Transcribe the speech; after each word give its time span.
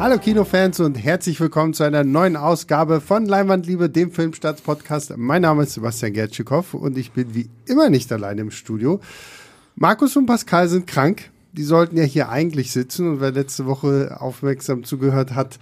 Hallo 0.00 0.16
Kinofans 0.16 0.80
und 0.80 0.94
herzlich 0.94 1.38
willkommen 1.40 1.74
zu 1.74 1.82
einer 1.82 2.04
neuen 2.04 2.34
Ausgabe 2.34 3.02
von 3.02 3.26
Leinwandliebe, 3.26 3.90
dem 3.90 4.10
Filmstarts-Podcast. 4.10 5.18
Mein 5.18 5.42
Name 5.42 5.64
ist 5.64 5.74
Sebastian 5.74 6.14
Gertschikow 6.14 6.72
und 6.72 6.96
ich 6.96 7.12
bin 7.12 7.34
wie 7.34 7.50
immer 7.66 7.90
nicht 7.90 8.10
allein 8.10 8.38
im 8.38 8.50
Studio. 8.50 9.00
Markus 9.76 10.16
und 10.16 10.24
Pascal 10.24 10.68
sind 10.68 10.86
krank. 10.86 11.28
Die 11.52 11.64
sollten 11.64 11.98
ja 11.98 12.04
hier 12.04 12.30
eigentlich 12.30 12.72
sitzen 12.72 13.10
und 13.10 13.20
wer 13.20 13.32
letzte 13.32 13.66
Woche 13.66 14.16
aufmerksam 14.18 14.84
zugehört 14.84 15.34
hat, 15.34 15.58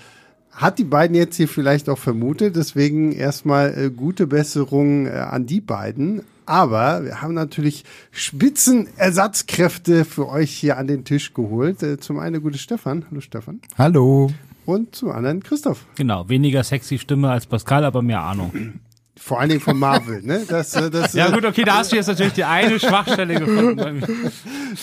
hat 0.52 0.78
die 0.78 0.84
beiden 0.84 1.16
jetzt 1.16 1.36
hier 1.36 1.48
vielleicht 1.48 1.88
auch 1.88 1.98
vermutet. 1.98 2.56
Deswegen 2.56 3.12
erstmal 3.12 3.76
äh, 3.76 3.90
gute 3.90 4.26
Besserung 4.26 5.06
äh, 5.06 5.10
an 5.10 5.46
die 5.46 5.60
beiden. 5.60 6.22
Aber 6.46 7.04
wir 7.04 7.20
haben 7.20 7.34
natürlich 7.34 7.84
Spitzenersatzkräfte 8.10 10.04
für 10.04 10.28
euch 10.28 10.50
hier 10.50 10.78
an 10.78 10.86
den 10.86 11.04
Tisch 11.04 11.34
geholt. 11.34 11.82
Äh, 11.82 11.98
zum 11.98 12.18
einen 12.18 12.42
gute 12.42 12.58
Stefan. 12.58 13.04
Hallo 13.10 13.20
Stefan. 13.20 13.60
Hallo. 13.76 14.30
Und 14.64 14.94
zum 14.94 15.10
anderen 15.10 15.42
Christoph. 15.42 15.86
Genau, 15.96 16.28
weniger 16.28 16.62
sexy 16.64 16.98
Stimme 16.98 17.30
als 17.30 17.46
Pascal, 17.46 17.84
aber 17.84 18.02
mehr 18.02 18.22
Ahnung. 18.22 18.80
Vor 19.28 19.38
allen 19.38 19.50
Dingen 19.50 19.60
von 19.60 19.78
Marvel, 19.78 20.22
ne? 20.22 20.46
Das, 20.48 20.74
äh, 20.74 20.88
das, 20.90 21.12
ja 21.12 21.28
gut, 21.30 21.44
okay, 21.44 21.62
da 21.62 21.74
hast 21.74 21.92
du 21.92 21.96
jetzt 21.96 22.06
natürlich 22.06 22.32
die 22.32 22.44
eine 22.44 22.80
Schwachstelle 22.80 23.38
gefunden. 23.38 24.02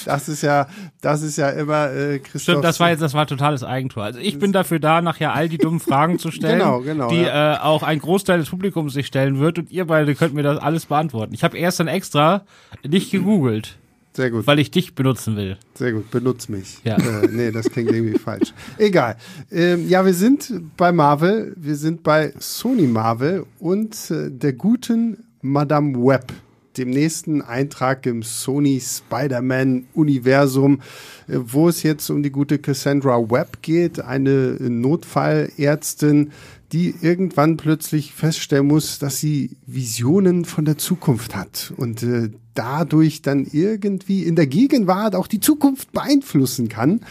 Das 0.04 0.28
ist 0.28 0.42
ja, 0.42 0.68
das 1.02 1.22
ist 1.22 1.38
ja 1.38 1.50
immer 1.50 1.92
äh, 1.92 2.20
Christoph. 2.20 2.42
Stimmt, 2.42 2.64
das 2.64 2.80
war 2.80 2.90
jetzt, 2.90 3.02
das 3.02 3.14
war 3.14 3.26
totales 3.26 3.64
Eigentor. 3.64 4.04
Also 4.04 4.20
ich 4.20 4.38
bin 4.38 4.52
dafür 4.52 4.80
da, 4.80 5.02
nachher 5.02 5.34
all 5.34 5.48
die 5.48 5.58
dummen 5.58 5.80
Fragen 5.80 6.20
zu 6.20 6.32
stellen, 6.32 6.60
Genau, 6.60 6.82
genau, 6.82 7.08
die 7.08 7.22
ja. 7.22 7.56
äh, 7.56 7.60
auch 7.60 7.82
ein 7.82 8.00
Großteil 8.00 8.40
des 8.40 8.50
Publikums 8.50 8.94
sich 8.94 9.08
stellen 9.08 9.40
wird 9.40 9.58
und 9.60 9.72
ihr 9.72 9.86
beide 9.86 10.14
könnt 10.16 10.34
mir 10.34 10.44
das 10.44 10.60
alles 10.60 10.88
beantworten. 10.88 11.34
Ich 11.34 11.44
habe 11.44 11.58
erst 11.58 11.80
dann 11.80 11.88
extra 11.88 12.46
nicht 12.84 13.12
gegoogelt, 13.12 13.78
Sehr 14.16 14.32
gut. 14.32 14.48
weil 14.48 14.60
ich 14.60 14.72
dich 14.72 14.96
benutzen 14.96 15.36
will. 15.36 15.58
Sehr 15.74 15.92
gut, 15.92 16.10
benutz 16.10 16.48
mich. 16.48 16.80
Ja. 16.86 16.96
Äh, 16.96 17.28
nee, 17.28 17.52
das 17.52 17.70
klingt 17.70 17.92
irgendwie 17.92 18.18
falsch. 18.18 18.54
Egal. 18.78 19.18
Ähm, 19.52 19.90
ja, 19.90 20.06
wir 20.06 20.14
sind 20.14 20.54
bei 20.78 20.94
Marvel, 20.94 21.54
wir 21.58 21.76
sind 21.76 22.02
bei 22.02 22.34
Sony 22.40 22.88
Marvel 22.88 23.46
und 23.60 24.10
äh, 24.12 24.32
der 24.32 24.54
guten 24.54 25.26
Madame 25.42 25.98
Web, 25.98 26.32
dem 26.78 26.92
nächsten 26.92 27.42
Eintrag 27.42 28.06
im 28.06 28.24
Sony 28.24 28.82
Spider-Man-Universum, 28.82 30.80
äh, 31.28 31.38
wo 31.38 31.68
es 31.68 31.84
jetzt 31.84 32.10
um 32.10 32.24
die 32.24 32.32
gute 32.32 32.58
Cassandra 32.58 33.20
Webb 33.30 33.62
geht, 33.62 34.00
eine 34.00 34.56
Notfallärztin, 34.62 36.32
die 36.72 36.96
irgendwann 37.02 37.58
plötzlich 37.58 38.14
feststellen 38.14 38.68
muss, 38.68 38.98
dass 38.98 39.20
sie 39.20 39.58
Visionen 39.66 40.46
von 40.46 40.64
der 40.64 40.78
Zukunft 40.78 41.36
hat 41.36 41.74
und 41.76 42.02
äh, 42.02 42.30
dadurch 42.56 43.22
dann 43.22 43.46
irgendwie 43.52 44.24
in 44.24 44.36
der 44.36 44.48
Gegenwart 44.48 45.16
auch 45.16 45.28
die 45.28 45.40
Zukunft 45.40 45.92
beeinflussen 45.92 46.70
kann. 46.70 47.02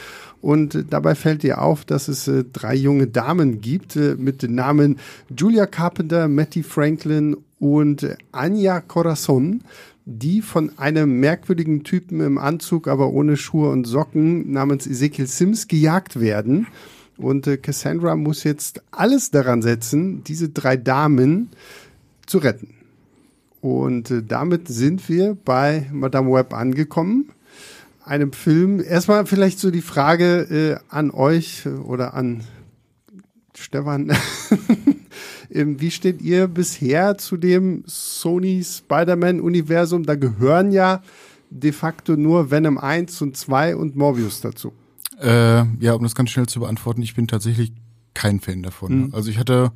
Und 0.45 0.75
äh, 0.75 0.85
dabei 0.89 1.15
fällt 1.15 1.43
ihr 1.43 1.63
auf, 1.63 1.87
dass 1.87 2.09
es 2.09 2.29
äh, 2.29 2.45
drei 2.45 2.75
junge 2.75 3.07
Damen 3.07 3.63
gibt 3.63 3.97
äh, 3.97 4.15
mit 4.19 4.43
den 4.43 4.55
Namen 4.55 4.99
Julia 5.35 5.65
Carpenter, 5.65 6.29
Matty 6.29 6.63
Franklin 6.63 7.37
und 7.59 8.03
äh, 8.03 8.17
Anja 8.31 8.83
Corazon, 8.83 9.63
die 10.05 10.43
von 10.43 10.79
einem 10.79 11.19
merkwürdigen 11.19 11.83
Typen 11.83 12.21
im 12.21 12.37
Anzug, 12.37 12.89
aber 12.89 13.11
ohne 13.11 13.39
Schuhe 13.39 13.71
und 13.71 13.87
Socken 13.87 14.53
namens 14.53 14.87
Ezekiel 14.87 15.27
Sims 15.27 15.67
gejagt 15.67 16.21
werden. 16.21 16.67
Und 17.17 17.49
Cassandra 17.63 18.15
muss 18.17 18.45
jetzt 18.45 18.83
alles 18.91 19.31
daran 19.31 19.63
setzen, 19.63 20.25
diese 20.25 20.49
drei 20.49 20.77
Damen 20.77 21.49
zu 22.27 22.39
retten. 22.39 22.75
Und 23.65 24.11
äh, 24.11 24.23
damit 24.23 24.69
sind 24.69 25.09
wir 25.09 25.39
bei 25.43 25.89
Madame 25.91 26.31
Web 26.31 26.53
angekommen. 26.53 27.31
Einem 28.05 28.35
Film. 28.35 28.85
Erstmal 28.87 29.25
vielleicht 29.25 29.59
so 29.59 29.71
die 29.71 29.81
Frage 29.81 30.81
äh, 30.91 30.95
an 30.95 31.11
euch 31.11 31.65
äh, 31.65 31.71
oder 31.71 32.13
an 32.13 32.45
Stefan. 33.57 34.13
Ähm, 35.51 35.81
Wie 35.81 35.93
steht 35.93 36.21
ihr 36.21 36.49
bisher 36.49 37.17
zu 37.19 37.37
dem 37.37 37.85
Sony 37.87 38.65
Spider-Man-Universum? 38.65 40.03
Da 40.03 40.17
gehören 40.17 40.73
ja 40.73 41.01
de 41.51 41.71
facto 41.71 42.17
nur 42.17 42.51
Venom 42.51 42.77
1 42.77 43.23
und 43.23 43.37
2 43.37 43.77
und 43.77 43.95
Morbius 43.95 44.41
dazu. 44.41 44.73
Äh, 45.21 45.65
ja, 45.79 45.93
um 45.93 46.03
das 46.03 46.17
ganz 46.17 46.31
schnell 46.31 46.47
zu 46.47 46.61
beantworten, 46.61 47.03
ich 47.03 47.15
bin 47.15 47.29
tatsächlich 47.29 47.73
kein 48.15 48.41
Fan 48.41 48.65
davon. 48.65 49.11
Also 49.13 49.31
ich 49.31 49.39
hatte 49.39 49.71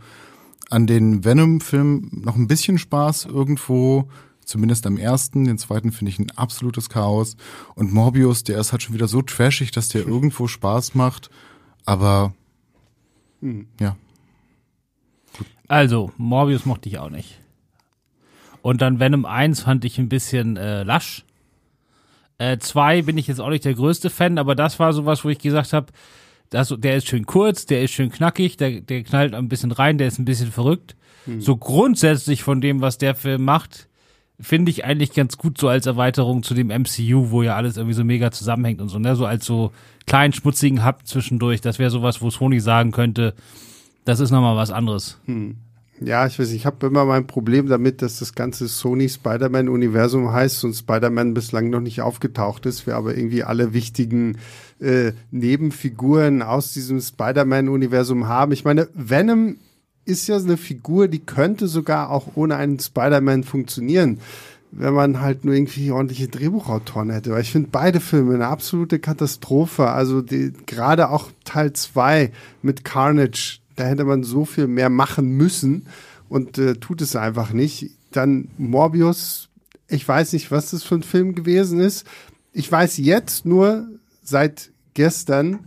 an 0.70 0.86
den 0.86 1.24
Venom-Film 1.24 2.10
noch 2.12 2.36
ein 2.36 2.46
bisschen 2.46 2.78
Spaß 2.78 3.26
irgendwo, 3.26 4.08
zumindest 4.44 4.86
am 4.86 4.96
ersten. 4.96 5.44
Den 5.44 5.58
zweiten 5.58 5.92
finde 5.92 6.10
ich 6.10 6.18
ein 6.18 6.30
absolutes 6.36 6.88
Chaos. 6.90 7.36
Und 7.74 7.92
Morbius, 7.92 8.44
der 8.44 8.58
ist 8.58 8.72
halt 8.72 8.82
schon 8.82 8.94
wieder 8.94 9.08
so 9.08 9.22
trashig, 9.22 9.70
dass 9.70 9.88
der 9.88 10.06
irgendwo 10.06 10.46
Spaß 10.46 10.94
macht. 10.94 11.30
Aber 11.84 12.34
ja, 13.80 13.96
Also, 15.68 16.12
Morbius 16.16 16.66
mochte 16.66 16.88
ich 16.88 16.98
auch 16.98 17.10
nicht. 17.10 17.40
Und 18.62 18.82
dann 18.82 19.00
Venom 19.00 19.24
1 19.24 19.60
fand 19.62 19.84
ich 19.84 19.98
ein 19.98 20.08
bisschen 20.08 20.56
äh, 20.56 20.82
lasch. 20.82 21.24
Äh, 22.38 22.58
2 22.58 23.02
bin 23.02 23.18
ich 23.18 23.26
jetzt 23.26 23.40
auch 23.40 23.50
nicht 23.50 23.64
der 23.64 23.74
größte 23.74 24.10
Fan, 24.10 24.38
aber 24.38 24.54
das 24.54 24.78
war 24.78 24.92
sowas, 24.92 25.24
wo 25.24 25.28
ich 25.28 25.38
gesagt 25.38 25.72
habe, 25.72 25.92
das, 26.50 26.74
der 26.78 26.96
ist 26.96 27.08
schön 27.08 27.26
kurz, 27.26 27.66
der 27.66 27.82
ist 27.82 27.92
schön 27.92 28.10
knackig, 28.10 28.56
der, 28.56 28.80
der 28.80 29.02
knallt 29.02 29.34
ein 29.34 29.48
bisschen 29.48 29.72
rein, 29.72 29.98
der 29.98 30.08
ist 30.08 30.18
ein 30.18 30.24
bisschen 30.24 30.50
verrückt. 30.50 30.96
So 31.40 31.56
grundsätzlich 31.56 32.42
von 32.42 32.60
dem, 32.60 32.80
was 32.80 32.96
der 32.96 33.14
Film 33.14 33.44
macht, 33.44 33.88
finde 34.40 34.70
ich 34.70 34.84
eigentlich 34.84 35.12
ganz 35.12 35.36
gut 35.36 35.58
so 35.58 35.68
als 35.68 35.84
Erweiterung 35.86 36.42
zu 36.42 36.54
dem 36.54 36.68
MCU, 36.68 37.30
wo 37.30 37.42
ja 37.42 37.56
alles 37.56 37.76
irgendwie 37.76 37.94
so 37.94 38.04
mega 38.04 38.30
zusammenhängt 38.30 38.80
und 38.80 38.88
so, 38.88 38.98
ne? 38.98 39.14
So 39.16 39.26
als 39.26 39.44
so 39.44 39.72
kleinen 40.06 40.32
schmutzigen 40.32 40.86
Hub 40.86 41.00
zwischendurch. 41.04 41.60
Das 41.60 41.78
wäre 41.78 41.90
sowas, 41.90 42.22
wo 42.22 42.30
Sony 42.30 42.60
sagen 42.60 42.92
könnte, 42.92 43.34
das 44.04 44.20
ist 44.20 44.30
nochmal 44.30 44.56
was 44.56 44.70
anderes. 44.70 45.20
Ja, 46.00 46.26
ich 46.26 46.38
weiß, 46.38 46.52
ich 46.52 46.64
habe 46.64 46.86
immer 46.86 47.04
mein 47.04 47.26
Problem 47.26 47.66
damit, 47.66 48.02
dass 48.02 48.20
das 48.20 48.34
ganze 48.34 48.68
Sony 48.68 49.08
Spider-Man-Universum 49.08 50.32
heißt 50.32 50.64
und 50.64 50.74
Spider-Man 50.74 51.34
bislang 51.34 51.70
noch 51.70 51.80
nicht 51.80 52.02
aufgetaucht 52.02 52.66
ist, 52.66 52.86
wir 52.86 52.94
aber 52.96 53.16
irgendwie 53.16 53.42
alle 53.42 53.72
wichtigen 53.72 54.38
äh, 54.80 55.12
Nebenfiguren 55.32 56.42
aus 56.42 56.72
diesem 56.72 57.00
Spider-Man-Universum 57.00 58.28
haben. 58.28 58.52
Ich 58.52 58.64
meine, 58.64 58.88
Venom 58.94 59.56
ist 60.04 60.28
ja 60.28 60.36
eine 60.36 60.56
Figur, 60.56 61.08
die 61.08 61.18
könnte 61.18 61.66
sogar 61.66 62.10
auch 62.10 62.28
ohne 62.36 62.56
einen 62.56 62.78
Spider-Man 62.78 63.42
funktionieren, 63.42 64.20
wenn 64.70 64.94
man 64.94 65.20
halt 65.20 65.44
nur 65.44 65.54
irgendwie 65.54 65.90
ordentliche 65.90 66.28
Drehbuchautoren 66.28 67.10
hätte. 67.10 67.32
Weil 67.32 67.42
ich 67.42 67.50
finde 67.50 67.70
beide 67.72 68.00
Filme 68.00 68.34
eine 68.34 68.46
absolute 68.46 69.00
Katastrophe. 69.00 69.88
Also 69.88 70.22
die, 70.22 70.52
gerade 70.66 71.10
auch 71.10 71.30
Teil 71.44 71.72
2 71.72 72.30
mit 72.62 72.84
Carnage, 72.84 73.58
da 73.78 73.84
hätte 73.84 74.04
man 74.04 74.24
so 74.24 74.44
viel 74.44 74.66
mehr 74.66 74.90
machen 74.90 75.30
müssen 75.36 75.86
und 76.28 76.58
äh, 76.58 76.74
tut 76.74 77.00
es 77.00 77.14
einfach 77.14 77.52
nicht. 77.52 77.92
Dann 78.10 78.48
Morbius, 78.58 79.48
ich 79.86 80.06
weiß 80.06 80.32
nicht, 80.32 80.50
was 80.50 80.70
das 80.70 80.82
für 80.82 80.96
ein 80.96 81.02
Film 81.02 81.34
gewesen 81.34 81.78
ist. 81.78 82.04
Ich 82.52 82.70
weiß 82.70 82.98
jetzt 82.98 83.46
nur 83.46 83.86
seit 84.22 84.70
gestern, 84.94 85.60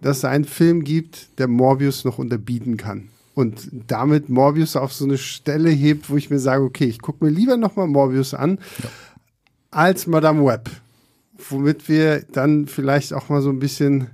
dass 0.00 0.18
es 0.18 0.24
einen 0.24 0.44
Film 0.44 0.84
gibt, 0.84 1.38
der 1.38 1.48
Morbius 1.48 2.04
noch 2.04 2.18
unterbieten 2.18 2.76
kann. 2.76 3.08
Und 3.34 3.70
damit 3.88 4.28
Morbius 4.28 4.76
auf 4.76 4.92
so 4.92 5.04
eine 5.04 5.18
Stelle 5.18 5.70
hebt, 5.70 6.10
wo 6.10 6.16
ich 6.16 6.30
mir 6.30 6.38
sage, 6.38 6.62
okay, 6.62 6.86
ich 6.86 7.00
gucke 7.00 7.24
mir 7.24 7.30
lieber 7.30 7.56
nochmal 7.56 7.88
Morbius 7.88 8.34
an, 8.34 8.60
als 9.72 10.06
Madame 10.06 10.44
Web. 10.44 10.70
Womit 11.48 11.88
wir 11.88 12.22
dann 12.32 12.66
vielleicht 12.68 13.12
auch 13.12 13.28
mal 13.28 13.42
so 13.42 13.50
ein 13.50 13.58
bisschen 13.58 14.08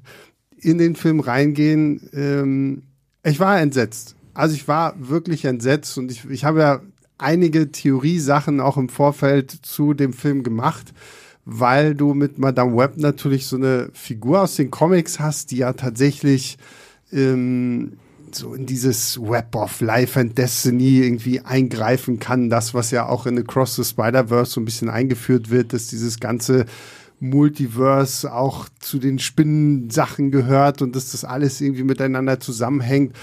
in 0.56 0.78
den 0.78 0.96
Film 0.96 1.20
reingehen. 1.20 2.08
Ähm, 2.14 2.82
ich 3.24 3.40
war 3.40 3.60
entsetzt. 3.60 4.14
Also 4.34 4.54
ich 4.54 4.68
war 4.68 4.94
wirklich 4.98 5.44
entsetzt 5.44 5.96
und 5.98 6.10
ich, 6.10 6.24
ich 6.28 6.44
habe 6.44 6.60
ja 6.60 6.80
einige 7.18 7.70
Theoriesachen 7.70 8.60
auch 8.60 8.76
im 8.76 8.88
Vorfeld 8.88 9.50
zu 9.50 9.94
dem 9.94 10.12
Film 10.12 10.42
gemacht, 10.42 10.92
weil 11.44 11.94
du 11.94 12.14
mit 12.14 12.38
Madame 12.38 12.76
Web 12.76 12.96
natürlich 12.96 13.46
so 13.46 13.56
eine 13.56 13.90
Figur 13.92 14.42
aus 14.42 14.56
den 14.56 14.70
Comics 14.70 15.20
hast, 15.20 15.50
die 15.50 15.58
ja 15.58 15.72
tatsächlich 15.72 16.58
ähm, 17.12 17.98
so 18.32 18.54
in 18.54 18.66
dieses 18.66 19.20
Web 19.20 19.54
of 19.54 19.80
Life 19.80 20.18
and 20.18 20.36
Destiny 20.36 21.00
irgendwie 21.00 21.40
eingreifen 21.40 22.18
kann. 22.18 22.50
Das, 22.50 22.74
was 22.74 22.90
ja 22.90 23.08
auch 23.08 23.26
in 23.26 23.38
Across 23.38 23.76
the 23.76 23.84
Spider-Verse 23.84 24.52
so 24.52 24.60
ein 24.60 24.64
bisschen 24.64 24.90
eingeführt 24.90 25.50
wird, 25.50 25.72
dass 25.72 25.86
dieses 25.86 26.18
ganze 26.18 26.66
Multiverse 27.30 28.32
auch 28.32 28.68
zu 28.80 28.98
den 28.98 29.18
Spinnensachen 29.18 30.30
gehört 30.30 30.82
und 30.82 30.94
dass 30.94 31.12
das 31.12 31.24
alles 31.24 31.60
irgendwie 31.60 31.84
miteinander 31.84 32.40
zusammenhängt. 32.40 33.14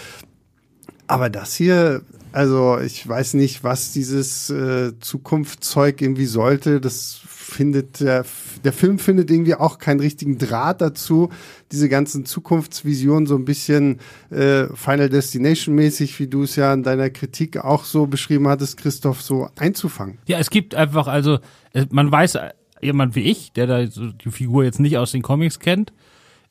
Aber 1.07 1.29
das 1.29 1.55
hier, 1.55 2.03
also 2.31 2.79
ich 2.79 3.05
weiß 3.07 3.33
nicht, 3.33 3.63
was 3.63 3.91
dieses 3.91 4.49
äh, 4.49 4.93
Zukunftszeug 4.99 6.01
irgendwie 6.01 6.25
sollte. 6.25 6.79
Das 6.79 7.19
findet 7.25 7.99
der, 7.99 8.23
der 8.63 8.71
Film 8.71 8.97
findet 8.97 9.29
irgendwie 9.29 9.55
auch 9.55 9.77
keinen 9.77 9.99
richtigen 9.99 10.37
Draht 10.37 10.79
dazu, 10.79 11.29
diese 11.73 11.89
ganzen 11.89 12.25
Zukunftsvisionen 12.25 13.27
so 13.27 13.35
ein 13.35 13.43
bisschen 13.43 13.99
äh, 14.29 14.67
Final 14.73 15.09
Destination 15.09 15.75
mäßig, 15.75 16.17
wie 16.21 16.27
du 16.27 16.43
es 16.43 16.55
ja 16.55 16.73
in 16.73 16.83
deiner 16.83 17.09
Kritik 17.09 17.57
auch 17.57 17.83
so 17.83 18.07
beschrieben 18.07 18.47
hattest, 18.47 18.77
Christoph, 18.77 19.21
so 19.21 19.49
einzufangen. 19.57 20.17
Ja, 20.27 20.39
es 20.39 20.49
gibt 20.49 20.75
einfach, 20.75 21.07
also, 21.07 21.39
es- 21.73 21.87
man 21.91 22.09
weiß, 22.09 22.35
äh, 22.35 22.51
jemand 22.81 23.15
wie 23.15 23.21
ich, 23.21 23.53
der 23.53 23.67
da 23.67 23.85
die 23.85 24.31
Figur 24.31 24.63
jetzt 24.63 24.79
nicht 24.79 24.97
aus 24.97 25.11
den 25.11 25.21
Comics 25.21 25.59
kennt, 25.59 25.93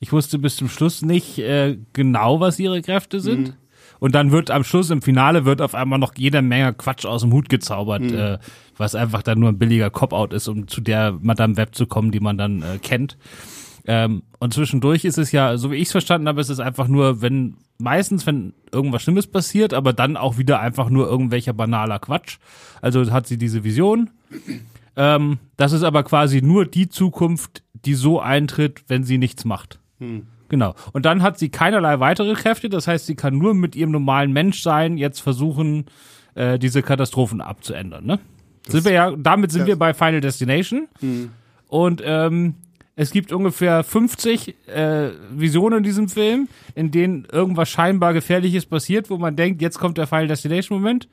Ich 0.03 0.13
wusste 0.13 0.39
bis 0.39 0.57
zum 0.57 0.69
Schluss 0.69 1.03
nicht 1.03 1.39
äh, 1.39 1.77
genau, 1.93 2.41
was 2.41 2.59
ihre 2.59 2.81
Kräfte 2.81 3.21
sind. 3.21 3.49
Mhm. 3.49 3.55
Und 3.99 4.15
dann 4.15 4.33
wird 4.33 4.51
am 4.51 4.65
Schluss 4.65 4.89
im 4.89 5.03
Finale 5.03 5.45
wird 5.45 5.61
auf 5.61 5.75
einmal 5.75 5.99
noch 5.99 6.15
jede 6.17 6.41
Menge 6.41 6.73
Quatsch 6.73 7.05
aus 7.05 7.21
dem 7.21 7.33
Hut 7.33 7.51
gezaubert, 7.51 8.03
mhm. 8.03 8.17
äh, 8.17 8.39
was 8.79 8.95
einfach 8.95 9.23
dann 9.23 9.39
nur 9.39 9.51
ein 9.51 9.59
billiger 9.59 9.91
Cop-Out 9.91 10.33
ist, 10.33 10.49
um 10.49 10.67
zu 10.69 10.81
der 10.81 11.19
Madame 11.21 11.59
Web 11.59 11.75
zu 11.75 11.87
kommen, 11.87 12.11
die 12.11 12.21
man 12.21 12.39
dann 12.39 12.63
äh, 12.63 12.79
kennt. 12.79 13.19
Ähm, 13.87 14.23
und 14.39 14.55
zwischendurch 14.55 15.05
ist 15.05 15.19
es 15.19 15.33
ja, 15.33 15.57
so 15.59 15.71
wie 15.71 15.77
ich 15.77 15.89
es 15.89 15.93
verstanden 15.93 16.29
habe, 16.29 16.41
ist 16.41 16.49
es 16.49 16.61
einfach 16.61 16.89
nur, 16.89 17.21
wenn 17.21 17.57
meistens, 17.79 18.27
wenn 18.27 18.55
irgendwas 18.73 19.03
Schlimmes 19.03 19.27
passiert, 19.27 19.75
aber 19.75 19.93
dann 19.93 20.17
auch 20.17 20.39
wieder 20.39 20.61
einfach 20.61 20.91
nur 20.91 21.07
irgendwelcher 21.07 21.53
banaler 21.53 21.99
Quatsch. 21.99 22.39
Also 22.81 23.11
hat 23.11 23.27
sie 23.27 23.37
diese 23.37 23.65
Vision. 23.65 24.11
Ähm, 25.01 25.39
das 25.57 25.73
ist 25.73 25.83
aber 25.83 26.03
quasi 26.03 26.43
nur 26.43 26.67
die 26.67 26.91
Zukunft, 26.91 27.63
die 27.87 27.95
so 27.95 28.21
eintritt, 28.21 28.85
wenn 28.89 29.03
sie 29.03 29.17
nichts 29.17 29.47
macht. 29.47 29.81
Hm. 29.99 30.27
Genau. 30.51 30.75
Und 30.93 31.07
dann 31.07 31.23
hat 31.23 31.39
sie 31.39 31.49
keinerlei 31.49 32.01
weitere 32.01 32.35
Kräfte. 32.35 32.69
Das 32.69 32.87
heißt, 32.87 33.07
sie 33.07 33.15
kann 33.15 33.39
nur 33.39 33.55
mit 33.55 33.75
ihrem 33.77 33.93
normalen 33.93 34.31
Menschsein 34.33 34.99
jetzt 34.99 35.21
versuchen, 35.21 35.87
äh, 36.35 36.59
diese 36.59 36.83
Katastrophen 36.83 37.41
abzuändern. 37.41 38.05
Ne? 38.05 38.19
sind 38.69 38.85
wir 38.85 38.93
ja, 38.93 39.15
damit 39.17 39.53
sind 39.53 39.67
wir 39.67 39.77
bei 39.77 39.95
Final 39.95 40.21
Destination. 40.21 40.87
Mhm. 41.01 41.31
Und 41.67 42.03
ähm, 42.05 42.57
es 42.95 43.11
gibt 43.11 43.33
ungefähr 43.33 43.83
50 43.83 44.55
äh, 44.69 45.13
Visionen 45.33 45.79
in 45.79 45.85
diesem 45.85 46.09
Film, 46.11 46.49
in 46.75 46.91
denen 46.91 47.27
irgendwas 47.33 47.71
scheinbar 47.71 48.13
Gefährliches 48.13 48.67
passiert, 48.67 49.09
wo 49.09 49.17
man 49.17 49.35
denkt, 49.35 49.63
jetzt 49.63 49.79
kommt 49.79 49.97
der 49.97 50.07
Final 50.07 50.29
Destination 50.29 50.79
Moment. 50.79 51.09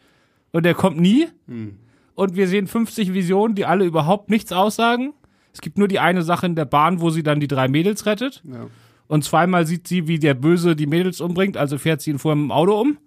Und 0.51 0.63
der 0.63 0.73
kommt 0.73 0.99
nie. 0.99 1.27
Mhm. 1.45 1.77
Und 2.17 2.35
wir 2.35 2.47
sehen 2.47 2.65
50 2.65 3.13
Visionen, 3.13 3.53
die 3.53 3.67
alle 3.67 3.85
überhaupt 3.85 4.31
nichts 4.31 4.51
aussagen. 4.51 5.13
Es 5.53 5.61
gibt 5.61 5.77
nur 5.77 5.87
die 5.87 5.99
eine 5.99 6.23
Sache 6.23 6.47
in 6.47 6.55
der 6.55 6.65
Bahn, 6.65 6.99
wo 6.99 7.11
sie 7.11 7.21
dann 7.21 7.39
die 7.39 7.47
drei 7.47 7.67
Mädels 7.67 8.07
rettet. 8.07 8.41
Ja. 8.43 8.65
Und 9.05 9.23
zweimal 9.23 9.67
sieht 9.67 9.87
sie, 9.87 10.07
wie 10.07 10.17
der 10.17 10.33
Böse 10.33 10.75
die 10.75 10.87
Mädels 10.87 11.21
umbringt, 11.21 11.57
also 11.57 11.77
fährt 11.77 12.01
sie 12.01 12.09
ihn 12.09 12.17
vor 12.17 12.33
dem 12.33 12.51
Auto 12.51 12.81
um. 12.81 12.97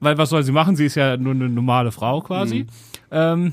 Weil 0.00 0.18
was 0.18 0.30
soll 0.30 0.42
sie 0.42 0.50
machen? 0.50 0.74
Sie 0.74 0.86
ist 0.86 0.96
ja 0.96 1.16
nur 1.16 1.32
eine 1.32 1.48
normale 1.48 1.92
Frau 1.92 2.20
quasi. 2.22 2.64
Mhm. 2.64 2.68
Ähm, 3.12 3.52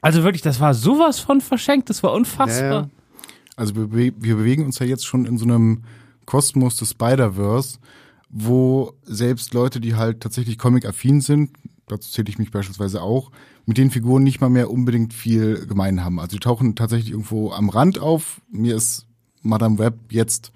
also 0.00 0.24
wirklich, 0.24 0.42
das 0.42 0.58
war 0.58 0.74
sowas 0.74 1.20
von 1.20 1.40
verschenkt, 1.40 1.88
das 1.88 2.02
war 2.02 2.12
unfassbar. 2.14 2.82
Ja. 2.82 2.88
Also 3.54 3.76
wir, 3.76 3.92
wir 3.92 4.34
bewegen 4.34 4.64
uns 4.64 4.80
ja 4.80 4.86
jetzt 4.86 5.06
schon 5.06 5.24
in 5.24 5.38
so 5.38 5.44
einem 5.44 5.84
Kosmos 6.26 6.78
des 6.78 6.90
Spider-Verse, 6.90 7.78
wo 8.32 8.94
selbst 9.04 9.52
Leute, 9.54 9.78
die 9.78 9.94
halt 9.94 10.20
tatsächlich 10.20 10.58
comic-affin 10.58 11.20
sind, 11.20 11.50
dazu 11.86 12.10
zähle 12.10 12.30
ich 12.30 12.38
mich 12.38 12.50
beispielsweise 12.50 13.02
auch, 13.02 13.30
mit 13.66 13.78
den 13.78 13.90
Figuren 13.90 14.24
nicht 14.24 14.40
mal 14.40 14.50
mehr 14.50 14.70
unbedingt 14.70 15.12
viel 15.12 15.66
gemein 15.66 16.02
haben. 16.02 16.18
Also 16.18 16.36
die 16.36 16.40
tauchen 16.40 16.74
tatsächlich 16.74 17.12
irgendwo 17.12 17.52
am 17.52 17.68
Rand 17.68 17.98
auf. 17.98 18.40
Mir 18.50 18.74
ist 18.74 19.06
Madame 19.42 19.78
Web 19.78 19.94
jetzt 20.10 20.52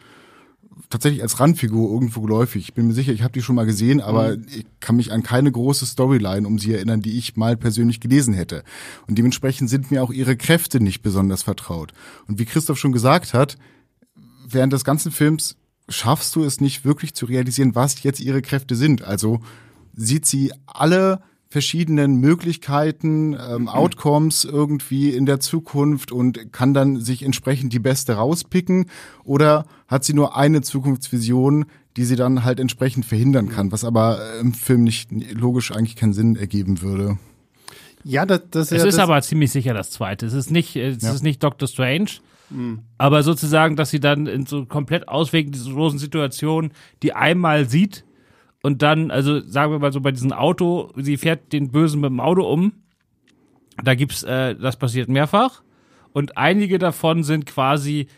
tatsächlich 0.91 1.23
als 1.23 1.39
Randfigur 1.39 1.93
irgendwo 1.93 2.23
geläufig. 2.23 2.63
Ich 2.63 2.75
bin 2.75 2.87
mir 2.87 2.95
sicher, 2.95 3.13
ich 3.13 3.23
habe 3.23 3.33
die 3.33 3.43
schon 3.43 3.57
mal 3.57 3.67
gesehen, 3.67 4.01
aber 4.01 4.37
mhm. 4.37 4.47
ich 4.49 4.67
kann 4.81 4.97
mich 4.97 5.13
an 5.13 5.23
keine 5.23 5.53
große 5.53 5.87
Storyline 5.87 6.47
um 6.47 6.59
sie 6.59 6.75
erinnern, 6.75 7.03
die 7.03 7.19
ich 7.19 7.37
mal 7.37 7.57
persönlich 7.57 8.01
gelesen 8.01 8.35
hätte. 8.35 8.63
Und 9.07 9.19
dementsprechend 9.19 9.69
sind 9.69 9.91
mir 9.91 10.03
auch 10.03 10.13
ihre 10.13 10.37
Kräfte 10.37 10.81
nicht 10.81 11.03
besonders 11.03 11.43
vertraut. 11.43 11.93
Und 12.27 12.39
wie 12.39 12.45
Christoph 12.45 12.79
schon 12.79 12.93
gesagt 12.93 13.35
hat, 13.35 13.59
während 14.49 14.73
des 14.73 14.85
ganzen 14.85 15.13
Films 15.13 15.57
schaffst 15.89 16.35
du 16.37 16.45
es 16.45 16.61
nicht 16.61 16.85
wirklich 16.85 17.15
zu 17.15 17.27
realisieren, 17.27 17.75
was 17.75 18.03
jetzt 18.03 18.21
ihre 18.21 18.43
Kräfte 18.43 18.75
sind. 18.75 19.03
Also 19.03 19.41
sieht 19.95 20.27
sie 20.27 20.53
alle 20.67 21.21
verschiedenen 21.49 22.17
Möglichkeiten, 22.17 23.35
ähm, 23.35 23.63
mhm. 23.63 23.69
Outcomes 23.69 24.45
irgendwie 24.45 25.11
in 25.11 25.27
der 25.27 25.41
Zukunft 25.41 26.13
und 26.13 26.53
kann 26.53 26.75
dann 26.75 27.01
sich 27.01 27.23
entsprechend 27.23 27.73
die 27.73 27.79
beste 27.79 28.15
rauspicken? 28.15 28.87
Oder 29.25 29.67
hat 29.87 30.05
sie 30.05 30.13
nur 30.13 30.37
eine 30.37 30.63
Zukunftsvision, 30.63 31.67
die 31.97 32.05
sie 32.05 32.17
dann 32.17 32.45
halt 32.45 32.61
entsprechend 32.61 33.07
verhindern 33.07 33.49
kann, 33.49 33.73
was 33.73 33.85
aber 33.85 34.39
im 34.41 34.53
Film 34.53 34.85
nicht 34.85 35.11
logisch 35.33 35.73
eigentlich 35.73 35.97
keinen 35.97 36.13
Sinn 36.13 36.37
ergeben 36.37 36.83
würde? 36.83 37.19
Ja, 38.05 38.27
das, 38.27 38.43
das 38.51 38.73
es 38.73 38.83
ja, 38.83 38.89
ist 38.89 38.99
das 38.99 39.03
aber 39.03 39.21
ziemlich 39.23 39.51
sicher 39.51 39.73
das 39.73 39.91
zweite. 39.91 40.27
Es 40.27 40.33
ist 40.33 40.51
nicht, 40.51 40.77
es 40.77 41.03
ja. 41.03 41.13
ist 41.13 41.23
nicht 41.23 41.43
Doctor 41.43 41.69
Strange. 41.69 42.11
Mhm. 42.51 42.81
Aber 42.99 43.23
sozusagen, 43.23 43.77
dass 43.77 43.91
sie 43.91 44.01
dann 44.01 44.27
in 44.27 44.47
so 44.47 44.67
komplett 44.67 45.09
ausweglosen 45.09 45.99
Situationen, 45.99 46.73
die 47.03 47.13
einmal 47.13 47.69
sieht, 47.69 48.05
und 48.63 48.83
dann, 48.83 49.13
also 49.13 49.39
sagen 49.41 49.71
wir 49.71 49.79
mal 49.79 49.93
so 49.93 50.01
bei 50.01 50.11
diesem 50.11 50.33
Auto, 50.33 50.91
sie 50.97 51.17
fährt 51.19 51.53
den 51.53 51.71
Bösen 51.71 52.01
mit 52.01 52.11
dem 52.11 52.19
Auto 52.19 52.43
um. 52.43 52.73
Da 53.81 53.95
gibt's, 53.95 54.25
äh, 54.25 54.57
das 54.57 54.77
passiert 54.77 55.09
mehrfach. 55.09 55.63
Und 56.13 56.37
einige 56.37 56.81
davon 56.81 57.23
sind 57.23 57.47
quasi 57.47 58.09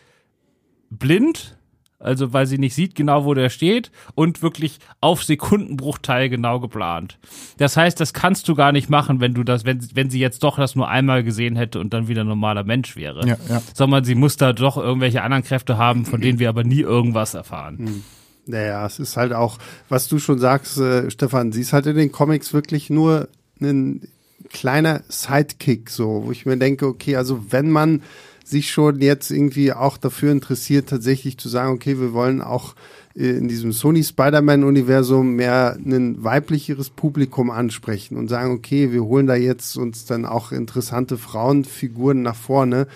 blind, 0.89 1.58
also 1.99 2.33
weil 2.33 2.47
sie 2.47 2.59
nicht 2.59 2.75
sieht 2.75 2.95
genau, 2.95 3.25
wo 3.25 3.35
der 3.35 3.51
steht 3.51 3.91
und 4.15 4.43
wirklich 4.43 4.79
auf 5.01 5.25
Sekundenbruchteil 5.25 6.29
genau 6.29 6.61
geplant. 6.61 7.19
Das 7.59 7.77
heißt, 7.77 7.99
das 8.01 8.13
kannst 8.13 8.49
du 8.49 8.55
gar 8.55 8.73
nicht 8.73 8.89
machen, 8.89 9.21
wenn 9.21 9.35
du 9.35 9.43
das, 9.43 9.65
wenn, 9.65 9.81
wenn 9.95 10.11
sie 10.11 10.21
jetzt 10.21 10.43
doch 10.45 10.57
das 10.57 10.77
nur 10.77 10.89
einmal 10.89 11.25
gesehen 11.25 11.57
hätte 11.57 11.81
und 11.81 11.93
dann 11.93 12.09
wieder 12.09 12.25
normaler 12.25 12.65
Mensch 12.65 12.97
wäre. 12.97 13.27
Ja, 13.27 13.37
ja. 13.49 13.63
Sondern 13.75 14.05
sie 14.05 14.15
muss 14.15 14.37
da 14.37 14.53
doch 14.53 14.77
irgendwelche 14.77 15.23
anderen 15.23 15.43
Kräfte 15.43 15.77
haben, 15.77 16.05
von 16.05 16.21
denen 16.21 16.39
wir 16.39 16.49
aber 16.49 16.65
nie 16.65 16.81
irgendwas 16.81 17.35
erfahren. 17.35 17.77
Mhm. 17.79 18.05
Naja, 18.47 18.87
es 18.87 18.99
ist 18.99 19.17
halt 19.17 19.33
auch, 19.35 19.59
was 19.91 20.09
du 20.09 20.19
schon 20.19 20.39
sagst, 20.39 20.79
äh, 20.79 21.11
Stefan, 21.11 21.53
sie 21.53 21.61
ist 21.61 21.75
halt 21.75 21.87
in 21.87 21.97
den 21.97 22.13
Comics 22.13 22.55
wirklich 22.55 22.89
nur 22.89 23.29
ein 23.61 24.09
kleiner 24.51 25.03
Sidekick, 25.09 25.91
so, 25.91 26.23
wo 26.25 26.33
ich 26.33 26.47
mir 26.47 26.57
denke, 26.57 26.87
okay, 26.87 27.17
also 27.17 27.45
wenn 27.51 27.71
man 27.71 28.03
sich 28.49 28.71
schon 28.71 29.01
jetzt 29.01 29.31
irgendwie 29.31 29.73
auch 29.73 29.99
dafür 29.99 30.33
interessiert, 30.33 30.89
tatsächlich 30.89 31.39
zu 31.39 31.49
sagen, 31.49 31.73
okay, 31.73 32.01
wir 32.01 32.13
wollen 32.13 32.41
auch 32.41 32.75
äh, 33.15 33.31
in 33.31 33.49
diesem 33.49 33.73
Sony 33.73 34.03
Spider-Man-Universum 34.03 35.35
mehr 35.35 35.77
ein 35.85 36.23
weiblicheres 36.23 36.91
Publikum 36.91 37.51
ansprechen 37.51 38.17
und 38.17 38.29
sagen, 38.29 38.53
okay, 38.53 38.93
wir 38.93 39.05
holen 39.05 39.27
da 39.27 39.35
jetzt 39.35 39.77
uns 39.77 40.07
dann 40.07 40.25
auch 40.25 40.53
interessante 40.53 41.19
Frauenfiguren 41.19 42.23
nach 42.23 42.37
vorne. 42.37 42.87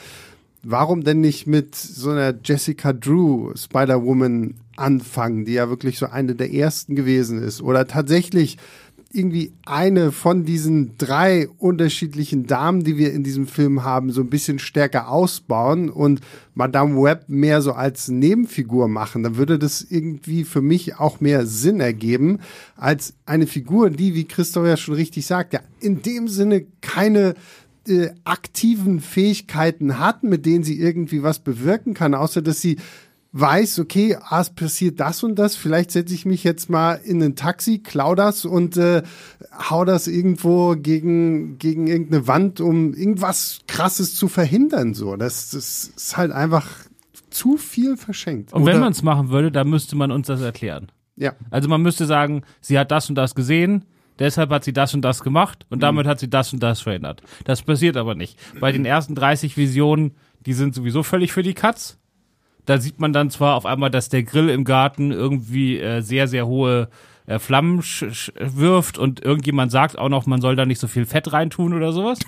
Warum 0.62 1.02
denn 1.02 1.20
nicht 1.20 1.46
mit 1.46 1.74
so 1.74 2.10
einer 2.10 2.34
Jessica 2.44 2.92
Drew 2.92 3.52
Spider-Woman 3.56 4.54
anfangen, 4.76 5.44
die 5.44 5.54
ja 5.54 5.68
wirklich 5.68 5.98
so 5.98 6.06
eine 6.06 6.34
der 6.34 6.52
ersten 6.52 6.94
gewesen 6.94 7.42
ist. 7.42 7.60
Oder 7.60 7.86
tatsächlich 7.86 8.58
irgendwie 9.14 9.52
eine 9.64 10.12
von 10.12 10.44
diesen 10.44 10.96
drei 10.98 11.48
unterschiedlichen 11.58 12.46
Damen, 12.46 12.84
die 12.84 12.96
wir 12.98 13.12
in 13.12 13.24
diesem 13.24 13.46
Film 13.46 13.84
haben, 13.84 14.10
so 14.10 14.20
ein 14.20 14.30
bisschen 14.30 14.58
stärker 14.58 15.08
ausbauen 15.08 15.90
und 15.90 16.20
Madame 16.54 17.00
Web 17.02 17.28
mehr 17.28 17.62
so 17.62 17.72
als 17.72 18.08
Nebenfigur 18.08 18.88
machen, 18.88 19.22
dann 19.22 19.36
würde 19.36 19.58
das 19.58 19.82
irgendwie 19.82 20.44
für 20.44 20.62
mich 20.62 20.98
auch 20.98 21.20
mehr 21.20 21.46
Sinn 21.46 21.80
ergeben 21.80 22.40
als 22.76 23.14
eine 23.26 23.46
Figur, 23.46 23.90
die, 23.90 24.14
wie 24.14 24.24
Christoph 24.24 24.66
ja 24.66 24.76
schon 24.76 24.94
richtig 24.94 25.26
sagt, 25.26 25.52
ja 25.52 25.60
in 25.80 26.02
dem 26.02 26.28
Sinne 26.28 26.64
keine 26.80 27.34
äh, 27.86 28.10
aktiven 28.24 29.00
Fähigkeiten 29.00 29.98
hat, 29.98 30.22
mit 30.22 30.46
denen 30.46 30.64
sie 30.64 30.78
irgendwie 30.78 31.22
was 31.22 31.40
bewirken 31.40 31.94
kann, 31.94 32.14
außer 32.14 32.40
dass 32.40 32.60
sie 32.60 32.76
weiß, 33.32 33.78
okay, 33.78 34.16
ah, 34.20 34.40
es 34.40 34.50
passiert 34.50 35.00
das 35.00 35.22
und 35.22 35.36
das, 35.36 35.56
vielleicht 35.56 35.90
setze 35.90 36.14
ich 36.14 36.26
mich 36.26 36.44
jetzt 36.44 36.68
mal 36.68 36.94
in 37.02 37.22
ein 37.22 37.34
Taxi, 37.34 37.78
klau 37.78 38.14
das 38.14 38.44
und 38.44 38.76
äh, 38.76 39.02
hau 39.70 39.86
das 39.86 40.06
irgendwo 40.06 40.76
gegen, 40.76 41.56
gegen 41.58 41.86
irgendeine 41.86 42.26
Wand, 42.26 42.60
um 42.60 42.92
irgendwas 42.92 43.60
krasses 43.66 44.14
zu 44.14 44.28
verhindern. 44.28 44.92
So, 44.92 45.16
das, 45.16 45.50
das 45.50 45.90
ist 45.96 46.16
halt 46.16 46.30
einfach 46.30 46.68
zu 47.30 47.56
viel 47.56 47.96
verschenkt. 47.96 48.52
Und 48.52 48.66
wenn 48.66 48.80
man 48.80 48.92
es 48.92 49.02
machen 49.02 49.30
würde, 49.30 49.50
dann 49.50 49.68
müsste 49.68 49.96
man 49.96 50.10
uns 50.10 50.26
das 50.26 50.42
erklären. 50.42 50.92
Ja. 51.16 51.32
Also 51.50 51.70
man 51.70 51.80
müsste 51.80 52.04
sagen, 52.04 52.42
sie 52.60 52.78
hat 52.78 52.90
das 52.90 53.08
und 53.08 53.14
das 53.14 53.34
gesehen, 53.34 53.86
deshalb 54.18 54.50
hat 54.50 54.64
sie 54.64 54.74
das 54.74 54.92
und 54.92 55.02
das 55.02 55.22
gemacht 55.22 55.64
und 55.70 55.78
mhm. 55.78 55.82
damit 55.82 56.06
hat 56.06 56.20
sie 56.20 56.28
das 56.28 56.52
und 56.52 56.62
das 56.62 56.82
verändert. 56.82 57.22
Das 57.44 57.62
passiert 57.62 57.96
aber 57.96 58.14
nicht. 58.14 58.38
Bei 58.60 58.72
den 58.72 58.84
ersten 58.84 59.14
30 59.14 59.56
Visionen, 59.56 60.12
die 60.44 60.52
sind 60.52 60.74
sowieso 60.74 61.02
völlig 61.02 61.32
für 61.32 61.42
die 61.42 61.54
Katz 61.54 61.98
da 62.66 62.78
sieht 62.78 63.00
man 63.00 63.12
dann 63.12 63.30
zwar 63.30 63.56
auf 63.56 63.66
einmal, 63.66 63.90
dass 63.90 64.08
der 64.08 64.22
Grill 64.22 64.48
im 64.48 64.64
Garten 64.64 65.10
irgendwie 65.10 65.78
äh, 65.78 66.00
sehr, 66.00 66.28
sehr 66.28 66.46
hohe 66.46 66.88
äh, 67.26 67.38
Flammen 67.38 67.82
wirft 68.38 68.98
und 68.98 69.24
irgendjemand 69.24 69.70
sagt 69.70 69.96
auch 69.96 70.08
noch, 70.08 70.26
man 70.26 70.40
soll 70.40 70.56
da 70.56 70.66
nicht 70.66 70.80
so 70.80 70.88
viel 70.88 71.06
Fett 71.06 71.32
reintun 71.32 71.72
oder 71.72 71.92
sowas. 71.92 72.18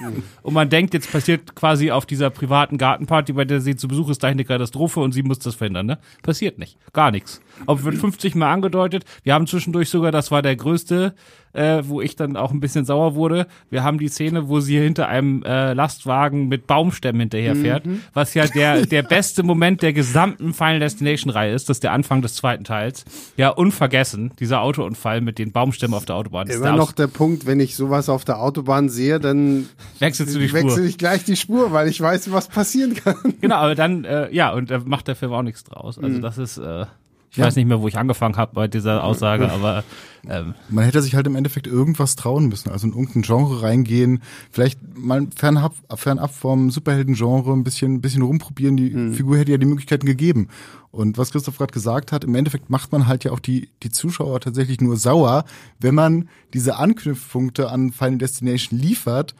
Und 0.43 0.55
man 0.55 0.69
denkt, 0.69 0.95
jetzt 0.95 1.11
passiert 1.11 1.55
quasi 1.57 1.91
auf 1.91 2.07
dieser 2.07 2.31
privaten 2.31 2.79
Gartenparty, 2.79 3.33
bei 3.33 3.45
der 3.45 3.61
sie 3.61 3.75
zu 3.75 3.89
Besuch 3.89 4.09
ist, 4.11 4.21
gleich 4.21 4.33
eine 4.33 4.45
Katastrophe 4.45 5.01
und 5.01 5.13
sie 5.13 5.23
muss 5.23 5.41
das 5.41 5.57
verhindern, 5.57 5.87
ne? 5.87 5.99
Passiert 6.23 6.59
nicht. 6.59 6.79
Gar 6.93 7.11
nichts. 7.11 7.41
Aber 7.67 7.83
wird 7.83 7.97
50 7.97 8.35
Mal 8.37 8.53
angedeutet. 8.53 9.05
Wir 9.25 9.35
haben 9.35 9.47
zwischendurch 9.47 9.89
sogar, 9.89 10.13
das 10.13 10.31
war 10.31 10.43
der 10.43 10.57
größte 10.57 11.15
äh, 11.55 11.83
wo 11.87 12.01
ich 12.01 12.17
dann 12.17 12.37
auch 12.37 12.53
ein 12.53 12.61
bisschen 12.61 12.85
sauer 12.85 13.15
wurde. 13.15 13.47
Wir 13.71 13.83
haben 13.83 13.99
die 13.99 14.09
Szene, 14.09 14.49
wo 14.49 14.61
sie 14.61 14.79
hinter 14.79 15.09
einem 15.09 15.43
äh, 15.45 15.73
Lastwagen 15.73 16.49
mit 16.49 16.67
Baumstämmen 16.67 17.21
hinterherfährt, 17.21 17.87
mhm. 17.87 18.01
was 18.13 18.35
ja 18.35 18.47
der, 18.47 18.87
der 18.87 19.03
beste 19.03 19.43
Moment 19.43 19.83
der 19.83 19.93
gesamten 19.93 20.53
Final 20.53 20.81
Destination-Reihe 20.81 21.55
ist. 21.55 21.69
Das 21.69 21.77
ist 21.77 21.85
der 21.85 21.93
Anfang 21.93 22.23
des 22.23 22.35
zweiten 22.35 22.65
Teils. 22.65 23.05
Ja, 23.37 23.51
unvergessen, 23.51 24.33
dieser 24.39 24.61
Autounfall 24.61 25.21
mit 25.21 25.39
den 25.39 25.53
Baumstämmen 25.53 25.95
auf 25.95 26.05
der 26.05 26.17
Autobahn. 26.17 26.49
Immer 26.49 26.73
noch 26.73 26.93
der 26.93 27.07
Punkt, 27.07 27.47
wenn 27.47 27.61
ich 27.61 27.77
sowas 27.77 28.09
auf 28.09 28.25
der 28.25 28.41
Autobahn 28.41 28.89
sehe, 28.89 29.21
dann 29.21 29.69
wechselst 29.99 30.35
du 30.35 30.39
die 30.39 30.49
Spur. 30.49 30.63
wechsel 30.63 30.87
ich 30.87 30.99
gleich 30.99 31.25
die 31.25 31.37
Spur, 31.37 31.73
weil 31.73 31.89
ich 31.89 32.01
weiß, 32.01 32.33
was 32.33 32.49
passieren 32.49 32.95
kann. 32.95 33.15
Genau, 33.41 33.57
aber 33.57 33.75
dann, 33.75 34.05
äh, 34.05 34.33
ja, 34.35 34.53
und 34.53 34.71
da 34.71 34.81
macht 34.85 35.09
der 35.09 35.17
Film 35.17 35.33
auch 35.33 35.43
nichts 35.43 35.65
draus. 35.65 35.99
Also 35.99 36.19
mhm. 36.19 36.23
das 36.23 36.39
ist, 36.39 36.59
äh, 36.59 36.87
ich 37.35 37.39
ja. 37.39 37.47
weiß 37.47 37.57
nicht 37.57 37.67
mehr, 37.67 37.81
wo 37.81 37.89
ich 37.89 37.99
angefangen 37.99 38.37
habe 38.37 38.55
bei 38.55 38.69
dieser 38.69 39.03
Aussage, 39.03 39.51
aber 39.51 39.83
ähm, 40.29 40.55
man 40.69 40.85
hätte 40.85 41.03
sich 41.03 41.17
halt 41.17 41.27
im 41.27 41.35
Endeffekt 41.35 41.67
irgendwas 41.67 42.15
trauen 42.15 42.47
müssen, 42.47 42.71
also 42.71 42.87
in 42.87 42.93
irgendein 42.93 43.23
Genre 43.23 43.61
reingehen, 43.61 44.23
vielleicht 44.53 44.79
mal 44.97 45.27
fernab, 45.35 45.75
fernab 45.97 46.33
vom 46.33 46.71
Superhelden-Genre 46.71 47.53
ein 47.53 47.65
bisschen, 47.65 47.95
ein 47.95 48.01
bisschen 48.01 48.23
rumprobieren. 48.23 48.77
Die 48.77 48.91
mhm. 48.91 49.15
Figur 49.15 49.37
hätte 49.37 49.51
ja 49.51 49.59
die 49.59 49.67
Möglichkeiten 49.67 50.07
gegeben. 50.07 50.47
Und 50.93 51.19
was 51.19 51.33
Christoph 51.33 51.59
gerade 51.59 51.73
gesagt 51.73 52.13
hat, 52.13 52.23
im 52.23 52.37
Endeffekt 52.37 52.71
macht 52.71 52.93
man 52.93 53.09
halt 53.09 53.25
ja 53.25 53.33
auch 53.33 53.41
die, 53.41 53.69
die 53.83 53.91
Zuschauer 53.91 54.39
tatsächlich 54.39 54.81
nur 54.81 54.97
sauer, 54.97 55.45
wenn 55.81 55.97
man 55.97 56.29
diese 56.53 56.77
Anknüpfpunkte 56.77 57.69
an 57.69 57.91
Final 57.91 58.19
Destination 58.19 58.79
liefert, 58.79 59.35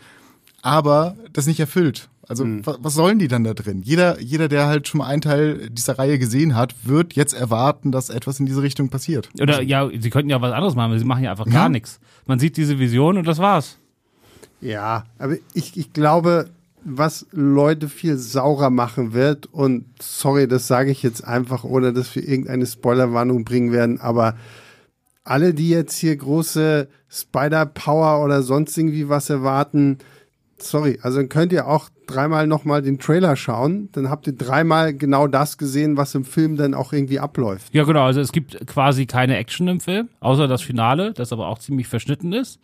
aber 0.63 1.15
das 1.33 1.47
nicht 1.47 1.61
erfüllt. 1.61 2.09
Also 2.29 2.45
mhm. 2.45 2.63
was 2.65 2.95
sollen 2.95 3.19
die 3.19 3.29
dann 3.29 3.45
da 3.45 3.55
drin? 3.55 3.83
Jeder, 3.83 4.21
jeder, 4.21 4.49
der 4.49 4.67
halt 4.67 4.89
schon 4.89 4.99
mal 4.99 5.07
einen 5.07 5.23
Teil 5.23 5.69
dieser 5.71 5.99
Reihe 5.99 6.19
gesehen 6.19 6.57
hat, 6.57 6.75
wird 6.85 7.15
jetzt 7.15 7.35
erwarten, 7.35 7.93
dass 7.93 8.11
etwas 8.11 8.41
in 8.41 8.47
diese 8.47 8.63
Richtung 8.63 8.89
passiert. 8.89 9.29
Oder 9.41 9.63
ja, 9.63 9.89
sie 9.99 10.11
könnten 10.11 10.31
ja 10.31 10.41
was 10.41 10.53
anderes 10.53 10.75
machen, 10.75 10.99
sie 10.99 11.05
machen 11.05 11.25
ja 11.25 11.31
einfach 11.31 11.47
gar 11.47 11.65
ja. 11.65 11.69
nichts. 11.69 12.01
Man 12.27 12.39
sieht 12.39 12.57
diese 12.57 12.79
Vision 12.79 13.19
und 13.19 13.27
das 13.27 13.39
war's. 13.39 13.79
Ja, 14.61 15.05
aber 15.19 15.37
ich, 15.53 15.77
ich 15.77 15.93
glaube, 15.93 16.49
was 16.85 17.27
Leute 17.33 17.89
viel 17.89 18.17
saurer 18.17 18.71
machen 18.71 19.13
wird, 19.13 19.47
und 19.47 19.87
sorry, 20.01 20.47
das 20.49 20.67
sage 20.67 20.91
ich 20.91 21.03
jetzt 21.03 21.25
einfach, 21.25 21.65
ohne 21.65 21.93
dass 21.93 22.15
wir 22.15 22.27
irgendeine 22.27 22.67
Spoilerwarnung 22.67 23.45
bringen 23.45 23.73
werden, 23.73 24.01
aber 24.01 24.37
alle, 25.25 25.55
die 25.55 25.71
jetzt 25.71 25.97
hier 25.97 26.15
große 26.17 26.89
Spider-Power 27.09 28.23
oder 28.23 28.43
sonst 28.43 28.77
irgendwie 28.77 29.09
was 29.09 29.31
erwarten, 29.31 29.99
sorry, 30.59 30.99
also 31.03 31.19
dann 31.19 31.31
könnt 31.31 31.53
ihr 31.53 31.67
auch 31.67 31.89
dreimal 32.07 32.47
nochmal 32.47 32.83
den 32.83 32.99
Trailer 32.99 33.37
schauen, 33.37 33.89
dann 33.93 34.11
habt 34.11 34.27
ihr 34.27 34.35
dreimal 34.35 34.95
genau 34.95 35.27
das 35.27 35.59
gesehen, 35.59 35.97
was 35.97 36.15
im 36.15 36.25
Film 36.25 36.57
dann 36.57 36.75
auch 36.75 36.93
irgendwie 36.93 37.19
abläuft. 37.19 37.75
Ja, 37.75 37.85
genau, 37.85 38.05
also 38.05 38.21
es 38.21 38.33
gibt 38.33 38.67
quasi 38.67 39.07
keine 39.07 39.37
Action 39.37 39.69
im 39.69 39.81
Film, 39.81 40.09
außer 40.21 40.49
das 40.49 40.63
Finale, 40.63 41.13
das 41.13 41.33
aber 41.33 41.49
auch 41.49 41.59
ziemlich 41.59 41.89
verschnitten 41.89 42.33
ist. 42.33 42.61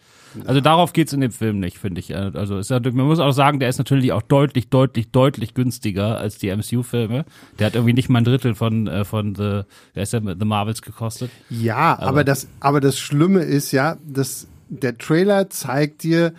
Also 0.46 0.60
darauf 0.60 0.92
geht's 0.92 1.12
in 1.12 1.20
dem 1.20 1.32
Film 1.32 1.58
nicht, 1.58 1.78
finde 1.78 2.00
ich. 2.00 2.14
Also 2.14 2.58
ist, 2.58 2.70
man 2.70 2.92
muss 2.92 3.18
auch 3.18 3.32
sagen, 3.32 3.58
der 3.58 3.68
ist 3.68 3.78
natürlich 3.78 4.12
auch 4.12 4.22
deutlich, 4.22 4.68
deutlich, 4.68 5.10
deutlich 5.10 5.54
günstiger 5.54 6.18
als 6.18 6.38
die 6.38 6.54
MCU-Filme. 6.54 7.24
Der 7.58 7.66
hat 7.66 7.74
irgendwie 7.74 7.94
nicht 7.94 8.08
mal 8.08 8.18
ein 8.20 8.24
Drittel 8.24 8.54
von, 8.54 8.86
äh, 8.86 9.04
von 9.04 9.34
The, 9.34 9.62
der 9.94 10.02
ist 10.02 10.12
ja 10.12 10.20
The 10.20 10.44
Marvels 10.44 10.82
gekostet. 10.82 11.30
Ja, 11.48 11.98
aber, 11.98 12.08
aber 12.08 12.24
das, 12.24 12.48
aber 12.60 12.80
das 12.80 12.98
Schlimme 12.98 13.40
ist 13.40 13.72
ja, 13.72 13.96
dass 14.06 14.46
der 14.68 14.96
Trailer 14.98 15.50
zeigt 15.50 16.04
dir, 16.04 16.32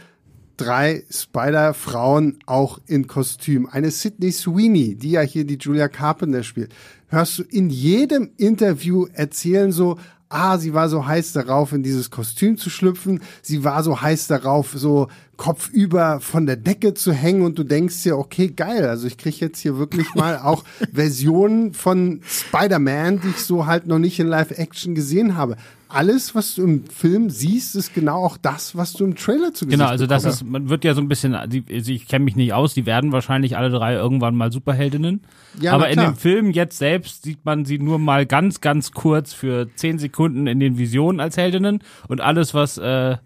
drei 0.61 1.03
Spider-Frauen 1.09 2.39
auch 2.45 2.79
in 2.87 3.07
Kostüm. 3.07 3.67
Eine 3.67 3.91
Sydney 3.91 4.31
Sweeney, 4.31 4.95
die 4.95 5.11
ja 5.11 5.21
hier 5.21 5.45
die 5.45 5.57
Julia 5.57 5.87
Carpenter 5.87 6.43
spielt. 6.43 6.73
Hörst 7.07 7.39
du 7.39 7.43
in 7.43 7.69
jedem 7.69 8.31
Interview 8.37 9.07
erzählen 9.13 9.71
so, 9.71 9.97
ah, 10.29 10.57
sie 10.57 10.73
war 10.73 10.87
so 10.87 11.05
heiß 11.05 11.33
darauf, 11.33 11.73
in 11.73 11.83
dieses 11.83 12.09
Kostüm 12.09 12.57
zu 12.57 12.69
schlüpfen. 12.69 13.21
Sie 13.41 13.63
war 13.63 13.83
so 13.83 14.01
heiß 14.01 14.27
darauf, 14.27 14.71
so 14.75 15.07
kopfüber 15.35 16.19
von 16.21 16.45
der 16.45 16.55
Decke 16.55 16.93
zu 16.93 17.11
hängen 17.11 17.41
und 17.41 17.57
du 17.57 17.63
denkst 17.63 18.03
dir, 18.03 18.17
okay, 18.17 18.49
geil, 18.49 18.85
also 18.85 19.07
ich 19.07 19.17
krieg 19.17 19.39
jetzt 19.39 19.59
hier 19.59 19.77
wirklich 19.77 20.13
mal 20.13 20.37
auch 20.43 20.63
Versionen 20.93 21.73
von 21.73 22.21
Spider-Man, 22.23 23.19
die 23.21 23.29
ich 23.29 23.37
so 23.37 23.65
halt 23.65 23.87
noch 23.87 23.99
nicht 23.99 24.19
in 24.19 24.27
Live-Action 24.27 24.95
gesehen 24.95 25.35
habe 25.35 25.57
alles, 25.93 26.35
was 26.35 26.55
du 26.55 26.63
im 26.63 26.85
Film 26.85 27.29
siehst, 27.29 27.75
ist 27.75 27.93
genau 27.93 28.23
auch 28.25 28.37
das, 28.37 28.75
was 28.75 28.93
du 28.93 29.05
im 29.05 29.15
Trailer 29.15 29.53
zu 29.53 29.65
Gesicht 29.65 29.79
Genau, 29.79 29.89
also 29.89 30.07
das 30.07 30.25
ist, 30.25 30.43
man 30.43 30.69
wird 30.69 30.83
ja 30.83 30.93
so 30.93 31.01
ein 31.01 31.07
bisschen, 31.07 31.37
die, 31.47 31.63
also 31.71 31.91
ich 31.91 32.07
kenne 32.07 32.25
mich 32.25 32.35
nicht 32.35 32.53
aus, 32.53 32.73
die 32.73 32.85
werden 32.85 33.11
wahrscheinlich 33.11 33.57
alle 33.57 33.69
drei 33.69 33.93
irgendwann 33.93 34.35
mal 34.35 34.51
Superheldinnen. 34.51 35.21
Ja, 35.59 35.73
Aber 35.73 35.89
in 35.89 35.99
dem 35.99 36.15
Film 36.15 36.51
jetzt 36.51 36.77
selbst 36.77 37.23
sieht 37.23 37.45
man 37.45 37.65
sie 37.65 37.79
nur 37.79 37.99
mal 37.99 38.25
ganz, 38.25 38.61
ganz 38.61 38.91
kurz 38.91 39.33
für 39.33 39.67
zehn 39.75 39.99
Sekunden 39.99 40.47
in 40.47 40.59
den 40.59 40.77
Visionen 40.77 41.19
als 41.19 41.37
Heldinnen 41.37 41.79
und 42.07 42.21
alles, 42.21 42.53
was 42.53 42.77
äh, 42.77 43.17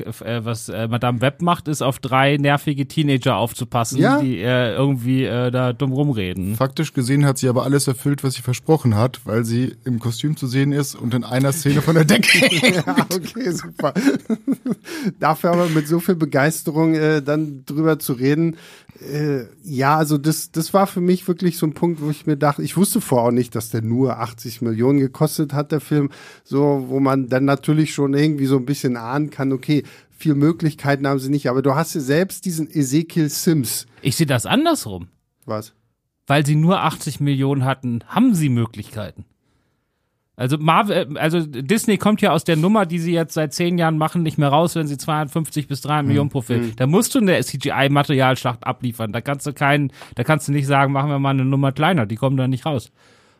äh, 0.00 0.44
was 0.44 0.68
äh, 0.68 0.88
Madame 0.88 1.20
Webb 1.20 1.42
macht, 1.42 1.68
ist 1.68 1.82
auf 1.82 1.98
drei 1.98 2.36
nervige 2.36 2.86
Teenager 2.86 3.36
aufzupassen, 3.36 3.98
ja. 3.98 4.20
die 4.20 4.38
äh, 4.38 4.74
irgendwie 4.74 5.24
äh, 5.24 5.50
da 5.50 5.72
dumm 5.72 5.92
rumreden. 5.92 6.56
Faktisch 6.56 6.92
gesehen 6.92 7.24
hat 7.24 7.38
sie 7.38 7.48
aber 7.48 7.64
alles 7.64 7.86
erfüllt, 7.88 8.24
was 8.24 8.34
sie 8.34 8.42
versprochen 8.42 8.94
hat, 8.94 9.20
weil 9.24 9.44
sie 9.44 9.76
im 9.84 9.98
Kostüm 9.98 10.36
zu 10.36 10.46
sehen 10.46 10.72
ist 10.72 10.94
und 10.94 11.14
in 11.14 11.24
einer 11.24 11.52
Szene 11.52 11.82
von 11.82 11.94
der 11.94 12.04
Decke. 12.04 12.48
ja, 12.74 13.06
okay, 13.14 13.50
super. 13.50 13.94
Dafür 15.18 15.52
aber 15.52 15.68
mit 15.68 15.88
so 15.88 16.00
viel 16.00 16.16
Begeisterung 16.16 16.94
äh, 16.94 17.22
dann 17.22 17.64
drüber 17.64 17.98
zu 17.98 18.12
reden, 18.12 18.56
äh, 19.00 19.44
ja, 19.62 19.96
also 19.96 20.18
das, 20.18 20.50
das 20.50 20.74
war 20.74 20.86
für 20.86 21.00
mich 21.00 21.26
wirklich 21.28 21.58
so 21.58 21.66
ein 21.66 21.74
Punkt, 21.74 22.00
wo 22.00 22.10
ich 22.10 22.26
mir 22.26 22.36
dachte, 22.36 22.62
ich 22.62 22.76
wusste 22.76 23.00
vorher 23.00 23.28
auch 23.28 23.32
nicht, 23.32 23.54
dass 23.54 23.70
der 23.70 23.82
nur 23.82 24.18
80 24.18 24.62
Millionen 24.62 24.98
gekostet 24.98 25.52
hat, 25.52 25.72
der 25.72 25.80
Film, 25.80 26.10
so, 26.44 26.86
wo 26.88 27.00
man 27.00 27.28
dann 27.28 27.44
natürlich 27.44 27.94
schon 27.94 28.14
irgendwie 28.14 28.46
so 28.46 28.56
ein 28.56 28.66
bisschen 28.66 28.96
ahnen 28.96 29.30
kann, 29.30 29.52
okay, 29.52 29.84
viel 30.10 30.34
Möglichkeiten 30.34 31.06
haben 31.06 31.20
sie 31.20 31.30
nicht, 31.30 31.48
aber 31.48 31.62
du 31.62 31.74
hast 31.74 31.94
ja 31.94 32.00
selbst 32.00 32.44
diesen 32.44 32.68
Ezekiel 32.68 33.28
Sims. 33.28 33.86
Ich 34.02 34.16
sehe 34.16 34.26
das 34.26 34.46
andersrum. 34.46 35.08
Was? 35.44 35.74
Weil 36.26 36.44
sie 36.44 36.56
nur 36.56 36.82
80 36.82 37.20
Millionen 37.20 37.64
hatten, 37.64 38.00
haben 38.08 38.34
sie 38.34 38.48
Möglichkeiten. 38.48 39.24
Also 40.38 40.56
Marvel, 40.56 41.16
äh, 41.16 41.18
also 41.18 41.44
Disney 41.44 41.98
kommt 41.98 42.22
ja 42.22 42.30
aus 42.30 42.44
der 42.44 42.56
Nummer, 42.56 42.86
die 42.86 43.00
sie 43.00 43.12
jetzt 43.12 43.34
seit 43.34 43.52
zehn 43.52 43.76
Jahren 43.76 43.98
machen, 43.98 44.22
nicht 44.22 44.38
mehr 44.38 44.48
raus, 44.48 44.76
wenn 44.76 44.86
sie 44.86 44.96
250 44.96 45.66
bis 45.66 45.80
300 45.82 46.02
mhm. 46.02 46.08
Millionen 46.08 46.30
pro 46.30 46.42
Film. 46.42 46.66
Mhm. 46.66 46.76
Da 46.76 46.86
musst 46.86 47.14
du 47.14 47.18
eine 47.18 47.40
CGI-Materialschlacht 47.42 48.64
abliefern. 48.64 49.12
Da 49.12 49.20
kannst 49.20 49.46
du 49.46 49.52
keinen, 49.52 49.92
da 50.14 50.22
kannst 50.22 50.46
du 50.46 50.52
nicht 50.52 50.66
sagen, 50.66 50.92
machen 50.92 51.10
wir 51.10 51.18
mal 51.18 51.30
eine 51.30 51.44
Nummer 51.44 51.72
kleiner. 51.72 52.06
Die 52.06 52.14
kommen 52.14 52.36
da 52.36 52.46
nicht 52.46 52.64
raus. 52.64 52.92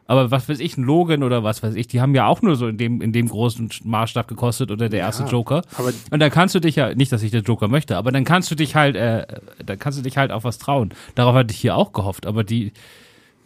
Aber 0.08 0.30
was 0.30 0.48
weiß 0.48 0.58
ich, 0.58 0.76
ein 0.76 0.84
Logan 0.84 1.22
oder 1.22 1.44
was 1.44 1.62
weiß 1.62 1.74
ich, 1.74 1.86
die 1.86 2.00
haben 2.00 2.14
ja 2.14 2.26
auch 2.26 2.40
nur 2.40 2.56
so 2.56 2.66
in 2.66 2.78
dem, 2.78 3.02
in 3.02 3.12
dem 3.12 3.28
großen 3.28 3.68
Maßstab 3.84 4.26
gekostet 4.26 4.70
oder 4.70 4.88
der 4.88 5.00
erste 5.00 5.24
ja, 5.24 5.28
Joker. 5.28 5.62
Und 6.10 6.18
dann 6.18 6.30
kannst 6.30 6.54
du 6.54 6.60
dich 6.60 6.76
ja, 6.76 6.94
nicht, 6.94 7.12
dass 7.12 7.22
ich 7.22 7.30
den 7.30 7.44
Joker 7.44 7.68
möchte, 7.68 7.96
aber 7.96 8.10
dann 8.10 8.24
kannst 8.24 8.50
du 8.50 8.54
dich 8.54 8.74
halt, 8.74 8.96
äh, 8.96 9.26
dann 9.64 9.78
kannst 9.78 9.98
du 9.98 10.02
dich 10.02 10.16
halt 10.16 10.32
auf 10.32 10.44
was 10.44 10.56
trauen. 10.56 10.94
Darauf 11.14 11.34
hatte 11.34 11.52
ich 11.52 11.60
hier 11.60 11.76
auch 11.76 11.92
gehofft, 11.92 12.24
aber 12.24 12.42
die, 12.42 12.72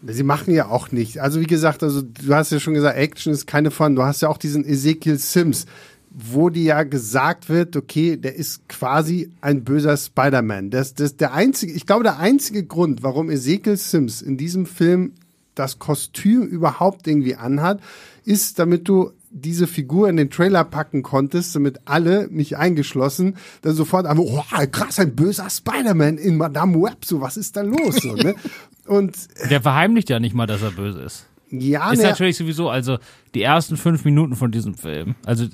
Sie 0.07 0.23
machen 0.23 0.53
ja 0.53 0.69
auch 0.69 0.91
nicht. 0.91 1.21
Also 1.21 1.41
wie 1.41 1.47
gesagt, 1.47 1.83
also 1.83 2.03
du 2.03 2.35
hast 2.35 2.51
ja 2.51 2.61
schon 2.61 2.75
gesagt, 2.75 2.97
Action 2.97 3.33
ist 3.33 3.47
keine 3.47 3.71
von. 3.71 3.95
Du 3.95 4.03
hast 4.03 4.23
ja 4.23 4.29
auch 4.29 4.39
diesen 4.39 4.65
Ezekiel 4.65 5.19
Sims, 5.19 5.67
wo 6.11 6.51
dir 6.51 6.63
ja 6.63 6.83
gesagt 6.83 7.49
wird, 7.49 7.77
okay, 7.77 8.17
der 8.17 8.35
ist 8.35 8.69
quasi 8.69 9.31
ein 9.41 9.65
böser 9.65 9.97
Spider-Man. 9.97 10.71
Das, 10.71 10.95
das 10.95 11.17
der 11.17 11.33
einzige, 11.33 11.73
ich 11.73 11.87
glaube, 11.87 12.03
der 12.03 12.19
einzige 12.19 12.65
Grund, 12.65 13.03
warum 13.03 13.31
Ezekiel 13.31 13.77
Sims 13.77 14.23
in 14.23 14.37
diesem 14.37 14.67
Film 14.67 15.13
das 15.55 15.79
Kostüm 15.79 16.43
überhaupt 16.43 17.07
irgendwie 17.07 17.37
anhat, 17.37 17.81
ist, 18.25 18.59
damit 18.59 18.89
du 18.89 19.13
diese 19.31 19.67
Figur 19.67 20.09
in 20.09 20.17
den 20.17 20.31
Trailer 20.31 20.63
packen 20.65 21.03
konntest, 21.03 21.55
damit 21.57 21.81
alle, 21.87 22.29
mich 22.29 22.59
eingeschlossen, 22.59 23.37
dann 23.63 23.75
sofort 23.75 24.07
einfach, 24.07 24.25
oh, 24.25 24.43
krass, 24.71 24.99
ein 24.99 25.17
böser 25.17 25.49
Spider-Man 25.49 26.19
in 26.19 26.37
Madame 26.37 26.81
Web, 26.83 27.05
so, 27.05 27.21
was 27.21 27.39
ist 27.39 27.57
da 27.57 27.63
los? 27.63 27.97
So, 27.97 28.15
ne? 28.15 28.35
Und 28.87 29.29
der 29.51 29.61
verheimlicht 29.61 30.11
ja 30.11 30.21
nicht 30.21 30.35
mal, 30.35 30.47
dass 30.47 30.63
er 30.63 30.73
böse 30.73 31.01
ist. 31.01 31.27
Ja, 31.51 31.93
ist 31.93 32.03
ne, 32.03 32.09
natürlich 32.09 32.37
sowieso, 32.37 32.71
also 32.71 32.99
die 33.35 33.43
ersten 33.43 33.77
fünf 33.77 34.05
Minuten 34.05 34.37
von 34.37 34.51
diesem 34.51 34.75
Film, 34.75 35.15
also 35.27 35.47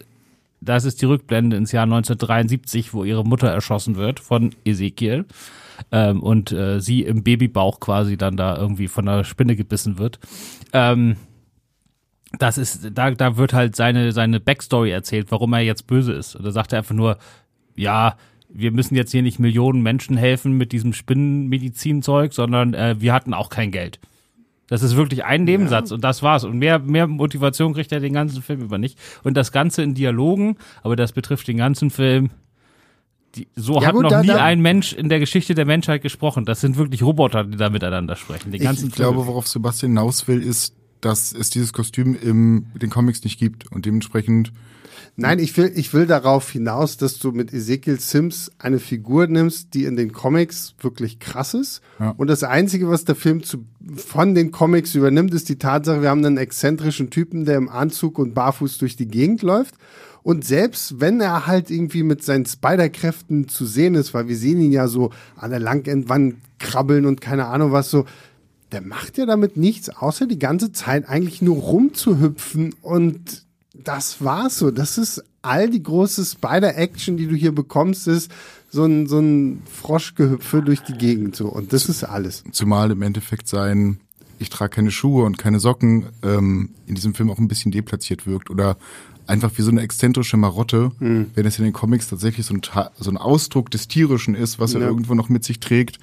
das 0.61 0.85
ist 0.85 1.02
die 1.02 1.06
Rückblende 1.06 1.56
ins 1.56 1.73
Jahr 1.73 1.85
1973, 1.85 2.92
wo 2.94 3.04
ihre 3.04 3.25
Mutter 3.25 3.49
erschossen 3.49 3.97
wird 3.97 4.20
von 4.20 4.54
Ezekiel 4.64 5.25
ähm, 5.92 6.23
und 6.23 6.52
äh, 6.52 6.80
sie 6.80 7.02
im 7.02 7.23
Babybauch 7.23 7.80
quasi 7.80 8.16
dann 8.16 8.37
da 8.37 8.56
irgendwie 8.56 8.88
von 8.88 9.08
einer 9.08 9.25
Spinne 9.25 9.56
gebissen 9.56 9.99
wird. 9.99 10.18
Ähm, 10.73 11.16
das 12.38 12.58
ist, 12.58 12.90
da, 12.92 13.11
da 13.11 13.37
wird 13.37 13.52
halt 13.52 13.76
seine, 13.76 14.12
seine 14.12 14.40
Backstory 14.40 14.90
erzählt, 14.90 15.30
warum 15.30 15.52
er 15.52 15.61
jetzt 15.61 15.87
böse 15.87 16.12
ist. 16.12 16.37
Und 16.37 16.44
da 16.44 16.50
sagt 16.50 16.73
er 16.73 16.80
einfach 16.80 16.94
nur, 16.94 17.18
ja, 17.75 18.16
wir 18.49 18.73
müssen 18.73 18.95
jetzt 18.95 19.12
hier 19.12 19.23
nicht 19.23 19.38
Millionen 19.38 19.83
Menschen 19.83 20.17
helfen 20.17 20.52
mit 20.52 20.73
diesem 20.73 20.93
Spinnenmedizinzeug, 20.93 22.33
sondern 22.33 22.75
äh, 22.75 22.97
wir 22.99 23.12
hatten 23.12 23.35
auch 23.35 23.50
kein 23.50 23.71
Geld. 23.71 24.00
Das 24.69 24.83
ist 24.83 24.97
wirklich 24.97 25.25
ein 25.25 25.45
Nebensatz 25.45 25.90
ja. 25.90 25.95
und 25.95 26.05
das 26.05 26.23
war's. 26.23 26.45
Und 26.45 26.59
mehr, 26.59 26.78
mehr 26.78 27.07
Motivation 27.07 27.73
kriegt 27.73 27.90
er 27.90 28.00
den 28.00 28.12
ganzen 28.12 28.43
Film 28.43 28.61
über 28.61 28.78
nicht. 28.78 28.99
Und 29.25 29.35
das 29.35 29.50
Ganze 29.50 29.83
in 29.83 29.95
Dialogen, 29.95 30.57
aber 30.83 30.95
das 30.95 31.12
betrifft 31.12 31.49
den 31.49 31.57
ganzen 31.57 31.90
Film. 31.90 32.31
Die, 33.35 33.49
so 33.57 33.81
ja, 33.81 33.88
hat 33.88 33.95
gut, 33.95 34.05
noch 34.05 34.11
da, 34.11 34.23
nie 34.23 34.28
da, 34.28 34.45
ein 34.45 34.61
Mensch 34.61 34.93
in 34.93 35.09
der 35.09 35.21
Geschichte 35.21 35.55
der 35.55 35.64
Menschheit 35.64 36.02
gesprochen. 36.02 36.45
Das 36.45 36.61
sind 36.61 36.76
wirklich 36.76 37.02
Roboter, 37.02 37.45
die 37.45 37.57
da 37.57 37.71
miteinander 37.71 38.17
sprechen. 38.17 38.52
Den 38.52 38.62
ganzen 38.62 38.87
ich, 38.87 38.90
ich 38.90 38.97
glaube, 38.97 39.26
worauf 39.26 39.47
Sebastian 39.47 39.93
hinaus 39.93 40.28
will, 40.28 40.43
ist, 40.43 40.75
dass 41.00 41.33
es 41.33 41.50
dieses 41.50 41.73
Kostüm 41.73 42.17
im 42.21 42.67
den 42.75 42.90
Comics 42.90 43.25
nicht 43.25 43.38
gibt 43.38 43.71
und 43.71 43.87
dementsprechend 43.87 44.52
Nein, 45.21 45.40
ich 45.40 45.57
will, 45.57 45.73
ich 45.75 45.93
will 45.93 46.07
darauf 46.07 46.49
hinaus, 46.49 46.97
dass 46.97 47.19
du 47.19 47.33
mit 47.33 47.52
Ezekiel 47.52 47.99
Sims 47.99 48.52
eine 48.61 48.78
Figur 48.78 49.26
nimmst, 49.26 49.75
die 49.75 49.85
in 49.85 49.97
den 49.97 50.12
Comics 50.12 50.76
wirklich 50.81 51.19
krass 51.19 51.55
ist. 51.55 51.81
Ja. 51.99 52.14
Und 52.17 52.28
das 52.28 52.45
Einzige, 52.45 52.88
was 52.88 53.05
der 53.05 53.17
Film 53.17 53.43
zu, 53.43 53.64
von 53.97 54.37
den 54.37 54.52
Comics 54.52 54.95
übernimmt, 54.95 55.35
ist 55.35 55.49
die 55.49 55.59
Tatsache, 55.59 56.02
wir 56.02 56.11
haben 56.11 56.25
einen 56.25 56.37
exzentrischen 56.37 57.11
Typen, 57.11 57.47
der 57.47 57.57
im 57.57 57.69
Anzug 57.69 58.17
und 58.21 58.33
barfuß 58.33 58.78
durch 58.78 58.95
die 58.95 59.09
Gegend 59.09 59.43
läuft. 59.43 59.75
Und 60.23 60.45
selbst 60.45 61.00
wenn 61.00 61.21
er 61.21 61.47
halt 61.49 61.71
irgendwie 61.71 62.05
mit 62.05 62.23
seinen 62.23 62.47
Spider-Kräften 62.47 63.49
zu 63.49 63.67
sehen 63.67 63.97
ist, 63.97 64.14
weil 64.14 64.28
wir 64.28 64.37
sehen 64.37 64.61
ihn 64.61 64.73
ja 64.73 64.87
so 64.87 65.11
an 65.37 65.50
der 65.50 65.59
Langendwand 65.59 66.37
krabbeln 66.59 67.07
und 67.07 67.21
keine 67.21 67.47
Ahnung 67.47 67.73
was 67.73 67.90
so, 67.90 68.05
der 68.72 68.82
macht 68.82 69.18
ja 69.18 69.26
damit 69.26 69.56
nichts, 69.56 69.88
außer 69.90 70.26
die 70.26 70.38
ganze 70.38 70.72
Zeit 70.72 71.08
eigentlich 71.08 71.40
nur 71.42 71.56
rumzuhüpfen 71.56 72.75
und 72.82 73.44
das 73.75 74.22
war's 74.22 74.58
so. 74.58 74.70
Das 74.70 74.98
ist 74.98 75.22
all 75.42 75.70
die 75.70 75.82
große 75.82 76.25
Spider-Action, 76.25 77.16
die 77.16 77.26
du 77.26 77.34
hier 77.34 77.52
bekommst, 77.54 78.08
ist 78.08 78.30
so 78.70 78.84
ein, 78.84 79.06
so 79.06 79.18
ein 79.20 79.62
Froschgehüpfe 79.72 80.62
durch 80.62 80.80
die 80.82 80.92
Gegend 80.94 81.37
so. 81.37 81.46
Und 81.48 81.72
das 81.72 81.88
ist 81.88 82.04
alles. 82.04 82.44
zumal 82.52 82.90
im 82.90 83.02
Endeffekt 83.02 83.48
sein 83.48 84.00
ich 84.40 84.50
trage 84.50 84.70
keine 84.70 84.92
Schuhe 84.92 85.25
und 85.25 85.37
keine 85.37 85.58
Socken 85.58 86.06
ähm, 86.22 86.70
in 86.87 86.94
diesem 86.94 87.12
Film 87.12 87.28
auch 87.28 87.38
ein 87.38 87.48
bisschen 87.48 87.72
deplatziert 87.72 88.25
wirkt 88.25 88.50
oder 88.50 88.76
einfach 89.26 89.50
wie 89.56 89.62
so 89.62 89.70
eine 89.72 89.80
exzentrische 89.82 90.37
Marotte, 90.37 90.92
wenn 91.00 91.44
es 91.44 91.58
in 91.58 91.64
den 91.64 91.72
Comics 91.72 92.06
tatsächlich 92.08 92.46
so 92.46 92.54
ein, 92.54 92.60
so 93.00 93.10
ein 93.10 93.16
Ausdruck 93.16 93.68
des 93.72 93.88
Tierischen 93.88 94.37
ist, 94.37 94.60
was 94.60 94.75
er 94.75 94.82
Ja. 94.82 94.87
irgendwo 94.87 95.14
noch 95.14 95.28
mit 95.28 95.42
sich 95.42 95.58
trägt 95.58 95.98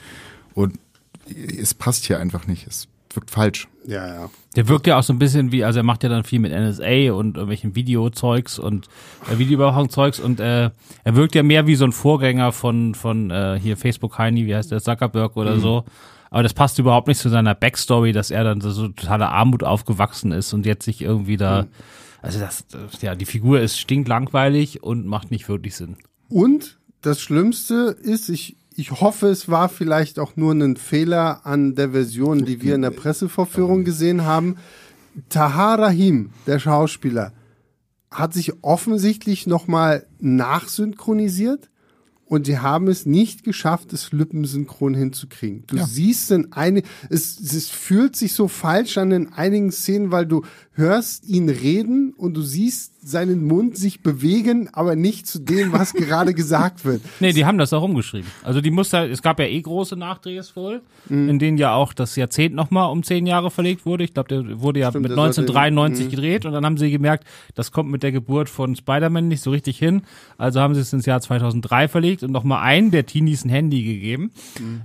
und 0.53 0.77
es 1.25 1.73
passt 1.73 2.05
hier 2.05 2.19
einfach 2.19 2.47
nicht. 2.47 2.67
Es 2.67 2.87
wirkt 3.13 3.31
falsch. 3.31 3.67
Ja, 3.85 4.07
ja. 4.07 4.29
Der 4.55 4.67
wirkt 4.67 4.87
ja 4.87 4.97
auch 4.97 5.03
so 5.03 5.13
ein 5.13 5.19
bisschen 5.19 5.51
wie, 5.51 5.63
also 5.63 5.79
er 5.79 5.83
macht 5.83 6.03
ja 6.03 6.09
dann 6.09 6.23
viel 6.23 6.39
mit 6.39 6.51
NSA 6.51 7.13
und 7.13 7.37
irgendwelchen 7.37 7.75
Videozeugs 7.75 8.59
und 8.59 8.87
äh, 9.31 9.37
Videoüberwachungszeugs 9.37 10.19
und 10.19 10.39
äh, 10.39 10.71
er 11.03 11.15
wirkt 11.15 11.35
ja 11.35 11.43
mehr 11.43 11.67
wie 11.67 11.75
so 11.75 11.85
ein 11.85 11.91
Vorgänger 11.91 12.51
von 12.51 12.95
von 12.95 13.31
äh, 13.31 13.59
hier 13.61 13.77
Facebook 13.77 14.17
Heini, 14.17 14.45
wie 14.45 14.55
heißt 14.55 14.71
der 14.71 14.81
Zuckerberg 14.81 15.37
oder 15.37 15.59
so. 15.59 15.85
Aber 16.31 16.43
das 16.43 16.53
passt 16.53 16.79
überhaupt 16.79 17.07
nicht 17.07 17.19
zu 17.19 17.29
seiner 17.29 17.55
Backstory, 17.55 18.11
dass 18.11 18.31
er 18.31 18.43
dann 18.43 18.59
so, 18.59 18.71
so 18.71 18.89
totaler 18.89 19.31
Armut 19.31 19.63
aufgewachsen 19.63 20.31
ist 20.31 20.51
und 20.53 20.65
jetzt 20.65 20.83
sich 20.83 21.01
irgendwie 21.01 21.37
da, 21.37 21.67
also 22.21 22.39
das, 22.39 22.67
das 22.67 23.01
ja, 23.01 23.15
die 23.15 23.25
Figur 23.25 23.61
ist 23.61 23.79
stinklangweilig 23.79 24.83
und 24.83 25.05
macht 25.05 25.31
nicht 25.31 25.47
wirklich 25.47 25.75
Sinn. 25.75 25.95
Und 26.27 26.77
das 27.01 27.21
Schlimmste 27.21 27.95
ist, 28.01 28.29
ich, 28.29 28.57
ich 28.75 28.91
hoffe, 28.91 29.27
es 29.27 29.47
war 29.49 29.69
vielleicht 29.69 30.19
auch 30.19 30.35
nur 30.35 30.53
ein 30.53 30.75
Fehler 30.75 31.45
an 31.45 31.75
der 31.75 31.91
Version, 31.91 32.45
die 32.45 32.61
wir 32.61 32.75
in 32.75 32.81
der 32.81 32.91
Pressevorführung 32.91 33.83
gesehen 33.85 34.23
haben. 34.25 34.57
Tahar 35.29 35.79
Rahim, 35.79 36.31
der 36.45 36.59
Schauspieler, 36.59 37.31
hat 38.11 38.33
sich 38.33 38.63
offensichtlich 38.63 39.47
nochmal 39.47 40.05
nachsynchronisiert 40.19 41.69
und 42.25 42.47
die 42.47 42.57
haben 42.59 42.87
es 42.87 43.05
nicht 43.05 43.43
geschafft, 43.43 43.93
das 43.93 44.11
Lippensynchron 44.11 44.93
hinzukriegen. 44.93 45.63
Du 45.67 45.77
Ja. 45.77 45.85
siehst 45.85 46.31
in 46.31 46.51
eine, 46.53 46.81
es, 47.09 47.39
es 47.39 47.69
fühlt 47.69 48.15
sich 48.15 48.33
so 48.33 48.47
falsch 48.47 48.97
an 48.97 49.11
in 49.11 49.33
einigen 49.33 49.71
Szenen, 49.71 50.11
weil 50.11 50.25
du 50.25 50.43
hörst 50.75 51.27
ihn 51.27 51.49
reden 51.49 52.13
und 52.17 52.35
du 52.35 52.41
siehst 52.41 52.93
seinen 53.07 53.45
Mund 53.45 53.77
sich 53.77 54.01
bewegen, 54.01 54.67
aber 54.73 54.95
nicht 54.95 55.27
zu 55.27 55.37
dem, 55.39 55.71
was 55.73 55.93
gerade 55.93 56.33
gesagt 56.33 56.85
wird. 56.85 57.01
Nee, 57.19 57.33
die 57.33 57.45
haben 57.45 57.57
das 57.59 57.71
auch 57.71 57.83
umgeschrieben. 57.83 58.27
Also 58.43 58.61
die 58.61 58.71
Muster, 58.71 59.07
es 59.09 59.21
gab 59.21 59.39
ja 59.39 59.45
eh 59.45 59.61
große 59.61 59.95
Nachdrehs 59.95 60.55
wohl, 60.55 60.81
in 61.07 61.37
denen 61.37 61.59
ja 61.59 61.75
auch 61.75 61.93
das 61.93 62.15
Jahrzehnt 62.15 62.55
nochmal 62.55 62.91
um 62.91 63.03
zehn 63.03 63.27
Jahre 63.27 63.51
verlegt 63.51 63.85
wurde. 63.85 64.03
Ich 64.03 64.13
glaube, 64.15 64.29
der 64.29 64.59
wurde 64.59 64.79
ja 64.79 64.89
Stimmt, 64.89 65.03
mit 65.03 65.11
der 65.11 65.17
sollte- 65.17 65.41
1993 65.41 66.09
gedreht 66.09 66.45
und 66.47 66.53
dann 66.53 66.65
haben 66.65 66.77
sie 66.77 66.89
gemerkt, 66.89 67.25
das 67.53 67.71
kommt 67.71 67.91
mit 67.91 68.01
der 68.01 68.11
Geburt 68.11 68.49
von 68.49 68.75
Spider-Man 68.75 69.27
nicht 69.27 69.41
so 69.43 69.51
richtig 69.51 69.77
hin. 69.77 70.01
Also 70.39 70.61
haben 70.61 70.73
sie 70.73 70.81
es 70.81 70.91
ins 70.91 71.05
Jahr 71.05 71.21
2003 71.21 71.87
verlegt 71.87 72.23
und 72.23 72.31
nochmal 72.31 72.63
einen 72.63 72.89
der 72.89 73.05
Teenies 73.05 73.45
ein 73.45 73.49
Handy 73.49 73.83
gegeben, 73.83 74.31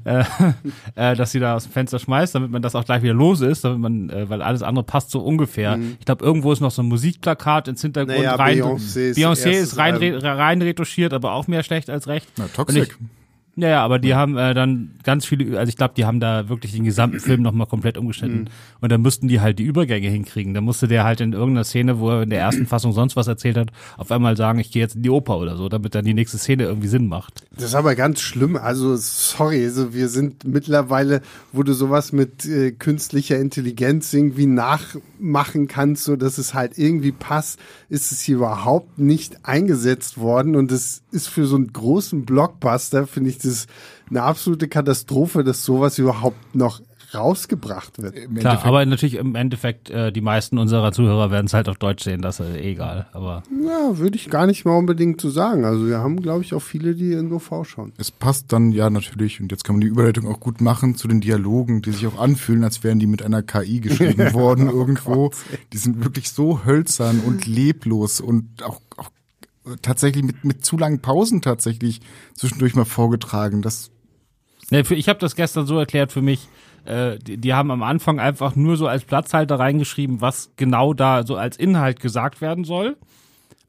äh, 0.04 0.24
äh, 0.94 1.16
dass 1.16 1.32
sie 1.32 1.40
da 1.40 1.54
aus 1.56 1.64
dem 1.64 1.72
Fenster 1.72 1.98
schmeißt, 1.98 2.34
damit 2.34 2.50
man 2.50 2.60
das 2.60 2.74
auch 2.74 2.84
gleich 2.84 3.02
wieder 3.02 3.14
los 3.14 3.40
ist, 3.40 3.64
damit 3.64 3.78
man, 3.80 4.10
äh, 4.10 4.28
weil 4.28 4.42
alles 4.42 4.62
andere 4.62 4.84
passt 4.84 5.10
so 5.10 5.20
ungefähr. 5.20 5.79
Ich 5.98 6.06
glaube, 6.06 6.24
irgendwo 6.24 6.52
ist 6.52 6.60
noch 6.60 6.70
so 6.70 6.82
ein 6.82 6.86
Musikplakat 6.86 7.68
ins 7.68 7.82
Hintergrund 7.82 8.18
Naja, 8.18 8.34
rein. 8.34 8.58
Beyoncé 8.58 9.10
ist 9.10 9.18
Beyoncé 9.18 9.50
ist 9.50 9.76
rein, 9.76 9.96
rein 9.96 10.62
retuschiert, 10.62 11.12
aber 11.12 11.32
auch 11.32 11.46
mehr 11.46 11.62
schlecht 11.62 11.90
als 11.90 12.06
recht. 12.08 12.28
Na, 12.36 12.44
Und 12.44 12.54
Toxic. 12.54 12.96
Ja, 13.56 13.68
ja, 13.68 13.84
aber 13.84 13.98
die 13.98 14.14
haben 14.14 14.36
äh, 14.36 14.54
dann 14.54 14.92
ganz 15.02 15.26
viele, 15.26 15.58
also 15.58 15.68
ich 15.68 15.76
glaube, 15.76 15.94
die 15.96 16.04
haben 16.04 16.20
da 16.20 16.48
wirklich 16.48 16.72
den 16.72 16.84
gesamten 16.84 17.20
Film 17.20 17.42
nochmal 17.42 17.66
komplett 17.66 17.98
umgeschnitten. 17.98 18.48
Und 18.80 18.92
dann 18.92 19.02
mussten 19.02 19.28
die 19.28 19.40
halt 19.40 19.58
die 19.58 19.64
Übergänge 19.64 20.08
hinkriegen. 20.08 20.54
Da 20.54 20.60
musste 20.60 20.86
der 20.88 21.04
halt 21.04 21.20
in 21.20 21.32
irgendeiner 21.32 21.64
Szene, 21.64 21.98
wo 21.98 22.10
er 22.10 22.22
in 22.22 22.30
der 22.30 22.40
ersten 22.40 22.66
Fassung 22.66 22.92
sonst 22.92 23.16
was 23.16 23.26
erzählt 23.26 23.56
hat, 23.56 23.70
auf 23.98 24.12
einmal 24.12 24.36
sagen, 24.36 24.60
ich 24.60 24.70
gehe 24.70 24.80
jetzt 24.80 24.94
in 24.94 25.02
die 25.02 25.10
Oper 25.10 25.38
oder 25.38 25.56
so, 25.56 25.68
damit 25.68 25.94
dann 25.94 26.04
die 26.04 26.14
nächste 26.14 26.38
Szene 26.38 26.64
irgendwie 26.64 26.88
Sinn 26.88 27.08
macht. 27.08 27.42
Das 27.54 27.64
ist 27.64 27.74
aber 27.74 27.94
ganz 27.96 28.20
schlimm. 28.20 28.56
Also, 28.56 28.96
sorry, 28.96 29.64
also 29.64 29.92
wir 29.92 30.08
sind 30.08 30.44
mittlerweile, 30.44 31.20
wo 31.52 31.62
du 31.62 31.72
sowas 31.72 32.12
mit 32.12 32.46
äh, 32.46 32.70
künstlicher 32.70 33.38
Intelligenz 33.38 34.12
irgendwie 34.14 34.46
nachmachen 34.46 35.66
kannst, 35.66 36.04
so 36.04 36.16
dass 36.16 36.38
es 36.38 36.54
halt 36.54 36.78
irgendwie 36.78 37.12
passt, 37.12 37.58
ist 37.88 38.12
es 38.12 38.20
hier 38.20 38.36
überhaupt 38.36 38.98
nicht 38.98 39.44
eingesetzt 39.44 40.18
worden. 40.18 40.54
Und 40.54 40.70
das 40.70 41.02
ist 41.10 41.28
für 41.28 41.46
so 41.46 41.56
einen 41.56 41.72
großen 41.72 42.24
Blockbuster, 42.24 43.06
finde 43.06 43.30
ich 43.30 43.39
das 43.44 43.66
eine 44.08 44.22
absolute 44.22 44.68
Katastrophe, 44.68 45.44
dass 45.44 45.64
sowas 45.64 45.98
überhaupt 45.98 46.54
noch 46.54 46.80
rausgebracht 47.12 48.00
wird. 48.00 48.14
Klar, 48.14 48.24
Endeffekt- 48.28 48.64
aber 48.66 48.86
natürlich 48.86 49.14
im 49.16 49.34
Endeffekt, 49.34 49.90
äh, 49.90 50.12
die 50.12 50.20
meisten 50.20 50.58
unserer 50.58 50.92
Zuhörer 50.92 51.30
werden 51.32 51.46
es 51.46 51.54
halt 51.54 51.68
auf 51.68 51.76
Deutsch 51.76 52.04
sehen, 52.04 52.22
das 52.22 52.38
ist 52.40 52.54
eh 52.54 52.70
egal. 52.72 53.08
Aber 53.12 53.42
Ja, 53.64 53.98
würde 53.98 54.16
ich 54.16 54.30
gar 54.30 54.46
nicht 54.46 54.64
mal 54.64 54.76
unbedingt 54.76 55.20
so 55.20 55.28
sagen. 55.28 55.64
Also 55.64 55.86
wir 55.88 55.98
haben, 55.98 56.22
glaube 56.22 56.44
ich, 56.44 56.54
auch 56.54 56.62
viele, 56.62 56.94
die 56.94 57.12
in 57.12 57.32
OV 57.32 57.64
schauen. 57.64 57.92
Es 57.98 58.10
passt 58.10 58.52
dann 58.52 58.70
ja 58.72 58.90
natürlich, 58.90 59.40
und 59.40 59.50
jetzt 59.50 59.64
kann 59.64 59.74
man 59.76 59.80
die 59.80 59.88
Überleitung 59.88 60.28
auch 60.28 60.38
gut 60.40 60.60
machen, 60.60 60.94
zu 60.94 61.08
den 61.08 61.20
Dialogen, 61.20 61.82
die 61.82 61.90
sich 61.92 62.06
auch 62.06 62.18
anfühlen, 62.18 62.62
als 62.64 62.84
wären 62.84 62.98
die 63.00 63.06
mit 63.08 63.22
einer 63.22 63.42
KI 63.42 63.80
geschrieben 63.80 64.32
worden 64.32 64.68
irgendwo. 64.70 65.32
Die 65.72 65.78
sind 65.78 66.04
wirklich 66.04 66.30
so 66.30 66.64
hölzern 66.64 67.20
und 67.26 67.46
leblos 67.46 68.20
und 68.20 68.62
auch, 68.62 68.80
auch 68.96 69.10
tatsächlich 69.82 70.24
mit, 70.24 70.44
mit 70.44 70.64
zu 70.64 70.76
langen 70.76 71.00
Pausen 71.00 71.42
tatsächlich 71.42 72.00
zwischendurch 72.34 72.74
mal 72.74 72.84
vorgetragen. 72.84 73.62
Das 73.62 73.90
ich 74.70 75.08
habe 75.08 75.18
das 75.18 75.34
gestern 75.34 75.66
so 75.66 75.78
erklärt 75.78 76.12
für 76.12 76.22
mich. 76.22 76.48
Äh, 76.84 77.18
die, 77.18 77.36
die 77.36 77.54
haben 77.54 77.70
am 77.70 77.82
Anfang 77.82 78.20
einfach 78.20 78.56
nur 78.56 78.76
so 78.76 78.86
als 78.86 79.04
Platzhalter 79.04 79.58
reingeschrieben, 79.58 80.20
was 80.20 80.52
genau 80.56 80.94
da 80.94 81.26
so 81.26 81.36
als 81.36 81.56
Inhalt 81.56 82.00
gesagt 82.00 82.40
werden 82.40 82.64
soll. 82.64 82.96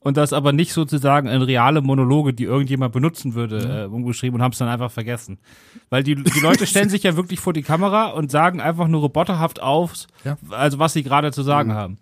Und 0.03 0.17
das 0.17 0.33
aber 0.33 0.51
nicht 0.51 0.73
sozusagen 0.73 1.27
in 1.27 1.43
reale 1.43 1.81
Monologe, 1.81 2.33
die 2.33 2.45
irgendjemand 2.45 2.91
benutzen 2.91 3.35
würde, 3.35 3.83
äh, 3.83 3.93
umgeschrieben 3.93 4.35
und 4.39 4.43
haben 4.43 4.51
es 4.51 4.57
dann 4.57 4.67
einfach 4.67 4.89
vergessen. 4.91 5.37
Weil 5.91 6.01
die, 6.01 6.15
die 6.15 6.39
Leute 6.39 6.65
stellen 6.65 6.89
sich 6.89 7.03
ja 7.03 7.15
wirklich 7.15 7.39
vor 7.39 7.53
die 7.53 7.61
Kamera 7.61 8.07
und 8.07 8.31
sagen 8.31 8.61
einfach 8.61 8.87
nur 8.87 9.01
roboterhaft 9.01 9.61
auf, 9.61 10.07
Ja. 10.23 10.37
also 10.49 10.79
was 10.79 10.93
sie 10.93 11.03
gerade 11.03 11.31
zu 11.31 11.43
sagen 11.43 11.73
haben. 11.73 11.99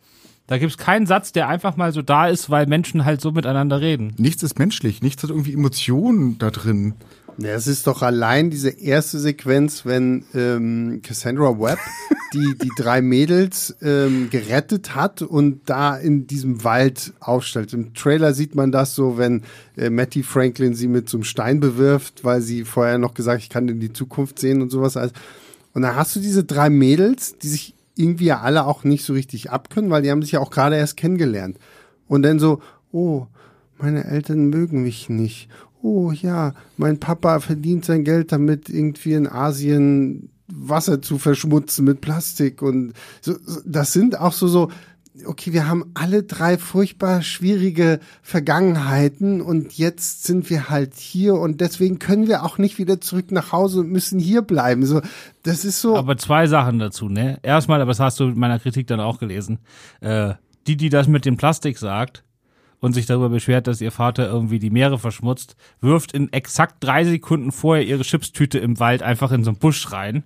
Da 0.49 0.57
gibt's 0.57 0.77
keinen 0.77 1.05
Satz, 1.05 1.31
der 1.31 1.47
einfach 1.47 1.77
mal 1.77 1.91
so 1.91 2.01
da 2.01 2.27
ist, 2.27 2.49
weil 2.49 2.65
Menschen 2.65 3.05
halt 3.05 3.21
so 3.21 3.31
miteinander 3.31 3.81
reden. 3.81 4.13
nichts 4.17 4.41
ist 4.41 4.57
menschlich, 4.57 5.03
nichts 5.03 5.21
hat 5.21 5.29
irgendwie 5.29 5.53
Emotionen 5.53 6.39
da 6.39 6.49
drin. 6.49 6.95
Ja, 7.37 7.51
es 7.51 7.67
ist 7.67 7.85
doch 7.85 8.01
allein 8.01 8.49
diese 8.49 8.69
erste 8.69 9.19
Sequenz, 9.19 9.85
wenn 9.85 10.25
ähm, 10.33 11.01
Cassandra 11.03 11.59
Webb 11.59 11.77
die, 12.33 12.57
die 12.57 12.71
drei 12.75 13.03
Mädels 13.03 13.77
ähm, 13.83 14.31
gerettet 14.31 14.95
hat 14.95 15.21
und 15.21 15.61
da 15.69 15.95
in 15.95 16.25
diesem 16.25 16.63
Wald 16.63 17.13
aufstellt. 17.19 17.71
Im 17.73 17.93
Trailer 17.93 18.33
sieht 18.33 18.55
man 18.55 18.71
das 18.71 18.95
so, 18.95 19.19
wenn 19.19 19.43
äh, 19.77 19.91
Matty 19.91 20.23
Franklin 20.23 20.73
sie 20.73 20.87
mit 20.87 21.09
so 21.09 21.17
einem 21.17 21.25
Stein 21.25 21.59
bewirft, 21.59 22.23
weil 22.23 22.41
sie 22.41 22.65
vorher 22.65 22.97
noch 22.97 23.13
gesagt, 23.13 23.43
ich 23.43 23.49
kann 23.49 23.69
in 23.69 23.79
die 23.79 23.93
Zukunft 23.93 24.39
sehen 24.39 24.63
und 24.63 24.71
sowas. 24.71 24.97
alles. 24.97 25.13
Und 25.75 25.83
dann 25.83 25.95
hast 25.95 26.15
du 26.15 26.19
diese 26.19 26.43
drei 26.43 26.71
Mädels, 26.71 27.37
die 27.37 27.47
sich 27.49 27.75
irgendwie 27.99 28.25
ja 28.25 28.39
alle 28.39 28.65
auch 28.65 28.83
nicht 28.83 29.03
so 29.03 29.13
richtig 29.13 29.51
abkönnen, 29.51 29.91
weil 29.91 30.01
die 30.01 30.11
haben 30.11 30.21
sich 30.21 30.31
ja 30.31 30.39
auch 30.39 30.51
gerade 30.51 30.77
erst 30.77 30.97
kennengelernt. 30.97 31.57
Und 32.07 32.23
dann 32.23 32.39
so, 32.39 32.61
oh, 32.91 33.27
meine 33.77 34.05
Eltern 34.05 34.47
mögen 34.47 34.81
mich 34.83 35.09
nicht. 35.09 35.49
Oh 35.81 36.11
ja, 36.11 36.53
mein 36.77 36.99
Papa 36.99 37.39
verdient 37.39 37.85
sein 37.85 38.03
Geld 38.03 38.31
damit, 38.31 38.69
irgendwie 38.69 39.13
in 39.13 39.27
Asien 39.27 40.29
Wasser 40.47 41.01
zu 41.01 41.17
verschmutzen 41.19 41.85
mit 41.85 42.01
Plastik 42.01 42.61
und 42.61 42.93
so, 43.21 43.35
das 43.65 43.93
sind 43.93 44.19
auch 44.19 44.33
so 44.33 44.47
so 44.47 44.71
okay, 45.25 45.53
wir 45.53 45.67
haben 45.67 45.91
alle 45.93 46.23
drei 46.23 46.57
furchtbar 46.57 47.21
schwierige 47.21 47.99
Vergangenheiten 48.21 49.41
und 49.41 49.77
jetzt 49.77 50.23
sind 50.23 50.49
wir 50.49 50.69
halt 50.69 50.95
hier 50.95 51.35
und 51.35 51.61
deswegen 51.61 51.99
können 51.99 52.27
wir 52.27 52.43
auch 52.43 52.57
nicht 52.57 52.77
wieder 52.77 53.01
zurück 53.01 53.31
nach 53.31 53.51
Hause 53.51 53.81
und 53.81 53.89
müssen 53.89 54.19
hier 54.19 54.41
bleiben. 54.41 54.85
So, 54.85 55.01
das 55.43 55.65
ist 55.65 55.81
so 55.81 55.95
Aber 55.95 56.17
zwei 56.17 56.47
Sachen 56.47 56.79
dazu, 56.79 57.09
ne? 57.09 57.39
Erstmal, 57.43 57.81
aber 57.81 57.91
das 57.91 57.99
hast 57.99 58.19
du 58.19 58.25
in 58.25 58.39
meiner 58.39 58.59
Kritik 58.59 58.87
dann 58.87 58.99
auch 58.99 59.19
gelesen. 59.19 59.59
Äh, 60.01 60.33
die, 60.67 60.77
die 60.77 60.89
das 60.89 61.07
mit 61.07 61.25
dem 61.25 61.37
Plastik 61.37 61.77
sagt 61.77 62.23
und 62.79 62.93
sich 62.93 63.05
darüber 63.05 63.29
beschwert, 63.29 63.67
dass 63.67 63.81
ihr 63.81 63.91
Vater 63.91 64.27
irgendwie 64.27 64.59
die 64.59 64.69
Meere 64.69 64.99
verschmutzt, 64.99 65.55
wirft 65.81 66.13
in 66.13 66.31
exakt 66.31 66.75
drei 66.79 67.03
Sekunden 67.03 67.51
vorher 67.51 67.85
ihre 67.85 68.03
Chipstüte 68.03 68.59
im 68.59 68.79
Wald 68.79 69.03
einfach 69.03 69.31
in 69.31 69.43
so 69.43 69.51
einen 69.51 69.59
Busch 69.59 69.91
rein. 69.91 70.23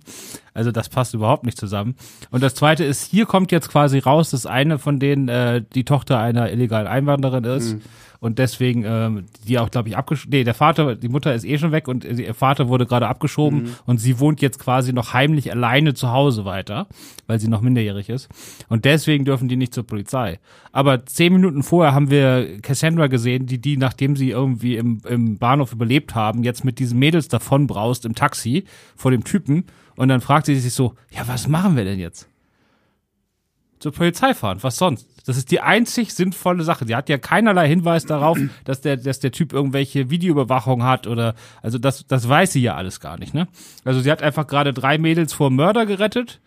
Also 0.52 0.70
das 0.70 0.88
passt 0.88 1.14
überhaupt 1.14 1.44
nicht 1.44 1.58
zusammen. 1.58 1.96
Und 2.30 2.42
das 2.42 2.54
zweite 2.54 2.84
ist, 2.84 3.04
hier 3.04 3.26
kommt 3.26 3.50
jetzt 3.50 3.68
quasi 3.68 3.98
raus, 3.98 4.30
dass 4.30 4.46
eine 4.46 4.78
von 4.78 5.00
denen 5.00 5.28
äh, 5.28 5.62
die 5.74 5.84
Tochter 5.84 6.18
einer 6.18 6.50
illegalen 6.50 6.86
Einwanderin 6.86 7.44
ist. 7.44 7.74
Mhm 7.74 7.82
und 8.24 8.38
deswegen, 8.38 8.84
ähm, 8.86 9.26
die 9.46 9.58
auch, 9.58 9.70
glaube 9.70 9.90
ich, 9.90 9.98
abgeschoben, 9.98 10.30
nee, 10.30 10.44
der 10.44 10.54
Vater, 10.54 10.96
die 10.96 11.10
Mutter 11.10 11.34
ist 11.34 11.44
eh 11.44 11.58
schon 11.58 11.72
weg 11.72 11.88
und 11.88 12.06
ihr 12.06 12.32
Vater 12.32 12.70
wurde 12.70 12.86
gerade 12.86 13.06
abgeschoben 13.06 13.64
mhm. 13.64 13.74
und 13.84 13.98
sie 13.98 14.18
wohnt 14.18 14.40
jetzt 14.40 14.58
quasi 14.58 14.94
noch 14.94 15.12
heimlich 15.12 15.52
alleine 15.52 15.92
zu 15.92 16.10
Hause 16.10 16.46
weiter, 16.46 16.86
weil 17.26 17.38
sie 17.38 17.48
noch 17.48 17.60
minderjährig 17.60 18.08
ist. 18.08 18.30
Und 18.70 18.86
deswegen 18.86 19.26
dürfen 19.26 19.48
die 19.48 19.56
nicht 19.56 19.74
zur 19.74 19.86
Polizei. 19.86 20.40
Aber 20.72 21.04
zehn 21.04 21.34
Minuten 21.34 21.62
vorher 21.62 21.92
haben 21.92 22.08
wir 22.08 22.62
Cassandra 22.62 23.08
gesehen, 23.08 23.44
die 23.44 23.58
die, 23.58 23.76
nachdem 23.76 24.16
sie 24.16 24.30
irgendwie 24.30 24.76
im, 24.76 25.02
im 25.06 25.36
Bahnhof 25.36 25.74
überlebt 25.74 26.14
haben, 26.14 26.44
jetzt 26.44 26.64
mit 26.64 26.78
diesen 26.78 26.98
Mädels 26.98 27.28
davon 27.28 27.66
braust 27.66 28.06
im 28.06 28.14
Taxi 28.14 28.64
vor 28.96 29.10
dem 29.10 29.24
Typen 29.24 29.66
und 29.96 30.08
dann 30.08 30.22
fragt 30.22 30.46
sie 30.46 30.56
sich 30.56 30.72
so, 30.72 30.94
ja, 31.10 31.28
was 31.28 31.46
machen 31.46 31.76
wir 31.76 31.84
denn 31.84 31.98
jetzt? 31.98 32.26
zur 33.84 33.92
Polizei 33.92 34.32
fahren. 34.32 34.58
Was 34.62 34.78
sonst? 34.78 35.06
Das 35.24 35.36
ist 35.36 35.50
die 35.50 35.60
einzig 35.60 36.14
sinnvolle 36.14 36.64
Sache. 36.64 36.84
Die 36.84 36.94
hat 36.94 37.08
ja 37.08 37.18
keinerlei 37.18 37.68
Hinweis 37.68 38.06
darauf, 38.06 38.38
dass 38.64 38.80
der, 38.80 38.96
dass 38.96 39.20
der 39.20 39.32
Typ 39.32 39.52
irgendwelche 39.52 40.10
Videoüberwachung 40.10 40.84
hat 40.84 41.06
oder, 41.06 41.34
also 41.62 41.78
das, 41.78 42.06
das 42.06 42.28
weiß 42.28 42.52
sie 42.52 42.62
ja 42.62 42.74
alles 42.74 43.00
gar 43.00 43.18
nicht, 43.18 43.34
ne? 43.34 43.48
Also 43.84 44.00
sie 44.00 44.10
hat 44.10 44.22
einfach 44.22 44.46
gerade 44.46 44.72
drei 44.72 44.98
Mädels 44.98 45.32
vor 45.32 45.50
Mörder 45.50 45.86
gerettet 45.86 46.40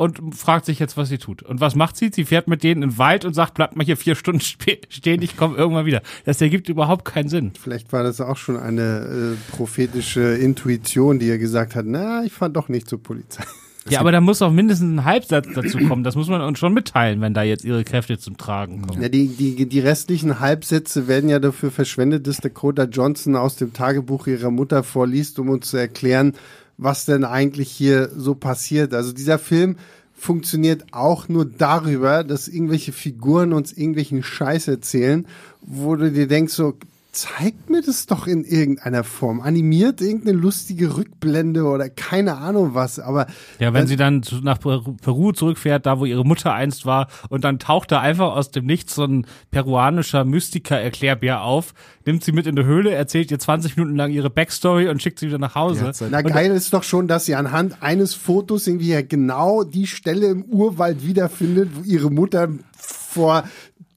und 0.00 0.34
fragt 0.34 0.64
sich 0.64 0.78
jetzt, 0.78 0.96
was 0.96 1.10
sie 1.10 1.18
tut. 1.18 1.42
Und 1.42 1.60
was 1.60 1.74
macht 1.74 1.94
sie? 1.94 2.10
Sie 2.10 2.24
fährt 2.24 2.48
mit 2.48 2.62
denen 2.62 2.82
in 2.82 2.90
den 2.90 2.98
Wald 2.98 3.26
und 3.26 3.34
sagt, 3.34 3.52
bleibt 3.54 3.76
mal 3.76 3.84
hier 3.84 3.98
vier 3.98 4.14
Stunden 4.16 4.40
stehen, 4.40 5.20
ich 5.20 5.36
komme 5.36 5.58
irgendwann 5.58 5.84
wieder. 5.84 6.00
Das 6.24 6.40
ergibt 6.40 6.70
überhaupt 6.70 7.04
keinen 7.04 7.28
Sinn. 7.28 7.52
Vielleicht 7.60 7.92
war 7.92 8.02
das 8.02 8.20
auch 8.22 8.38
schon 8.38 8.56
eine 8.56 9.36
äh, 9.36 9.54
prophetische 9.54 10.36
Intuition, 10.36 11.18
die 11.18 11.28
er 11.28 11.36
gesagt 11.36 11.74
hat, 11.74 11.84
na, 11.86 12.24
ich 12.24 12.32
fahr 12.32 12.48
doch 12.48 12.70
nicht 12.70 12.88
zur 12.88 13.02
Polizei. 13.02 13.44
Ja, 13.88 14.00
aber 14.00 14.12
da 14.12 14.20
muss 14.20 14.42
auch 14.42 14.52
mindestens 14.52 14.90
ein 14.90 15.04
Halbsatz 15.04 15.46
dazu 15.54 15.78
kommen. 15.78 16.04
Das 16.04 16.14
muss 16.14 16.28
man 16.28 16.42
uns 16.42 16.58
schon 16.58 16.74
mitteilen, 16.74 17.20
wenn 17.20 17.32
da 17.32 17.42
jetzt 17.42 17.64
ihre 17.64 17.82
Kräfte 17.82 18.18
zum 18.18 18.36
Tragen 18.36 18.82
kommen. 18.82 19.00
Ja, 19.00 19.08
die, 19.08 19.28
die, 19.28 19.66
die 19.66 19.80
restlichen 19.80 20.40
Halbsätze 20.40 21.08
werden 21.08 21.30
ja 21.30 21.38
dafür 21.38 21.70
verschwendet, 21.70 22.26
dass 22.26 22.38
Dakota 22.38 22.84
Johnson 22.84 23.36
aus 23.36 23.56
dem 23.56 23.72
Tagebuch 23.72 24.26
ihrer 24.26 24.50
Mutter 24.50 24.82
vorliest, 24.82 25.38
um 25.38 25.48
uns 25.48 25.68
zu 25.68 25.78
erklären, 25.78 26.34
was 26.76 27.06
denn 27.06 27.24
eigentlich 27.24 27.70
hier 27.70 28.10
so 28.14 28.34
passiert. 28.34 28.92
Also 28.92 29.12
dieser 29.12 29.38
Film 29.38 29.76
funktioniert 30.14 30.84
auch 30.92 31.28
nur 31.28 31.46
darüber, 31.46 32.24
dass 32.24 32.48
irgendwelche 32.48 32.92
Figuren 32.92 33.54
uns 33.54 33.72
irgendwelchen 33.72 34.22
Scheiß 34.22 34.68
erzählen, 34.68 35.26
wo 35.62 35.96
du 35.96 36.10
dir 36.10 36.28
denkst, 36.28 36.52
so, 36.52 36.74
zeigt 37.12 37.70
mir 37.70 37.82
das 37.82 38.06
doch 38.06 38.26
in 38.26 38.44
irgendeiner 38.44 39.04
Form. 39.04 39.40
Animiert 39.40 40.00
irgendeine 40.00 40.38
lustige 40.38 40.96
Rückblende 40.96 41.64
oder 41.64 41.88
keine 41.88 42.36
Ahnung 42.36 42.74
was, 42.74 42.98
aber. 42.98 43.26
Ja, 43.58 43.72
wenn 43.72 43.86
sie 43.86 43.96
dann 43.96 44.22
nach 44.42 44.58
Peru 44.58 45.32
zurückfährt, 45.32 45.86
da 45.86 45.98
wo 45.98 46.04
ihre 46.04 46.24
Mutter 46.24 46.52
einst 46.52 46.86
war, 46.86 47.08
und 47.28 47.44
dann 47.44 47.58
taucht 47.58 47.90
da 47.92 48.00
einfach 48.00 48.36
aus 48.36 48.50
dem 48.50 48.66
Nichts 48.66 48.94
so 48.94 49.04
ein 49.04 49.26
peruanischer 49.50 50.24
Mystiker-Erklärbär 50.24 51.42
auf, 51.42 51.74
nimmt 52.06 52.24
sie 52.24 52.32
mit 52.32 52.46
in 52.46 52.56
die 52.56 52.64
Höhle, 52.64 52.92
erzählt 52.92 53.30
ihr 53.30 53.38
20 53.38 53.76
Minuten 53.76 53.96
lang 53.96 54.10
ihre 54.10 54.30
Backstory 54.30 54.88
und 54.88 55.02
schickt 55.02 55.18
sie 55.18 55.26
wieder 55.26 55.38
nach 55.38 55.54
Hause. 55.54 55.92
Na 56.10 56.22
geil 56.22 56.50
ist 56.52 56.72
doch 56.72 56.82
schon, 56.82 57.08
dass 57.08 57.26
sie 57.26 57.34
anhand 57.34 57.82
eines 57.82 58.14
Fotos 58.14 58.66
irgendwie 58.66 58.88
ja 58.88 59.02
genau 59.02 59.64
die 59.64 59.86
Stelle 59.86 60.28
im 60.28 60.44
Urwald 60.44 61.04
wiederfindet, 61.04 61.70
wo 61.74 61.82
ihre 61.82 62.10
Mutter 62.10 62.48
vor 62.76 63.44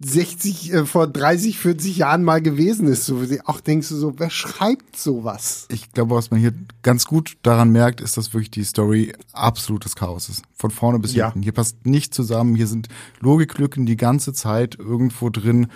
60, 0.04 0.74
äh, 0.74 0.86
vor 0.86 1.08
30, 1.08 1.58
40 1.58 1.98
Jahren 1.98 2.24
mal 2.24 2.42
gewesen 2.42 2.88
ist. 2.88 3.06
So, 3.06 3.24
auch 3.46 3.62
denkst 3.62 3.90
du 3.90 3.96
so, 3.96 4.14
wer 4.18 4.30
schreibt 4.30 4.98
sowas? 4.98 5.68
Ich 5.70 5.92
glaube, 5.92 6.16
was 6.16 6.32
man 6.32 6.40
hier 6.40 6.54
ganz 6.82 7.06
gut 7.06 7.38
daran 7.44 7.72
merkt, 7.72 8.02
ist, 8.02 8.18
dass 8.18 8.34
wirklich 8.34 8.52
die 8.52 8.64
Story 8.64 9.14
absolutes 9.32 9.96
Chaos 9.96 10.30
ist. 10.30 10.44
Von 10.56 10.72
vorne 10.72 11.00
bis 11.00 11.14
ja. 11.14 11.28
hinten. 11.28 11.44
Hier 11.44 11.54
passt 11.54 11.86
nicht 11.86 12.14
zusammen. 12.14 12.56
Hier 12.56 12.68
sind 12.68 12.88
Logiklücken 13.20 13.86
die 13.86 13.98
ganze 13.98 14.34
Zeit 14.34 14.78
irgendwo 14.78 15.30
drin. 15.30 15.68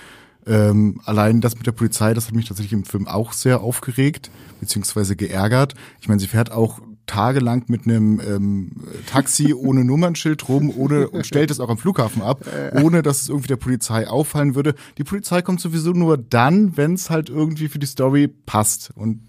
Ähm, 0.48 1.02
allein 1.06 1.42
das 1.42 1.56
mit 1.56 1.68
der 1.68 1.72
Polizei, 1.72 2.14
das 2.14 2.28
hat 2.28 2.36
mich 2.36 2.48
tatsächlich 2.48 2.74
im 2.74 2.86
Film 2.86 3.08
auch 3.08 3.34
sehr 3.34 3.62
aufgeregt, 3.62 4.32
beziehungsweise 4.60 5.16
geärgert. 5.16 5.74
Ich 6.02 6.08
meine, 6.08 6.20
sie 6.20 6.28
fährt 6.28 6.52
auch 6.52 6.80
tagelang 7.06 7.64
mit 7.68 7.86
einem 7.86 8.20
ähm, 8.20 8.72
Taxi 9.08 9.54
ohne 9.56 9.84
Nummernschild 9.84 10.48
rum 10.48 10.72
ohne, 10.76 11.10
und 11.10 11.26
stellt 11.26 11.52
es 11.52 11.60
auch 11.60 11.70
am 11.70 11.78
Flughafen 11.78 12.22
ab, 12.22 12.46
ohne 12.74 13.02
dass 13.02 13.22
es 13.22 13.30
irgendwie 13.30 13.48
der 13.48 13.56
Polizei 13.56 14.08
auffallen 14.08 14.56
würde. 14.56 14.76
Die 14.98 15.04
Polizei 15.04 15.42
kommt 15.42 15.62
sowieso 15.62 15.92
nur 15.92 16.18
dann, 16.18 16.78
wenn 16.78 16.94
es 16.94 17.10
halt 17.10 17.30
irgendwie 17.30 17.70
für 17.70 17.80
die 17.80 17.88
Story 17.88 18.28
passt. 18.28 18.92
Und 18.96 19.22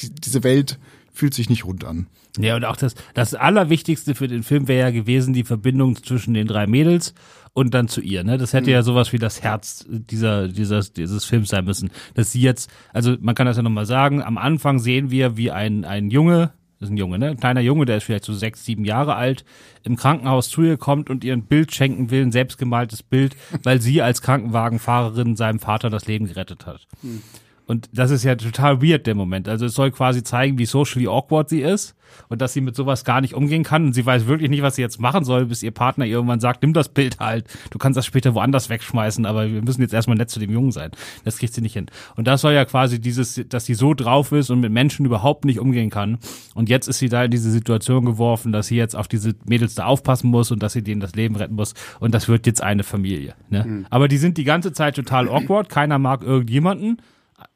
die, 0.00 0.10
diese 0.10 0.44
Welt 0.44 0.78
fühlt 1.12 1.34
sich 1.34 1.48
nicht 1.48 1.64
rund 1.64 1.84
an. 1.84 2.06
Ja, 2.38 2.54
und 2.54 2.64
auch 2.64 2.76
das, 2.76 2.94
das 3.14 3.34
Allerwichtigste 3.34 4.14
für 4.14 4.28
den 4.28 4.42
Film 4.42 4.68
wäre 4.68 4.88
ja 4.88 4.90
gewesen, 4.90 5.34
die 5.34 5.44
Verbindung 5.44 6.02
zwischen 6.02 6.34
den 6.34 6.46
drei 6.46 6.66
Mädels 6.66 7.14
und 7.52 7.74
dann 7.74 7.88
zu 7.88 8.00
ihr. 8.00 8.24
Ne? 8.24 8.38
Das 8.38 8.52
hätte 8.52 8.70
mhm. 8.70 8.74
ja 8.74 8.82
sowas 8.82 9.12
wie 9.12 9.18
das 9.18 9.42
Herz 9.42 9.86
dieser, 9.88 10.48
dieses, 10.48 10.92
dieses 10.92 11.24
Films 11.24 11.48
sein 11.48 11.64
müssen. 11.64 11.90
Dass 12.14 12.32
sie 12.32 12.40
jetzt, 12.40 12.70
also 12.92 13.16
man 13.20 13.34
kann 13.34 13.46
das 13.46 13.56
ja 13.56 13.62
nochmal 13.62 13.86
sagen, 13.86 14.22
am 14.22 14.38
Anfang 14.38 14.78
sehen 14.78 15.10
wir, 15.10 15.36
wie 15.36 15.50
ein, 15.50 15.84
ein 15.84 16.10
Junge 16.10 16.52
das 16.78 16.90
ist 16.90 16.92
ein 16.92 16.96
Junge, 16.96 17.18
ne? 17.18 17.30
Ein 17.30 17.38
kleiner 17.38 17.60
Junge, 17.60 17.86
der 17.86 17.96
ist 17.96 18.04
vielleicht 18.04 18.24
so 18.24 18.32
sechs, 18.32 18.64
sieben 18.64 18.84
Jahre 18.84 19.16
alt, 19.16 19.44
im 19.82 19.96
Krankenhaus 19.96 20.48
zu 20.48 20.62
ihr 20.62 20.76
kommt 20.76 21.10
und 21.10 21.24
ihr 21.24 21.32
ein 21.32 21.42
Bild 21.42 21.74
schenken 21.74 22.10
will, 22.10 22.22
ein 22.22 22.30
selbstgemaltes 22.30 23.02
Bild, 23.02 23.36
weil 23.64 23.80
sie 23.80 24.00
als 24.00 24.22
Krankenwagenfahrerin 24.22 25.34
seinem 25.34 25.58
Vater 25.58 25.90
das 25.90 26.06
Leben 26.06 26.26
gerettet 26.26 26.66
hat. 26.66 26.86
Hm. 27.02 27.22
Und 27.68 27.90
das 27.92 28.10
ist 28.10 28.24
ja 28.24 28.34
total 28.34 28.80
weird, 28.82 29.06
der 29.06 29.14
Moment. 29.14 29.46
Also 29.46 29.66
es 29.66 29.74
soll 29.74 29.90
quasi 29.90 30.22
zeigen, 30.22 30.58
wie 30.58 30.64
socially 30.64 31.06
awkward 31.06 31.50
sie 31.50 31.60
ist 31.60 31.94
und 32.30 32.40
dass 32.40 32.54
sie 32.54 32.62
mit 32.62 32.74
sowas 32.74 33.04
gar 33.04 33.20
nicht 33.20 33.34
umgehen 33.34 33.62
kann. 33.62 33.84
Und 33.84 33.92
sie 33.92 34.06
weiß 34.06 34.26
wirklich 34.26 34.48
nicht, 34.48 34.62
was 34.62 34.76
sie 34.76 34.80
jetzt 34.80 34.98
machen 34.98 35.22
soll, 35.22 35.44
bis 35.44 35.62
ihr 35.62 35.70
Partner 35.70 36.06
ihr 36.06 36.12
irgendwann 36.12 36.40
sagt, 36.40 36.62
nimm 36.62 36.72
das 36.72 36.88
Bild 36.88 37.20
halt. 37.20 37.44
Du 37.70 37.76
kannst 37.76 37.98
das 37.98 38.06
später 38.06 38.34
woanders 38.34 38.70
wegschmeißen, 38.70 39.26
aber 39.26 39.52
wir 39.52 39.60
müssen 39.60 39.82
jetzt 39.82 39.92
erstmal 39.92 40.16
nett 40.16 40.30
zu 40.30 40.40
dem 40.40 40.50
Jungen 40.50 40.72
sein. 40.72 40.92
Das 41.24 41.36
kriegt 41.36 41.52
sie 41.52 41.60
nicht 41.60 41.74
hin. 41.74 41.90
Und 42.16 42.26
das 42.26 42.40
soll 42.40 42.54
ja 42.54 42.64
quasi 42.64 43.02
dieses, 43.02 43.38
dass 43.50 43.66
sie 43.66 43.74
so 43.74 43.92
drauf 43.92 44.32
ist 44.32 44.48
und 44.48 44.60
mit 44.60 44.72
Menschen 44.72 45.04
überhaupt 45.04 45.44
nicht 45.44 45.60
umgehen 45.60 45.90
kann. 45.90 46.16
Und 46.54 46.70
jetzt 46.70 46.88
ist 46.88 47.00
sie 47.00 47.10
da 47.10 47.24
in 47.24 47.30
diese 47.30 47.50
Situation 47.50 48.06
geworfen, 48.06 48.50
dass 48.50 48.68
sie 48.68 48.76
jetzt 48.76 48.96
auf 48.96 49.08
diese 49.08 49.34
Mädels 49.44 49.74
da 49.74 49.84
aufpassen 49.84 50.30
muss 50.30 50.50
und 50.50 50.62
dass 50.62 50.72
sie 50.72 50.82
denen 50.82 51.02
das 51.02 51.14
Leben 51.14 51.36
retten 51.36 51.54
muss. 51.54 51.74
Und 52.00 52.14
das 52.14 52.28
wird 52.28 52.46
jetzt 52.46 52.62
eine 52.62 52.82
Familie. 52.82 53.34
Ne? 53.50 53.64
Mhm. 53.64 53.86
Aber 53.90 54.08
die 54.08 54.16
sind 54.16 54.38
die 54.38 54.44
ganze 54.44 54.72
Zeit 54.72 54.96
total 54.96 55.28
awkward. 55.28 55.68
Keiner 55.68 55.98
mag 55.98 56.22
irgendjemanden. 56.22 57.02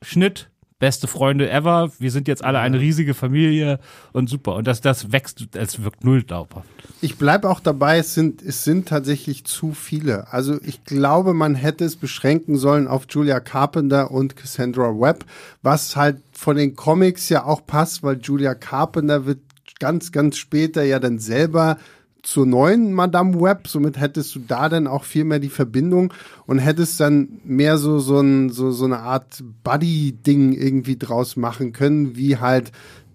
Schnitt, 0.02 0.50
beste 0.82 1.06
Freunde 1.06 1.48
ever, 1.48 1.92
wir 2.00 2.10
sind 2.10 2.26
jetzt 2.26 2.42
alle 2.44 2.58
eine 2.58 2.80
riesige 2.80 3.14
Familie 3.14 3.78
und 4.12 4.28
super. 4.28 4.56
Und 4.56 4.66
das, 4.66 4.80
das 4.80 5.12
wächst, 5.12 5.54
es 5.54 5.84
wirkt 5.84 6.02
null 6.02 6.24
glaubhaft. 6.24 6.68
Ich 7.00 7.18
bleibe 7.18 7.48
auch 7.48 7.60
dabei, 7.60 7.98
es 7.98 8.14
sind, 8.14 8.42
es 8.42 8.64
sind 8.64 8.88
tatsächlich 8.88 9.44
zu 9.44 9.74
viele. 9.74 10.32
Also 10.32 10.60
ich 10.60 10.84
glaube, 10.84 11.34
man 11.34 11.54
hätte 11.54 11.84
es 11.84 11.94
beschränken 11.94 12.56
sollen 12.56 12.88
auf 12.88 13.06
Julia 13.08 13.38
Carpenter 13.38 14.10
und 14.10 14.34
Cassandra 14.34 14.98
Webb, 14.98 15.24
was 15.62 15.94
halt 15.94 16.16
von 16.32 16.56
den 16.56 16.74
Comics 16.74 17.28
ja 17.28 17.44
auch 17.44 17.64
passt, 17.64 18.02
weil 18.02 18.18
Julia 18.20 18.56
Carpenter 18.56 19.24
wird 19.24 19.38
ganz, 19.78 20.10
ganz 20.10 20.36
später 20.36 20.82
ja 20.82 20.98
dann 20.98 21.20
selber 21.20 21.78
zur 22.22 22.46
neuen 22.46 22.92
Madame 22.92 23.40
Web. 23.40 23.68
Somit 23.68 23.98
hättest 23.98 24.34
du 24.34 24.40
da 24.40 24.68
dann 24.68 24.86
auch 24.86 25.04
viel 25.04 25.24
mehr 25.24 25.38
die 25.38 25.48
Verbindung 25.48 26.12
und 26.46 26.58
hättest 26.58 27.00
dann 27.00 27.40
mehr 27.44 27.78
so, 27.78 27.98
so, 27.98 28.20
ein, 28.20 28.50
so, 28.50 28.70
so 28.70 28.84
eine 28.84 29.00
Art 29.00 29.42
Buddy-Ding 29.64 30.52
irgendwie 30.52 30.96
draus 30.96 31.36
machen 31.36 31.72
können, 31.72 32.16
wie 32.16 32.36
halt 32.36 32.72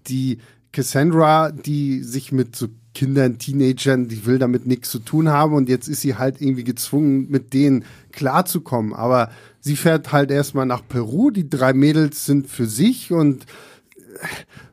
die 0.08 0.38
Cassandra, 0.72 1.50
die 1.50 2.02
sich 2.02 2.32
mit 2.32 2.54
so 2.54 2.68
Kindern, 2.94 3.38
Teenagern, 3.38 4.08
die 4.08 4.26
will 4.26 4.38
damit 4.38 4.66
nichts 4.66 4.90
zu 4.90 4.98
tun 4.98 5.28
haben 5.28 5.54
und 5.54 5.68
jetzt 5.68 5.88
ist 5.88 6.00
sie 6.00 6.16
halt 6.16 6.40
irgendwie 6.40 6.64
gezwungen, 6.64 7.30
mit 7.30 7.54
denen 7.54 7.84
klarzukommen. 8.12 8.92
Aber 8.92 9.30
sie 9.60 9.76
fährt 9.76 10.12
halt 10.12 10.30
erstmal 10.30 10.66
nach 10.66 10.82
Peru, 10.86 11.30
die 11.30 11.48
drei 11.48 11.72
Mädels 11.72 12.26
sind 12.26 12.48
für 12.48 12.66
sich 12.66 13.12
und 13.12 13.46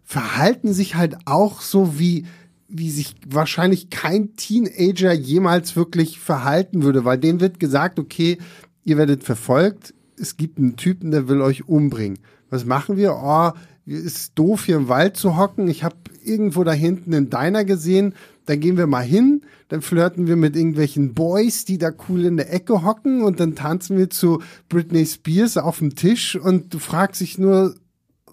verhalten 0.04 0.74
sich 0.74 0.96
halt 0.96 1.18
auch 1.26 1.62
so 1.62 2.00
wie 2.00 2.26
wie 2.78 2.90
sich 2.90 3.16
wahrscheinlich 3.28 3.90
kein 3.90 4.36
Teenager 4.36 5.14
jemals 5.14 5.76
wirklich 5.76 6.20
verhalten 6.20 6.84
würde, 6.84 7.06
weil 7.06 7.18
denen 7.18 7.40
wird 7.40 7.60
gesagt, 7.60 8.00
okay, 8.00 8.38
ihr 8.84 8.98
werdet 8.98 9.24
verfolgt, 9.24 9.94
es 10.20 10.38
gibt 10.38 10.58
einen 10.58 10.78
Typen, 10.78 11.12
der 11.12 11.28
will 11.28 11.42
euch 11.42 11.68
umbringen. 11.68 12.20
Was 12.50 12.66
machen 12.66 12.98
wir? 12.98 13.16
Oh, 13.16 13.52
ist 13.86 14.32
doof 14.36 14.66
hier 14.66 14.78
im 14.78 14.88
Wald 14.88 15.18
zu 15.18 15.38
hocken. 15.38 15.68
Ich 15.68 15.84
habe 15.84 15.96
irgendwo 16.24 16.64
da 16.64 16.72
hinten 16.72 17.14
einen 17.14 17.30
Diner 17.30 17.66
gesehen. 17.66 18.14
Dann 18.46 18.60
gehen 18.60 18.78
wir 18.78 18.88
mal 18.88 19.04
hin, 19.04 19.42
dann 19.70 19.82
flirten 19.82 20.28
wir 20.28 20.36
mit 20.36 20.56
irgendwelchen 20.56 21.16
Boys, 21.16 21.66
die 21.66 21.80
da 21.80 21.92
cool 22.08 22.26
in 22.26 22.38
der 22.38 22.54
Ecke 22.54 22.84
hocken 22.84 23.24
und 23.24 23.40
dann 23.40 23.56
tanzen 23.56 23.98
wir 23.98 24.12
zu 24.12 24.42
Britney 24.70 25.06
Spears 25.06 25.58
auf 25.58 25.80
dem 25.80 25.96
Tisch 25.96 26.36
und 26.36 26.72
du 26.72 26.78
fragst 26.78 27.22
dich 27.22 27.40
nur, 27.40 27.76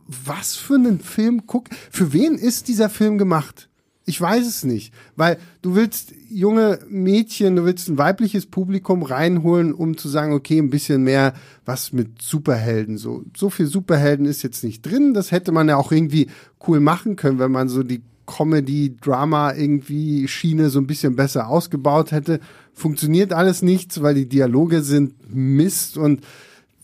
was 0.06 0.54
für 0.54 0.74
einen 0.74 1.00
Film 1.00 1.46
guck, 1.46 1.68
für 1.90 2.12
wen 2.12 2.34
ist 2.34 2.68
dieser 2.68 2.90
Film 2.90 3.16
gemacht? 3.16 3.70
Ich 4.04 4.20
weiß 4.20 4.46
es 4.46 4.64
nicht, 4.64 4.92
weil 5.14 5.38
du 5.62 5.76
willst 5.76 6.12
junge 6.28 6.80
Mädchen, 6.88 7.54
du 7.54 7.64
willst 7.64 7.88
ein 7.88 7.98
weibliches 7.98 8.46
Publikum 8.46 9.04
reinholen, 9.04 9.72
um 9.72 9.96
zu 9.96 10.08
sagen, 10.08 10.32
okay, 10.32 10.58
ein 10.58 10.70
bisschen 10.70 11.04
mehr 11.04 11.34
was 11.64 11.92
mit 11.92 12.20
Superhelden. 12.20 12.98
So, 12.98 13.24
so 13.36 13.48
viel 13.48 13.66
Superhelden 13.66 14.26
ist 14.26 14.42
jetzt 14.42 14.64
nicht 14.64 14.82
drin. 14.82 15.14
Das 15.14 15.30
hätte 15.30 15.52
man 15.52 15.68
ja 15.68 15.76
auch 15.76 15.92
irgendwie 15.92 16.28
cool 16.66 16.80
machen 16.80 17.14
können, 17.14 17.38
wenn 17.38 17.52
man 17.52 17.68
so 17.68 17.84
die 17.84 18.02
Comedy, 18.26 18.96
Drama 19.00 19.52
irgendwie 19.52 20.26
Schiene 20.26 20.70
so 20.70 20.80
ein 20.80 20.86
bisschen 20.86 21.14
besser 21.14 21.48
ausgebaut 21.48 22.12
hätte. 22.12 22.40
Funktioniert 22.72 23.32
alles 23.32 23.62
nichts, 23.62 24.02
weil 24.02 24.14
die 24.14 24.28
Dialoge 24.28 24.82
sind 24.82 25.14
Mist 25.32 25.96
und 25.96 26.24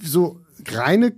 so 0.00 0.40
reine 0.68 1.10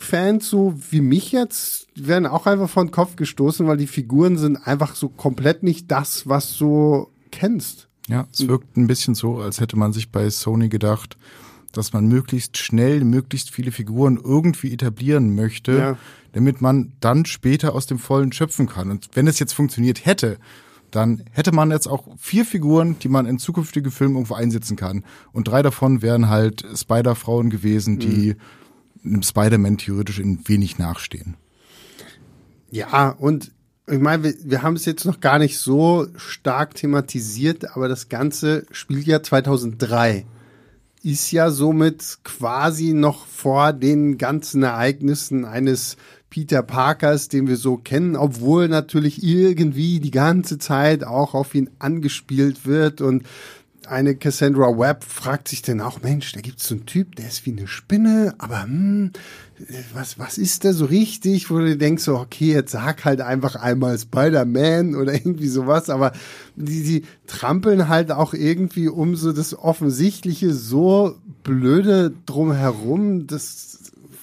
Comic-Fans, 0.00 0.48
so 0.48 0.74
wie 0.90 1.00
mich 1.00 1.32
jetzt, 1.32 1.88
werden 1.94 2.26
auch 2.26 2.46
einfach 2.46 2.68
vor 2.68 2.84
den 2.84 2.90
Kopf 2.90 3.16
gestoßen, 3.16 3.66
weil 3.66 3.76
die 3.76 3.86
Figuren 3.86 4.38
sind 4.38 4.56
einfach 4.56 4.94
so 4.94 5.08
komplett 5.08 5.62
nicht 5.62 5.90
das, 5.90 6.26
was 6.26 6.56
du 6.56 7.08
kennst. 7.30 7.88
Ja, 8.08 8.26
es 8.32 8.48
wirkt 8.48 8.76
ein 8.76 8.86
bisschen 8.86 9.14
so, 9.14 9.38
als 9.38 9.60
hätte 9.60 9.76
man 9.78 9.92
sich 9.92 10.10
bei 10.10 10.28
Sony 10.30 10.68
gedacht, 10.68 11.16
dass 11.72 11.92
man 11.92 12.06
möglichst 12.06 12.58
schnell 12.58 13.04
möglichst 13.04 13.50
viele 13.50 13.70
Figuren 13.70 14.18
irgendwie 14.22 14.72
etablieren 14.72 15.36
möchte, 15.36 15.72
ja. 15.72 15.98
damit 16.32 16.60
man 16.60 16.92
dann 16.98 17.26
später 17.26 17.74
aus 17.74 17.86
dem 17.86 18.00
Vollen 18.00 18.32
schöpfen 18.32 18.66
kann. 18.66 18.90
Und 18.90 19.10
wenn 19.14 19.28
es 19.28 19.38
jetzt 19.38 19.52
funktioniert 19.52 20.04
hätte, 20.04 20.38
dann 20.90 21.22
hätte 21.30 21.52
man 21.52 21.70
jetzt 21.70 21.86
auch 21.86 22.08
vier 22.18 22.44
Figuren, 22.44 22.98
die 22.98 23.08
man 23.08 23.26
in 23.26 23.38
zukünftige 23.38 23.92
Filme 23.92 24.14
irgendwo 24.14 24.34
einsetzen 24.34 24.76
kann. 24.76 25.04
Und 25.30 25.46
drei 25.46 25.62
davon 25.62 26.02
wären 26.02 26.28
halt 26.28 26.66
Spider-Frauen 26.74 27.50
gewesen, 27.50 28.00
die 28.00 28.30
mhm. 28.30 28.40
Spider-Man 29.22 29.78
theoretisch 29.78 30.18
in 30.18 30.46
wenig 30.48 30.78
nachstehen. 30.78 31.36
Ja, 32.70 33.10
und 33.10 33.52
ich 33.86 33.98
meine, 33.98 34.22
wir, 34.22 34.34
wir 34.44 34.62
haben 34.62 34.76
es 34.76 34.84
jetzt 34.84 35.04
noch 35.04 35.20
gar 35.20 35.38
nicht 35.38 35.58
so 35.58 36.06
stark 36.16 36.74
thematisiert, 36.74 37.76
aber 37.76 37.88
das 37.88 38.08
Ganze 38.08 38.66
spielt 38.70 39.06
ja 39.06 39.22
2003 39.22 40.26
ist 41.02 41.30
ja 41.30 41.50
somit 41.50 42.18
quasi 42.24 42.92
noch 42.92 43.26
vor 43.26 43.72
den 43.72 44.18
ganzen 44.18 44.62
Ereignissen 44.62 45.44
eines 45.44 45.96
Peter 46.28 46.62
Parkers, 46.62 47.28
den 47.28 47.48
wir 47.48 47.56
so 47.56 47.76
kennen, 47.76 48.16
obwohl 48.16 48.68
natürlich 48.68 49.22
irgendwie 49.22 49.98
die 49.98 50.12
ganze 50.12 50.58
Zeit 50.58 51.02
auch 51.02 51.34
auf 51.34 51.54
ihn 51.54 51.70
angespielt 51.78 52.66
wird 52.66 53.00
und 53.00 53.24
eine 53.90 54.14
Cassandra 54.14 54.78
Webb 54.78 55.04
fragt 55.04 55.48
sich 55.48 55.62
dann 55.62 55.80
auch, 55.80 56.00
Mensch, 56.02 56.32
da 56.32 56.40
gibt's 56.40 56.68
so 56.68 56.76
einen 56.76 56.86
Typ, 56.86 57.16
der 57.16 57.26
ist 57.26 57.44
wie 57.44 57.52
eine 57.52 57.66
Spinne, 57.66 58.34
aber 58.38 58.62
hm, 58.62 59.10
was, 59.92 60.18
was 60.18 60.38
ist 60.38 60.64
der 60.64 60.72
so 60.72 60.84
richtig, 60.84 61.50
wo 61.50 61.58
du 61.58 61.76
denkst 61.76 62.04
so, 62.04 62.16
okay, 62.16 62.52
jetzt 62.52 62.72
sag 62.72 63.04
halt 63.04 63.20
einfach 63.20 63.56
einmal 63.56 63.98
Spider-Man 63.98 64.94
oder 64.94 65.12
irgendwie 65.12 65.48
sowas, 65.48 65.90
aber 65.90 66.12
die, 66.56 66.82
die 66.82 67.04
trampeln 67.26 67.88
halt 67.88 68.12
auch 68.12 68.32
irgendwie 68.32 68.88
um 68.88 69.16
so 69.16 69.32
das 69.32 69.58
Offensichtliche 69.58 70.54
so 70.54 71.16
blöde 71.42 72.12
drumherum, 72.26 73.26
das 73.26 73.79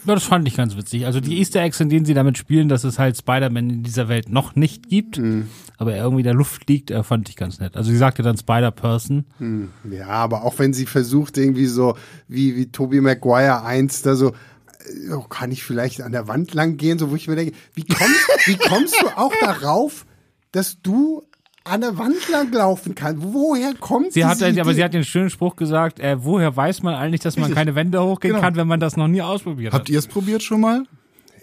ja, 0.08 0.13
das 0.13 0.24
fand 0.24 0.48
ich 0.48 0.56
ganz 0.56 0.78
witzig. 0.78 1.06
Also 1.06 1.20
die 1.20 1.38
Easter 1.38 1.62
Eggs, 1.62 1.80
in 1.82 1.89
denen 1.89 2.06
sie 2.06 2.13
damit 2.13 2.38
spielen, 2.38 2.70
dass 2.70 2.86
es 2.86 2.98
halt 2.98 3.17
Spider-Man 3.17 3.70
in 3.70 3.84
dieser 3.84 4.08
Welt 4.08 4.30
noch 4.30 4.56
nicht 4.56 4.88
gibt, 4.88 5.17
mhm. 5.17 5.50
aber 5.78 5.93
er 5.93 6.04
irgendwie 6.04 6.22
in 6.22 6.26
der 6.26 6.34
Luft 6.34 6.70
liegt, 6.70 6.91
äh, 6.91 7.04
fand 7.04 7.28
ich 7.28 7.36
ganz 7.36 7.60
nett. 7.60 7.76
Also 7.76 7.91
sie 7.91 7.98
sagte 7.98 8.24
dann 8.24 8.38
Spider-Person. 8.38 9.26
Mhm. 9.39 9.70
Ja, 9.91 10.08
aber 10.08 10.43
auch 10.43 10.60
wenn 10.60 10.74
sie 10.74 10.86
versucht, 10.86 11.38
irgendwie 11.38 11.65
so, 11.65 11.98
wie, 12.30 12.56
wie 12.56 12.72
Tobey 12.72 13.02
Maguire 13.02 13.65
einst, 13.65 14.06
da 14.06 14.15
so, 14.15 14.30
äh, 14.30 15.12
oh, 15.12 15.24
kann 15.24 15.52
ich 15.52 15.63
vielleicht 15.63 16.02
an 16.02 16.13
der 16.13 16.30
Wand 16.30 16.54
lang 16.54 16.78
gehen, 16.78 16.98
so 16.98 17.12
wo 17.12 17.15
ich 17.15 17.28
mir 17.28 17.36
denke, 17.36 17.54
wie 17.74 17.84
kommst, 17.84 18.28
wie 18.46 18.58
kommst 18.58 18.96
du 19.02 19.08
auch 19.17 19.34
darauf, 19.41 20.06
dass 20.54 20.82
du 20.82 21.24
an 21.69 21.82
der 21.82 21.97
Wand 21.97 22.27
lang 22.30 22.51
laufen 22.51 22.95
kann. 22.95 23.17
Woher 23.19 23.73
kommt 23.73 24.13
sie? 24.13 24.25
Hat, 24.25 24.41
aber 24.41 24.73
sie 24.73 24.84
hat 24.84 24.93
den 24.93 25.03
schönen 25.03 25.30
Spruch 25.30 25.56
gesagt, 25.56 25.99
äh, 25.99 26.23
woher 26.23 26.56
weiß 26.56 26.84
man 26.84 26.95
eigentlich, 26.95 27.21
dass 27.21 27.38
man 27.38 27.53
keine 27.53 27.75
Wände 27.75 28.03
hochgehen 28.03 28.34
genau. 28.34 28.43
kann, 28.43 28.56
wenn 28.56 28.67
man 28.67 28.80
das 28.80 28.97
noch 28.97 29.08
nie 29.08 29.21
ausprobiert 29.21 29.73
hat? 29.73 29.82
Habt 29.82 29.89
ihr 29.89 29.99
es 29.99 30.08
probiert 30.08 30.43
schon 30.43 30.62
mal? 30.62 30.84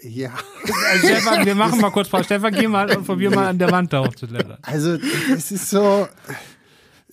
Ja. 0.01 0.31
Also 0.91 1.07
Stefan, 1.07 1.45
wir 1.45 1.55
machen 1.55 1.81
mal 1.81 1.89
kurz 1.89 2.09
Pause. 2.09 2.25
Stefan, 2.25 2.53
geh 2.53 2.67
mal 2.67 2.95
und 2.95 3.05
probier 3.05 3.31
mal 3.31 3.47
an 3.47 3.57
der 3.57 3.71
Wand 3.71 3.91
da 3.91 4.05
hochzuklettern. 4.05 4.57
Also, 4.61 4.97
es 5.35 5.51
ist 5.51 5.69
so, 5.69 6.07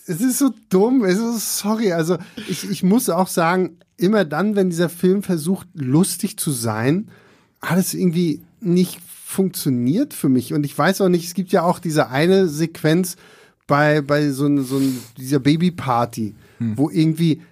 es 0.06 0.20
ist 0.20 0.38
so 0.38 0.50
dumm. 0.68 1.04
Es 1.04 1.18
ist, 1.18 1.58
sorry. 1.58 1.92
Also, 1.92 2.18
ich, 2.48 2.68
ich 2.68 2.82
muss 2.82 3.08
auch 3.08 3.28
sagen, 3.28 3.78
immer 3.96 4.24
dann, 4.24 4.56
wenn 4.56 4.70
dieser 4.70 4.88
Film 4.88 5.22
versucht, 5.22 5.68
lustig 5.74 6.38
zu 6.38 6.50
sein, 6.50 7.08
hat 7.62 7.78
es 7.78 7.94
irgendwie 7.94 8.42
nicht 8.60 9.00
funktioniert 9.32 10.14
für 10.14 10.28
mich. 10.28 10.52
Und 10.52 10.64
ich 10.64 10.76
weiß 10.76 11.00
auch 11.00 11.08
nicht, 11.08 11.26
es 11.26 11.34
gibt 11.34 11.50
ja 11.50 11.62
auch 11.62 11.78
diese 11.78 12.08
eine 12.08 12.48
Sequenz 12.48 13.16
bei, 13.66 14.00
bei 14.00 14.30
so, 14.30 14.62
so 14.62 14.80
dieser 15.16 15.40
Babyparty, 15.40 16.34
hm. 16.58 16.78
wo 16.78 16.90
irgendwie, 16.90 17.42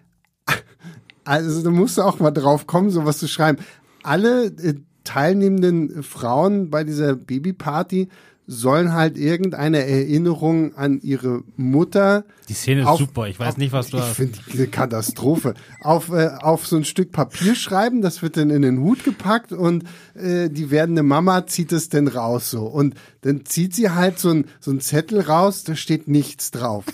also 1.25 1.62
da 1.62 1.71
musst 1.71 1.99
du 1.99 2.03
auch 2.03 2.21
mal 2.21 2.31
drauf 2.31 2.66
kommen, 2.66 2.90
sowas 2.90 3.19
zu 3.19 3.29
schreiben. 3.29 3.59
Alle 4.03 4.47
äh, 4.47 4.75
teilnehmenden 5.05 6.03
Frauen 6.03 6.71
bei 6.71 6.85
dieser 6.85 7.16
Babyparty 7.16 8.09
sollen 8.53 8.93
halt 8.93 9.17
irgendeine 9.17 9.87
Erinnerung 9.87 10.75
an 10.75 11.01
ihre 11.03 11.45
Mutter. 11.57 12.25
Die 12.49 12.55
Szene 12.55 12.81
ist 12.81 12.89
auf, 12.89 12.99
super. 12.99 13.29
Ich 13.29 13.39
weiß 13.39 13.51
auf, 13.51 13.57
nicht, 13.59 13.71
was 13.71 13.91
du 13.91 13.99
ich 13.99 14.03
hast. 14.03 14.19
Ich 14.19 14.33
finde 14.43 14.67
Katastrophe. 14.67 15.55
auf, 15.83 16.09
äh, 16.11 16.31
auf 16.41 16.67
so 16.67 16.75
ein 16.75 16.85
Stück 16.85 17.13
Papier 17.13 17.55
schreiben, 17.55 18.03
das 18.03 18.23
wird 18.23 18.37
dann 18.37 18.51
in 18.51 18.63
den 18.63 18.81
Hut 18.81 19.05
gepackt 19.05 19.53
und 19.53 19.85
äh, 20.15 20.51
die 20.51 20.73
werdende 20.73 21.05
Mama 21.05 21.47
zieht 21.47 21.71
es 21.71 21.91
dann 21.91 22.09
raus 22.09 22.51
so. 22.51 22.65
Und 22.67 22.97
dann 23.21 23.47
zieht 23.47 23.77
sie 23.77 23.91
halt 23.91 24.19
so 24.19 24.31
ein, 24.31 24.47
so 24.59 24.73
ein 24.73 24.81
Zettel 24.81 25.21
raus, 25.21 25.63
da 25.63 25.77
steht 25.77 26.09
nichts 26.09 26.51
drauf. 26.51 26.87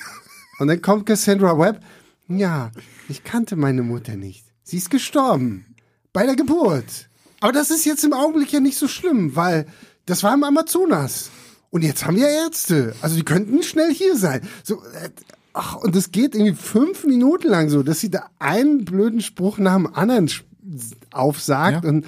Und 0.58 0.68
dann 0.68 0.82
kommt 0.82 1.06
Cassandra 1.06 1.58
Webb. 1.58 1.80
Ja, 2.28 2.70
ich 3.08 3.24
kannte 3.24 3.56
meine 3.56 3.82
Mutter 3.82 4.16
nicht. 4.16 4.44
Sie 4.62 4.76
ist 4.76 4.90
gestorben. 4.90 5.74
Bei 6.12 6.26
der 6.26 6.36
Geburt. 6.36 7.08
Aber 7.40 7.52
das 7.52 7.70
ist 7.70 7.86
jetzt 7.86 8.04
im 8.04 8.12
Augenblick 8.12 8.52
ja 8.52 8.60
nicht 8.60 8.76
so 8.76 8.88
schlimm, 8.88 9.36
weil 9.36 9.66
das 10.04 10.22
war 10.22 10.34
im 10.34 10.44
Amazonas. 10.44 11.30
Und 11.76 11.82
jetzt 11.82 12.06
haben 12.06 12.16
wir 12.16 12.26
Ärzte. 12.26 12.94
Also 13.02 13.16
die 13.16 13.22
könnten 13.22 13.62
schnell 13.62 13.92
hier 13.92 14.16
sein. 14.16 14.40
So, 14.62 14.76
äh, 14.76 15.10
ach, 15.52 15.76
und 15.76 15.94
das 15.94 16.10
geht 16.10 16.34
irgendwie 16.34 16.54
fünf 16.54 17.04
Minuten 17.04 17.48
lang 17.48 17.68
so, 17.68 17.82
dass 17.82 18.00
sie 18.00 18.08
da 18.08 18.30
einen 18.38 18.86
blöden 18.86 19.20
Spruch 19.20 19.58
nach 19.58 19.74
dem 19.74 19.94
anderen 19.94 20.30
aufsagt 21.12 21.84
ja. 21.84 21.90
und 21.90 22.06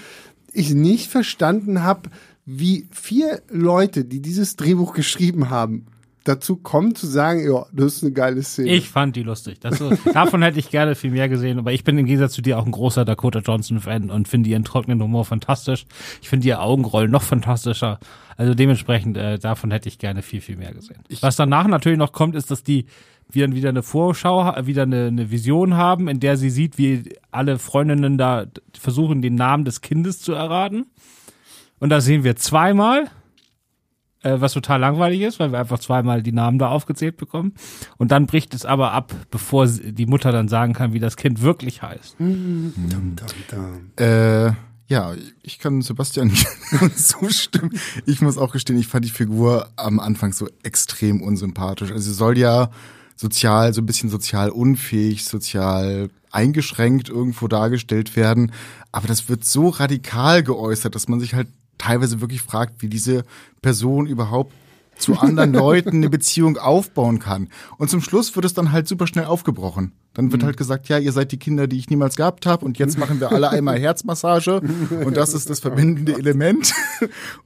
ich 0.55 0.73
nicht 0.73 1.11
verstanden 1.11 1.83
habe, 1.83 2.09
wie 2.47 2.89
vier 2.91 3.43
Leute, 3.51 4.07
die 4.07 4.23
dieses 4.23 4.57
Drehbuch 4.57 4.95
geschrieben 4.95 5.51
haben, 5.51 5.85
dazu 6.25 6.57
kommen 6.57 6.95
zu 6.95 7.07
sagen, 7.07 7.47
ja, 7.47 7.67
das 7.71 7.97
ist 7.97 8.05
eine 8.05 8.13
geile 8.13 8.43
Szene. 8.43 8.71
Ich 8.71 8.89
fand 8.89 9.17
die 9.17 9.23
lustig. 9.23 9.61
Das, 9.61 9.83
davon 10.15 10.41
hätte 10.41 10.59
ich 10.59 10.71
gerne 10.71 10.95
viel 10.95 11.11
mehr 11.11 11.29
gesehen, 11.29 11.59
aber 11.59 11.75
ich 11.75 11.85
bin 11.85 11.99
im 11.99 12.07
Gegensatz 12.07 12.33
zu 12.33 12.41
dir 12.41 12.59
auch 12.59 12.65
ein 12.65 12.73
großer 12.73 13.05
Dakota 13.05 13.41
Johnson-Fan 13.41 14.11
und 14.11 14.29
finde 14.29 14.49
ihren 14.49 14.65
trockenen 14.65 15.03
Humor 15.03 15.27
fantastisch. 15.27 15.85
Ich 16.23 16.31
finde 16.31 16.49
ihr 16.49 16.63
Augenrollen 16.63 17.11
noch 17.11 17.23
fantastischer. 17.23 18.01
Also 18.38 18.55
dementsprechend, 18.55 19.16
äh, 19.16 19.38
davon 19.38 19.70
hätte 19.72 19.88
ich 19.88 19.98
gerne 19.98 20.22
viel, 20.22 20.40
viel 20.40 20.57
mehr 20.57 20.72
gesehen. 20.72 21.03
Ich 21.09 21.22
Was 21.22 21.37
danach 21.37 21.66
natürlich 21.66 21.98
noch 21.98 22.12
kommt, 22.12 22.37
ist, 22.37 22.51
dass 22.51 22.62
die 22.62 22.87
wieder, 23.29 23.53
wieder 23.53 23.68
eine 23.68 23.83
Vorschau, 23.83 24.55
wieder 24.64 24.85
eine, 24.85 25.09
eine 25.09 25.31
Vision 25.31 25.74
haben, 25.74 26.09
in 26.09 26.20
der 26.20 26.37
sie 26.37 26.48
sieht, 26.48 26.79
wie 26.79 27.12
alle 27.31 27.59
Freundinnen 27.59 28.16
da 28.16 28.46
versuchen, 28.72 29.20
den 29.20 29.35
Namen 29.35 29.64
des 29.64 29.81
Kindes 29.81 30.20
zu 30.20 30.33
erraten. 30.33 30.87
Und 31.81 31.90
da 31.90 32.01
sehen 32.01 32.24
wir 32.24 32.37
zweimal 32.37 33.11
äh, 34.22 34.40
was 34.40 34.53
total 34.53 34.81
langweilig 34.81 35.20
ist, 35.22 35.40
weil 35.40 35.53
wir 35.53 35.59
einfach 35.59 35.79
zweimal 35.79 36.22
die 36.22 36.33
Namen 36.33 36.59
da 36.59 36.68
aufgezählt 36.68 37.16
bekommen. 37.16 37.55
Und 37.96 38.11
dann 38.11 38.27
bricht 38.27 38.55
es 38.55 38.64
aber 38.64 38.92
ab, 38.92 39.12
bevor 39.31 39.66
die 39.66 40.07
Mutter 40.07 40.33
dann 40.33 40.48
sagen 40.48 40.72
kann, 40.72 40.92
wie 40.92 41.01
das 41.01 41.16
Kind 41.16 41.42
wirklich 41.42 41.83
heißt. 41.83 42.18
Mhm. 42.20 42.72
Dum, 42.77 43.16
dum, 43.16 43.27
dum. 43.51 44.05
Äh, 44.05 44.53
ja, 44.88 45.14
ich 45.42 45.59
kann 45.59 45.83
Sebastian 45.83 46.33
zustimmen. 46.96 47.79
Ich 48.07 48.22
muss 48.22 48.38
auch 48.38 48.53
gestehen, 48.53 48.79
ich 48.79 48.87
fand 48.87 49.05
die 49.05 49.11
Figur 49.11 49.68
am 49.77 50.01
Anfang 50.01 50.33
so 50.33 50.48
extrem 50.62 51.20
unsympathisch. 51.20 51.90
Also 51.90 52.11
sie 52.11 52.16
soll 52.16 52.38
ja 52.38 52.70
sozial, 53.14 53.74
so 53.74 53.83
ein 53.83 53.87
bisschen 53.87 54.09
sozial 54.09 54.48
unfähig, 54.48 55.27
sozial 55.27 56.09
eingeschränkt 56.31 57.11
irgendwo 57.11 57.48
dargestellt 57.48 58.16
werden. 58.16 58.53
Aber 58.90 59.09
das 59.09 59.29
wird 59.29 59.44
so 59.44 59.68
radikal 59.68 60.42
geäußert, 60.42 60.94
dass 60.94 61.09
man 61.09 61.20
sich 61.20 61.35
halt 61.35 61.48
teilweise 61.77 62.22
wirklich 62.22 62.40
fragt, 62.40 62.81
wie 62.81 62.88
diese 62.88 63.24
Person 63.61 64.07
überhaupt 64.07 64.53
zu 64.99 65.19
anderen 65.19 65.53
Leuten 65.53 65.97
eine 65.97 66.11
Beziehung 66.11 66.59
aufbauen 66.59 67.19
kann. 67.19 67.49
Und 67.77 67.91
zum 67.91 68.01
Schluss 68.01 68.35
wird 68.37 68.45
es 68.45 68.55
dann 68.55 68.73
halt 68.73 68.89
super 68.89 69.07
schnell 69.07 69.25
aufgebrochen. 69.25 69.93
Dann 70.15 70.33
wird 70.33 70.43
mhm. 70.43 70.47
halt 70.47 70.57
gesagt, 70.57 70.89
ja, 70.89 70.99
ihr 70.99 71.13
seid 71.13 71.31
die 71.31 71.39
Kinder, 71.39 71.69
die 71.69 71.79
ich 71.79 71.91
niemals 71.91 72.17
gehabt 72.17 72.45
habe 72.45 72.65
und 72.65 72.77
jetzt 72.79 72.99
machen 72.99 73.21
wir 73.21 73.31
alle 73.31 73.51
einmal 73.51 73.79
Herzmassage 73.79 74.61
und 75.05 75.17
das 75.17 75.33
ist 75.33 75.49
das 75.49 75.61
verbindende 75.61 76.15
Element. 76.15 76.75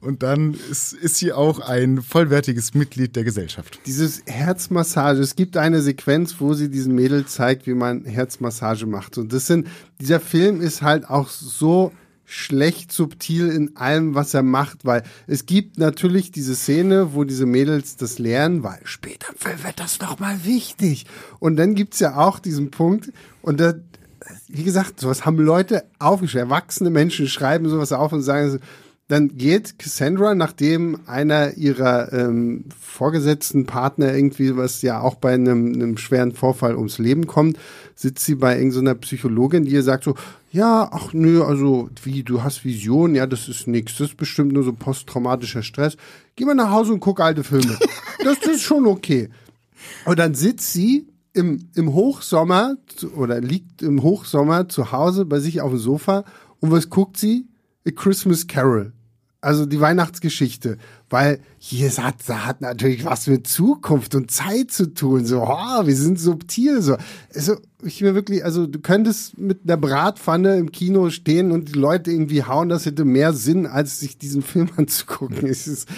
Und 0.01 0.23
dann 0.23 0.55
ist, 0.71 0.93
ist 0.93 1.17
sie 1.17 1.33
auch 1.33 1.59
ein 1.59 2.01
vollwertiges 2.01 2.73
Mitglied 2.73 3.15
der 3.15 3.23
Gesellschaft. 3.23 3.79
Dieses 3.85 4.23
Herzmassage, 4.25 5.19
es 5.19 5.35
gibt 5.35 5.55
eine 5.55 5.81
Sequenz, 5.81 6.37
wo 6.39 6.55
sie 6.55 6.69
diesen 6.69 6.95
Mädel 6.95 7.25
zeigt, 7.25 7.67
wie 7.67 7.75
man 7.75 8.05
Herzmassage 8.05 8.87
macht. 8.87 9.19
Und 9.19 9.31
das 9.33 9.45
sind, 9.45 9.67
dieser 10.01 10.19
Film 10.19 10.59
ist 10.59 10.81
halt 10.81 11.07
auch 11.07 11.29
so 11.29 11.91
schlecht 12.33 12.91
subtil 12.91 13.49
in 13.49 13.77
allem, 13.77 14.15
was 14.15 14.33
er 14.33 14.41
macht, 14.41 14.85
weil 14.85 15.03
es 15.27 15.45
gibt 15.45 15.77
natürlich 15.77 16.31
diese 16.31 16.55
Szene, 16.55 17.13
wo 17.13 17.25
diese 17.25 17.45
Mädels 17.45 17.95
das 17.95 18.17
lernen, 18.17 18.63
weil 18.63 18.79
später 18.85 19.27
wird 19.39 19.79
das 19.79 19.99
noch 19.99 20.19
mal 20.19 20.43
wichtig. 20.43 21.05
Und 21.39 21.57
dann 21.57 21.75
gibt's 21.75 21.99
ja 21.99 22.17
auch 22.17 22.39
diesen 22.39 22.71
Punkt 22.71 23.11
und 23.43 23.59
da, 23.59 23.75
wie 24.47 24.63
gesagt, 24.63 24.99
sowas 24.99 25.25
haben 25.25 25.37
Leute 25.37 25.83
aufgeschrieben, 25.99 26.49
erwachsene 26.49 26.89
Menschen 26.89 27.27
schreiben 27.27 27.69
sowas 27.69 27.91
auf 27.91 28.11
und 28.11 28.23
sagen, 28.23 28.59
dann 29.09 29.37
geht 29.37 29.79
Cassandra, 29.79 30.33
nachdem 30.33 30.99
einer 31.07 31.57
ihrer 31.57 32.13
ähm, 32.13 32.65
vorgesetzten 32.79 33.65
Partner 33.65 34.13
irgendwie, 34.15 34.55
was 34.55 34.81
ja 34.81 35.01
auch 35.01 35.15
bei 35.15 35.33
einem, 35.33 35.73
einem 35.73 35.97
schweren 35.97 36.31
Vorfall 36.31 36.75
ums 36.75 36.99
Leben 36.99 37.27
kommt, 37.27 37.57
sitzt 37.95 38.25
sie 38.25 38.35
bei 38.35 38.57
irgendeiner 38.57 38.95
Psychologin, 38.95 39.65
die 39.65 39.71
ihr 39.71 39.83
sagt 39.83 40.05
so, 40.05 40.15
ja, 40.51 40.89
ach 40.91 41.13
nö, 41.13 41.43
also 41.43 41.89
wie, 42.03 42.23
du 42.23 42.43
hast 42.43 42.63
Visionen, 42.63 43.15
ja, 43.15 43.27
das 43.27 43.49
ist 43.49 43.67
nix, 43.67 43.97
das 43.97 44.09
ist 44.09 44.17
bestimmt 44.17 44.53
nur 44.53 44.63
so 44.63 44.71
posttraumatischer 44.71 45.63
Stress. 45.63 45.97
Geh 46.35 46.45
mal 46.45 46.55
nach 46.55 46.71
Hause 46.71 46.93
und 46.93 46.99
guck 46.99 47.19
alte 47.19 47.43
Filme. 47.43 47.77
Das, 48.23 48.39
das 48.39 48.55
ist 48.55 48.61
schon 48.61 48.87
okay. 48.87 49.29
Und 50.05 50.17
dann 50.17 50.33
sitzt 50.33 50.71
sie 50.71 51.07
im, 51.33 51.67
im 51.75 51.93
Hochsommer 51.93 52.77
oder 53.15 53.41
liegt 53.41 53.81
im 53.81 54.01
Hochsommer 54.01 54.69
zu 54.69 54.93
Hause 54.93 55.25
bei 55.25 55.39
sich 55.39 55.59
auf 55.59 55.71
dem 55.71 55.79
Sofa 55.79 56.23
und 56.61 56.71
was 56.71 56.89
guckt 56.89 57.17
sie? 57.17 57.47
A 57.87 57.91
Christmas 57.91 58.47
Carol. 58.47 58.93
Also 59.41 59.65
die 59.65 59.81
Weihnachtsgeschichte. 59.81 60.77
Weil 61.09 61.39
hier 61.57 61.89
hat, 61.97 62.15
da 62.27 62.45
hat 62.45 62.61
natürlich 62.61 63.03
was 63.03 63.27
mit 63.27 63.45
Zukunft 63.45 64.15
und 64.15 64.31
Zeit 64.31 64.71
zu 64.71 64.93
tun. 64.93 65.25
So, 65.25 65.43
oh, 65.43 65.85
wir 65.85 65.95
sind 65.95 66.17
subtil. 66.17 66.81
So, 66.81 66.95
also 67.35 67.57
ich 67.83 68.01
mir 68.01 68.15
wirklich, 68.15 68.45
also 68.45 68.67
du 68.67 68.79
könntest 68.79 69.37
mit 69.37 69.61
einer 69.65 69.75
Bratpfanne 69.75 70.55
im 70.55 70.71
Kino 70.71 71.09
stehen 71.09 71.51
und 71.51 71.75
die 71.75 71.79
Leute 71.79 72.11
irgendwie 72.11 72.43
hauen, 72.43 72.69
das 72.69 72.85
hätte 72.85 73.03
mehr 73.03 73.33
Sinn, 73.33 73.67
als 73.67 73.99
sich 73.99 74.17
diesen 74.17 74.43
Film 74.43 74.69
anzugucken. 74.77 75.45
Es 75.45 75.67
ist, 75.67 75.89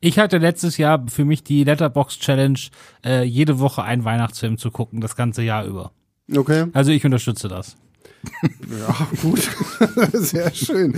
Ich 0.00 0.18
hatte 0.18 0.38
letztes 0.38 0.78
Jahr 0.78 1.04
für 1.08 1.24
mich 1.24 1.42
die 1.42 1.64
Letterbox 1.64 2.18
Challenge, 2.18 2.58
äh, 3.04 3.24
jede 3.24 3.58
Woche 3.58 3.82
einen 3.82 4.04
Weihnachtsfilm 4.04 4.58
zu 4.58 4.70
gucken, 4.70 5.00
das 5.00 5.16
ganze 5.16 5.42
Jahr 5.42 5.64
über. 5.64 5.92
okay. 6.36 6.66
Also 6.72 6.92
ich 6.92 7.04
unterstütze 7.04 7.48
das. 7.48 7.76
Ja, 8.78 9.08
gut. 9.20 9.50
Sehr 10.12 10.54
schön. 10.54 10.94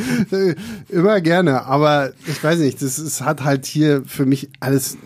Immer 0.89 1.21
gerne. 1.21 1.65
Aber 1.65 2.13
ich 2.27 2.43
weiß 2.43 2.59
nicht, 2.59 2.81
das 2.83 2.99
ist, 2.99 3.21
hat 3.23 3.43
halt 3.45 3.67
hier 3.67 4.03
für 4.07 4.27
mich 4.27 4.51
alles 4.61 4.97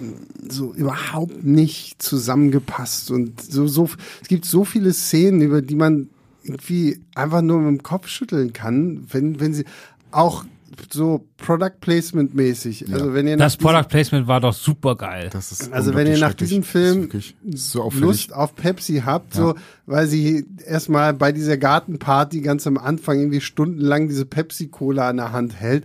so 0.49 0.75
überhaupt 0.75 1.45
nicht 1.45 2.03
zusammengepasst. 2.03 3.11
Und 3.11 3.41
so, 3.41 3.67
so, 3.67 3.89
es 4.23 4.29
gibt 4.29 4.45
so 4.45 4.65
viele 4.65 4.93
Szenen, 4.93 5.41
über 5.41 5.63
die 5.63 5.77
man 5.77 6.09
irgendwie 6.43 7.01
einfach 7.15 7.43
nur 7.43 7.61
mit 7.61 7.69
dem 7.69 7.83
Kopf 7.83 8.09
schütteln 8.09 8.53
kann, 8.53 9.07
wenn, 9.11 9.41
wenn 9.41 9.55
sie 9.55 9.65
auch 10.11 10.45
so 10.91 11.27
Product 11.37 11.73
Placement 11.81 12.35
mäßig. 12.35 12.93
Also 12.93 13.13
wenn 13.15 13.27
ihr 13.27 13.37
nach 13.37 13.47
Das 13.47 13.57
diesem- 13.59 13.67
Product 13.71 13.89
Placement 13.89 14.27
war 14.27 14.41
doch 14.41 14.53
super 14.55 14.97
geil. 14.97 15.29
Das 15.33 15.53
ist 15.53 15.73
Also 15.73 15.95
wenn 15.95 16.07
ihr 16.07 16.19
nach 16.19 16.35
diesem 16.35 16.63
Film 16.63 17.11
so. 17.55 17.91
Lust 17.91 18.33
auf 18.33 18.55
Pepsi 18.55 19.03
habt, 19.05 19.35
so, 19.35 19.55
weil 19.87 20.07
sie 20.07 20.47
erstmal 20.67 21.13
bei 21.15 21.33
dieser 21.33 21.57
Gartenparty 21.57 22.41
ganz 22.41 22.67
am 22.67 22.79
Anfang 22.79 23.19
irgendwie 23.19 23.41
stundenlang 23.41 24.09
diese 24.09 24.25
Pepsi-Cola 24.27 25.11
in 25.11 25.17
der 25.19 25.33
Hand 25.33 25.55
hält. 25.61 25.85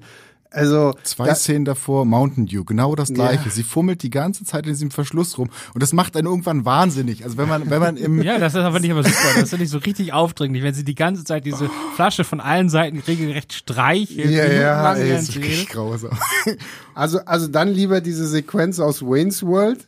Also, 0.54 0.94
Zwei 1.04 1.26
da, 1.26 1.36
Szenen 1.36 1.66
davor, 1.66 2.06
Mountain 2.06 2.46
Dew, 2.46 2.63
genau 2.63 2.96
das 2.96 3.12
gleiche. 3.12 3.46
Ja. 3.46 3.52
Sie 3.52 3.63
fummelt 3.63 4.04
die 4.04 4.12
ganze 4.12 4.46
Zeit 4.46 4.66
in 4.66 4.74
diesem 4.74 4.92
Verschluss 4.92 5.38
rum 5.39 5.50
und 5.74 5.82
das 5.82 5.94
macht 5.94 6.16
einen 6.16 6.28
irgendwann 6.28 6.63
wahnsinnig. 6.63 7.24
Also 7.24 7.38
wenn 7.38 7.50
man, 7.50 7.70
wenn 7.72 7.80
man 7.80 7.98
im 7.98 8.22
Ja, 8.22 8.38
das 8.38 8.54
ist 8.54 8.60
aber 8.60 8.80
nicht 8.80 8.92
aber 8.92 9.04
super. 9.04 9.18
Das 9.36 9.52
ist 9.52 9.60
nicht 9.60 9.72
so 9.72 9.80
richtig 9.80 10.13
aufdringlich, 10.13 10.62
wenn 10.62 10.76
sie 10.76 10.84
die 10.84 10.94
ganze 10.94 11.24
Zeit 11.24 11.46
diese 11.46 11.70
Flasche 11.96 12.24
von 12.24 12.39
allen 12.39 12.70
Seiten 12.70 13.00
regelrecht 13.00 13.52
streichelt. 13.54 14.30
Ja, 14.30 14.46
ja, 14.46 14.94
ey, 14.94 15.10
das 15.10 15.30
ist 15.30 15.38
redet. 15.38 15.70
grausam. 15.70 16.12
also, 16.94 17.20
also 17.26 17.48
dann 17.48 17.70
lieber 17.70 18.00
diese 18.00 18.28
Sequenz 18.28 18.80
aus 18.80 19.02
Wayne's 19.02 19.44
World. 19.44 19.88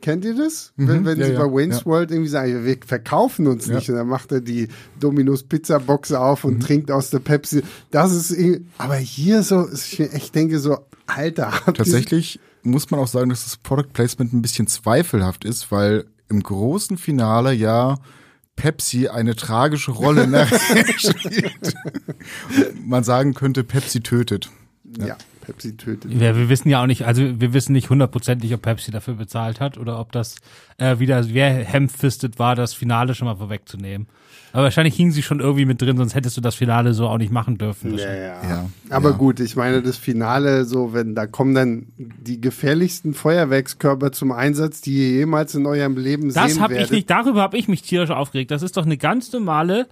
Kennt 0.00 0.24
ihr 0.24 0.34
das? 0.34 0.72
wenn 0.76 1.04
wenn 1.04 1.16
Mhm. 1.18 1.20
ja, 1.20 1.26
sie 1.28 1.32
bei 1.34 1.44
Wayne's 1.52 1.80
ja. 1.80 1.86
World 1.86 2.10
irgendwie 2.10 2.30
sagen, 2.30 2.64
wir 2.64 2.76
verkaufen 2.86 3.46
uns 3.46 3.66
Ja. 3.66 3.76
nicht. 3.76 3.88
Und 3.90 3.96
dann 3.96 4.06
macht 4.08 4.32
er 4.32 4.40
die 4.40 4.68
Dominos 4.98 5.42
Pizza 5.42 5.78
Box 5.78 6.12
auf 6.12 6.44
Mhm. 6.44 6.50
und 6.54 6.60
trinkt 6.60 6.90
aus 6.90 7.10
der 7.10 7.18
Pepsi. 7.20 7.62
Das 7.90 8.12
ist, 8.12 8.30
irgendwie- 8.30 8.66
aber 8.78 8.96
hier 8.96 9.42
so, 9.42 9.68
ich 9.72 10.32
denke 10.32 10.58
so, 10.58 10.78
Alter, 11.06 11.52
Tatsächlich 11.74 12.38
muss 12.62 12.90
man 12.90 13.00
auch 13.00 13.08
sagen, 13.08 13.30
dass 13.30 13.44
das 13.44 13.56
Product 13.56 13.88
Placement 13.92 14.32
ein 14.32 14.42
bisschen 14.42 14.66
zweifelhaft 14.66 15.44
ist, 15.44 15.72
weil 15.72 16.04
im 16.28 16.42
großen 16.42 16.98
Finale 16.98 17.52
ja 17.52 17.98
Pepsi 18.56 19.08
eine 19.08 19.34
tragische 19.34 19.90
Rolle 19.90 20.26
spielt. 20.98 21.74
Man 22.86 23.04
sagen 23.04 23.34
könnte, 23.34 23.64
Pepsi 23.64 24.00
tötet. 24.00 24.50
ja, 24.98 25.16
Pepsi 25.50 25.76
tötet. 25.76 26.12
Ja, 26.12 26.36
wir 26.36 26.48
wissen 26.48 26.68
ja 26.68 26.82
auch 26.82 26.86
nicht, 26.86 27.04
also 27.06 27.22
wir 27.40 27.52
wissen 27.52 27.72
nicht 27.72 27.90
hundertprozentig, 27.90 28.54
ob 28.54 28.62
Pepsi 28.62 28.90
dafür 28.90 29.14
bezahlt 29.14 29.60
hat 29.60 29.78
oder 29.78 29.98
ob 29.98 30.12
das 30.12 30.36
äh, 30.78 30.98
wieder 30.98 31.24
sehr 31.24 31.64
hemfistet 31.64 32.38
war, 32.38 32.54
das 32.54 32.72
Finale 32.74 33.14
schon 33.14 33.26
mal 33.26 33.36
vorwegzunehmen. 33.36 34.06
Aber 34.52 34.64
wahrscheinlich 34.64 34.96
hing 34.96 35.12
sie 35.12 35.22
schon 35.22 35.38
irgendwie 35.40 35.64
mit 35.64 35.80
drin, 35.80 35.96
sonst 35.96 36.14
hättest 36.14 36.36
du 36.36 36.40
das 36.40 36.56
Finale 36.56 36.92
so 36.92 37.06
auch 37.08 37.18
nicht 37.18 37.30
machen 37.32 37.56
dürfen. 37.58 37.96
Ja, 37.96 38.12
ja. 38.12 38.42
Ja, 38.42 38.70
Aber 38.88 39.10
ja. 39.10 39.16
gut, 39.16 39.38
ich 39.38 39.54
meine, 39.54 39.80
das 39.80 39.96
Finale, 39.96 40.64
so, 40.64 40.92
wenn 40.92 41.14
da 41.14 41.26
kommen 41.26 41.54
dann 41.54 41.86
die 41.98 42.40
gefährlichsten 42.40 43.14
Feuerwerkskörper 43.14 44.10
zum 44.12 44.32
Einsatz, 44.32 44.80
die 44.80 44.94
ihr 44.98 45.10
jemals 45.18 45.54
in 45.54 45.66
eurem 45.66 45.96
Leben 45.96 46.32
Das 46.32 46.52
sehen 46.52 46.60
habe 46.62 46.72
ich 46.74 46.78
werdet. 46.78 46.92
nicht, 46.92 47.10
darüber 47.10 47.42
habe 47.42 47.56
ich 47.58 47.68
mich 47.68 47.82
tierisch 47.82 48.10
aufgeregt. 48.10 48.50
Das 48.50 48.62
ist 48.62 48.76
doch 48.76 48.84
eine 48.86 48.96
ganz 48.96 49.32
normale, 49.32 49.86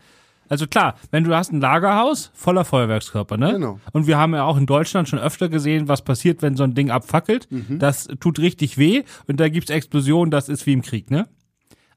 also 0.48 0.66
klar, 0.66 0.94
wenn 1.11 1.24
du 1.24 1.34
hast 1.34 1.52
ein 1.52 1.61
Lagerhaus 1.61 2.30
voller 2.34 2.64
Feuerwerkskörper, 2.64 3.37
ne? 3.37 3.52
Genau. 3.52 3.80
Und 3.92 4.06
wir 4.06 4.18
haben 4.18 4.34
ja 4.34 4.44
auch 4.44 4.56
in 4.56 4.66
Deutschland 4.66 5.08
schon 5.08 5.18
öfter 5.18 5.48
gesehen, 5.48 5.88
was 5.88 6.02
passiert, 6.02 6.42
wenn 6.42 6.56
so 6.56 6.64
ein 6.64 6.74
Ding 6.74 6.90
abfackelt. 6.90 7.50
Mhm. 7.50 7.78
Das 7.78 8.08
tut 8.20 8.38
richtig 8.38 8.78
weh 8.78 9.04
und 9.26 9.40
da 9.40 9.48
gibt's 9.48 9.70
Explosionen, 9.70 10.30
das 10.30 10.48
ist 10.48 10.66
wie 10.66 10.72
im 10.72 10.82
Krieg, 10.82 11.11
ne? 11.11 11.28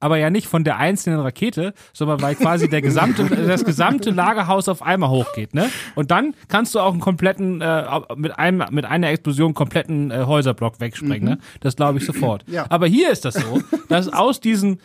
Aber 0.02 0.18
ja 0.18 0.32
nicht 0.32 0.48
von 0.48 0.64
der 0.64 0.78
einzelnen 0.78 1.20
Rakete, 1.20 1.76
sondern 1.94 2.22
weil 2.24 2.34
quasi 2.34 2.68
der 2.68 2.82
gesamte, 2.82 3.24
das 3.48 3.64
gesamte 3.64 4.10
Lagerhaus 4.10 4.68
auf 4.68 4.82
einmal 4.82 5.12
hochgeht, 5.12 5.54
ne? 5.54 5.70
Und 5.96 6.10
dann 6.10 6.34
kannst 6.48 6.74
du 6.74 6.80
auch 6.80 6.92
einen 6.92 7.02
kompletten, 7.02 7.62
äh, 7.62 7.86
mit 8.16 8.38
einem, 8.38 8.66
mit 8.72 8.86
einer 8.86 9.10
Explosion 9.10 9.54
kompletten 9.54 10.10
äh, 10.10 10.24
Häuserblock 10.26 10.80
wegsprengen, 10.80 11.30
ne? 11.30 11.38
Das 11.60 11.76
glaube 11.76 12.00
ich 12.00 12.06
sofort. 12.06 12.44
Ja. 12.48 12.66
Aber 12.70 12.88
hier 12.88 13.12
ist 13.12 13.26
das 13.26 13.36
so, 13.36 13.62
dass 13.90 14.12
aus 14.12 14.40
diesen, 14.40 14.80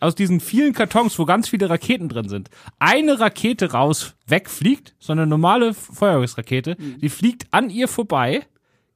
aus 0.00 0.14
diesen 0.14 0.40
vielen 0.40 0.72
Kartons, 0.72 1.18
wo 1.18 1.24
ganz 1.24 1.48
viele 1.48 1.68
Raketen 1.70 2.08
drin 2.08 2.28
sind, 2.28 2.50
eine 2.78 3.18
Rakete 3.20 3.72
raus 3.72 4.14
wegfliegt, 4.26 4.94
so 4.98 5.12
eine 5.12 5.26
normale 5.26 5.74
Feuerwerksrakete, 5.74 6.76
die 6.76 7.08
fliegt 7.08 7.46
an 7.50 7.70
ihr 7.70 7.88
vorbei, 7.88 8.42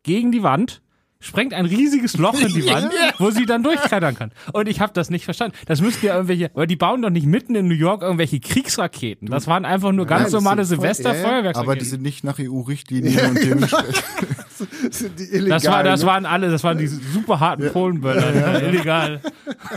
gegen 0.02 0.32
die 0.32 0.42
Wand, 0.42 0.80
sprengt 1.20 1.52
ein 1.52 1.66
riesiges 1.66 2.16
Loch 2.16 2.40
in 2.40 2.48
die 2.54 2.64
Wand, 2.70 2.92
wo 3.18 3.30
sie 3.30 3.44
dann 3.44 3.62
durchklettern 3.64 4.14
kann. 4.14 4.30
Und 4.52 4.68
ich 4.68 4.80
habe 4.80 4.92
das 4.92 5.10
nicht 5.10 5.24
verstanden. 5.24 5.56
Das 5.66 5.80
müssten 5.80 6.06
ja 6.06 6.14
irgendwelche, 6.14 6.50
aber 6.54 6.66
die 6.68 6.76
bauen 6.76 7.02
doch 7.02 7.10
nicht 7.10 7.26
mitten 7.26 7.54
in 7.56 7.66
New 7.66 7.74
York 7.74 8.02
irgendwelche 8.02 8.38
Kriegsraketen. 8.38 9.28
Das 9.28 9.48
waren 9.48 9.64
einfach 9.64 9.90
nur 9.92 10.06
ganz 10.06 10.24
Nein, 10.24 10.32
normale 10.32 10.64
sind 10.64 10.76
voll- 10.76 10.94
Silvester 10.94 11.10
ja, 11.14 11.20
ja. 11.20 11.28
Feuerwerksraketen. 11.28 11.72
Aber 11.72 11.76
die 11.78 11.84
sind 11.86 12.02
nicht 12.02 12.22
nach 12.24 12.38
EU-Richtlinien 12.38 13.18
und 13.30 13.34
dementsprechend. 13.44 14.04
sind 14.90 15.18
die 15.18 15.24
illegalen, 15.24 15.48
Das, 15.48 15.64
war, 15.66 15.82
das 15.82 16.00
ne? 16.00 16.06
waren 16.06 16.26
alle, 16.26 16.50
das 16.50 16.64
waren 16.64 16.78
die 16.78 16.86
super 16.86 17.40
harten 17.40 17.70
Polenböller, 17.70 18.32
die 18.32 18.40
da 18.40 18.58
illegal 18.60 19.20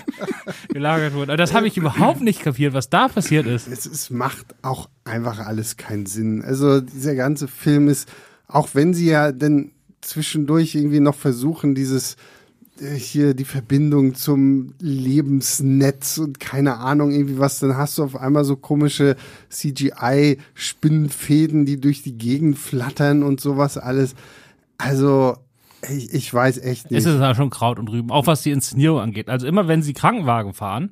gelagert 0.69 1.13
wurden. 1.13 1.29
Aber 1.29 1.37
das 1.37 1.53
habe 1.53 1.67
ich 1.67 1.77
überhaupt 1.77 2.21
nicht 2.21 2.41
kapiert, 2.41 2.73
was 2.73 2.89
da 2.89 3.07
passiert 3.07 3.47
ist. 3.47 3.67
es, 3.67 3.85
es 3.85 4.09
macht 4.09 4.55
auch 4.61 4.89
einfach 5.03 5.39
alles 5.39 5.77
keinen 5.77 6.05
Sinn. 6.05 6.43
Also 6.43 6.81
dieser 6.81 7.15
ganze 7.15 7.47
Film 7.47 7.87
ist, 7.87 8.09
auch 8.47 8.69
wenn 8.73 8.93
sie 8.93 9.09
ja 9.09 9.31
dann 9.31 9.71
zwischendurch 10.01 10.75
irgendwie 10.75 10.99
noch 10.99 11.15
versuchen, 11.15 11.75
dieses 11.75 12.17
äh, 12.81 12.95
hier 12.95 13.33
die 13.33 13.45
Verbindung 13.45 14.15
zum 14.15 14.73
Lebensnetz 14.79 16.17
und 16.17 16.39
keine 16.39 16.77
Ahnung 16.77 17.11
irgendwie 17.11 17.37
was, 17.37 17.59
dann 17.59 17.77
hast 17.77 17.97
du 17.97 18.03
auf 18.03 18.15
einmal 18.15 18.43
so 18.43 18.55
komische 18.55 19.15
CGI-Spinnenfäden, 19.49 21.65
die 21.65 21.79
durch 21.79 22.03
die 22.03 22.17
Gegend 22.17 22.57
flattern 22.57 23.23
und 23.23 23.39
sowas 23.39 23.77
alles. 23.77 24.15
Also 24.81 25.37
ich, 25.89 26.13
ich 26.13 26.33
weiß 26.33 26.57
echt 26.59 26.91
nicht. 26.91 26.99
Es 26.99 27.05
ist 27.05 27.19
ja 27.19 27.35
schon 27.35 27.49
Kraut 27.49 27.79
und 27.79 27.89
Rüben, 27.89 28.11
auch 28.11 28.27
was 28.27 28.41
die 28.41 28.51
Inszenierung 28.51 28.99
angeht. 28.99 29.29
Also 29.29 29.47
immer 29.47 29.67
wenn 29.67 29.81
sie 29.81 29.93
Krankenwagen 29.93 30.53
fahren, 30.53 30.91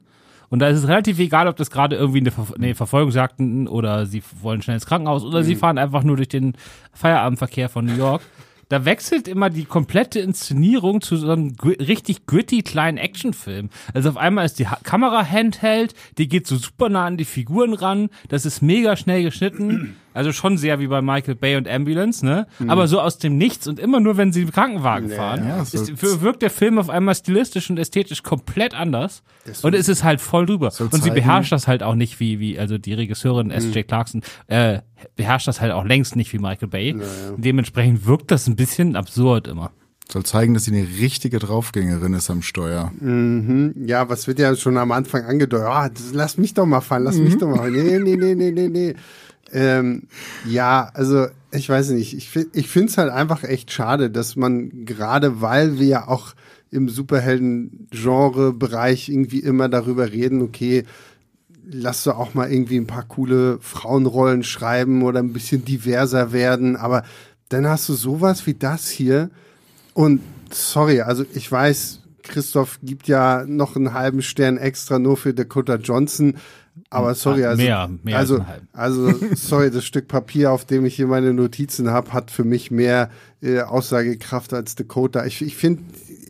und 0.49 0.59
da 0.59 0.67
ist 0.67 0.79
es 0.79 0.87
relativ 0.87 1.19
egal, 1.19 1.47
ob 1.47 1.55
das 1.57 1.69
gerade 1.69 1.95
irgendwie 1.95 2.19
eine, 2.19 2.31
Ver 2.31 2.47
nee, 2.57 2.73
Verfolgungsjagden 2.73 3.67
oder 3.67 4.05
sie 4.05 4.23
wollen 4.41 4.61
schnell 4.61 4.75
ins 4.75 4.87
Krankenhaus 4.87 5.23
oder 5.23 5.43
sie 5.43 5.55
fahren 5.55 5.77
einfach 5.77 6.03
nur 6.03 6.15
durch 6.15 6.27
den 6.27 6.53
Feierabendverkehr 6.91 7.69
von 7.69 7.85
New 7.85 7.95
York. 7.95 8.23
Da 8.67 8.85
wechselt 8.85 9.27
immer 9.27 9.49
die 9.49 9.65
komplette 9.65 10.19
Inszenierung 10.19 11.01
zu 11.01 11.17
so 11.17 11.31
einem 11.31 11.55
richtig 11.63 12.27
gritty 12.27 12.61
kleinen 12.61 12.99
Actionfilm. 12.99 13.69
Also 13.95 14.09
auf 14.09 14.17
einmal 14.17 14.45
ist 14.45 14.59
die 14.59 14.67
Kamera 14.83 15.25
handheld, 15.25 15.95
die 16.19 16.27
geht 16.27 16.45
so 16.45 16.55
super 16.55 16.89
nah 16.89 17.05
an 17.05 17.17
die 17.17 17.25
Figuren 17.25 17.73
ran, 17.73 18.09
das 18.27 18.45
ist 18.45 18.61
mega 18.61 18.95
schnell 18.95 19.23
geschnitten. 19.23 19.95
Also 20.19 20.33
schon 20.33 20.57
sehr 20.57 20.79
wie 20.81 20.87
bei 20.87 21.01
Michael 21.01 21.35
Bay 21.35 21.55
und 21.55 21.65
Ambulance, 21.67 22.25
ne? 22.25 22.45
Aber 22.67 22.87
so 22.89 22.99
aus 22.99 23.19
dem 23.19 23.37
Nichts 23.37 23.67
und 23.67 23.79
immer 23.79 24.01
nur, 24.01 24.17
wenn 24.17 24.33
sie 24.33 24.41
im 24.41 24.51
Krankenwagen 24.51 25.09
fahren, 25.15 25.47
ja, 25.47 25.63
so- 25.63 25.77
ist, 25.81 26.21
wirkt 26.21 26.41
der 26.41 26.49
Film 26.49 26.77
auf 26.77 26.89
einmal 26.89 27.15
stilistisch 27.15 27.69
und 27.69 27.77
ästhetisch 27.79 28.21
komplett 28.21 28.73
anders. 28.73 29.23
Und 29.63 29.73
es 29.75 29.87
ist 29.87 30.03
halt 30.03 30.19
voll 30.19 30.45
drüber. 30.45 30.71
Und 30.97 31.03
sie 31.03 31.09
beherrscht 31.15 31.51
das 31.53 31.67
halt 31.69 31.83
auch 31.83 31.95
nicht 31.95 32.19
wie, 32.19 32.39
wie, 32.39 32.59
also 32.59 32.77
die 32.77 32.93
Regisseurin 32.93 33.49
S.J. 33.49 33.87
Clarkson, 33.87 34.21
äh, 34.47 34.79
beherrscht 35.15 35.47
das 35.47 35.61
halt 35.61 35.71
auch 35.71 35.85
längst 35.85 36.17
nicht 36.17 36.33
wie 36.33 36.39
Michael 36.39 36.67
Bay. 36.67 36.95
Dementsprechend 37.37 38.05
wirkt 38.05 38.29
das 38.31 38.45
ein 38.47 38.55
bisschen 38.57 38.97
absurd 38.97 39.47
immer. 39.47 39.71
Soll 40.11 40.23
zeigen, 40.23 40.55
dass 40.55 40.65
sie 40.65 40.71
eine 40.75 40.87
richtige 40.99 41.37
Draufgängerin 41.37 42.13
ist 42.13 42.31
am 42.31 42.41
Steuer. 42.41 42.91
Ja, 43.85 44.09
was 44.09 44.25
wird 44.27 44.39
ja 44.39 44.55
schon 44.55 44.75
am 44.77 44.91
Anfang 44.91 45.23
angedeutet? 45.23 45.67
Ah, 45.69 45.87
das- 45.87 46.13
lass 46.13 46.37
mich 46.39 46.55
doch 46.55 46.65
mal 46.65 46.81
fahren, 46.81 47.03
lass 47.03 47.15
mich 47.17 47.37
doch 47.37 47.47
mal 47.47 47.57
fahren. 47.57 47.73
Nee, 47.73 47.99
nee, 47.99 48.15
nee, 48.15 48.33
nee, 48.35 48.51
nee, 48.51 48.67
nee. 48.69 48.95
Ähm, 49.51 50.03
ja, 50.45 50.89
also 50.93 51.27
ich 51.51 51.67
weiß 51.67 51.89
nicht. 51.91 52.15
Ich, 52.15 52.35
ich 52.53 52.67
finde 52.67 52.89
es 52.89 52.97
halt 52.97 53.11
einfach 53.11 53.43
echt 53.43 53.71
schade, 53.71 54.09
dass 54.09 54.35
man 54.35 54.85
gerade, 54.85 55.41
weil 55.41 55.77
wir 55.79 55.87
ja 55.87 56.07
auch 56.07 56.33
im 56.71 56.89
Superhelden-Genre-Bereich 56.89 59.09
irgendwie 59.09 59.39
immer 59.39 59.69
darüber 59.69 60.11
reden, 60.11 60.41
okay, 60.41 60.85
lass 61.71 62.03
doch 62.03 62.17
auch 62.17 62.33
mal 62.33 62.51
irgendwie 62.51 62.77
ein 62.77 62.87
paar 62.87 63.07
coole 63.07 63.59
Frauenrollen 63.61 64.43
schreiben 64.43 65.03
oder 65.03 65.19
ein 65.19 65.33
bisschen 65.33 65.65
diverser 65.65 66.31
werden, 66.31 66.75
aber 66.75 67.03
dann 67.49 67.67
hast 67.67 67.89
du 67.89 67.93
sowas 67.93 68.47
wie 68.47 68.53
das 68.53 68.89
hier. 68.89 69.29
Und 69.93 70.21
sorry, 70.51 71.01
also 71.01 71.25
ich 71.33 71.51
weiß, 71.51 72.01
Christoph 72.23 72.79
gibt 72.83 73.07
ja 73.07 73.43
noch 73.47 73.75
einen 73.75 73.93
halben 73.93 74.21
Stern 74.21 74.57
extra 74.57 74.99
nur 74.99 75.17
für 75.17 75.33
Dakota 75.33 75.75
Johnson, 75.75 76.35
aber 76.89 77.15
sorry, 77.15 77.45
also 77.45 77.61
Mehr, 77.61 77.89
mehr 78.03 78.17
als 78.17 78.31
also, 78.31 78.45
halben. 78.47 78.67
also 78.73 79.13
sorry, 79.35 79.71
das 79.71 79.85
Stück 79.85 80.07
Papier, 80.07 80.51
auf 80.51 80.65
dem 80.65 80.85
ich 80.85 80.95
hier 80.95 81.07
meine 81.07 81.33
Notizen 81.33 81.89
habe, 81.89 82.13
hat 82.13 82.31
für 82.31 82.43
mich 82.43 82.71
mehr 82.71 83.09
äh, 83.41 83.61
Aussagekraft 83.61 84.53
als 84.53 84.75
Dakota. 84.75 85.25
Ich, 85.25 85.41
ich 85.41 85.55
finde, 85.55 85.83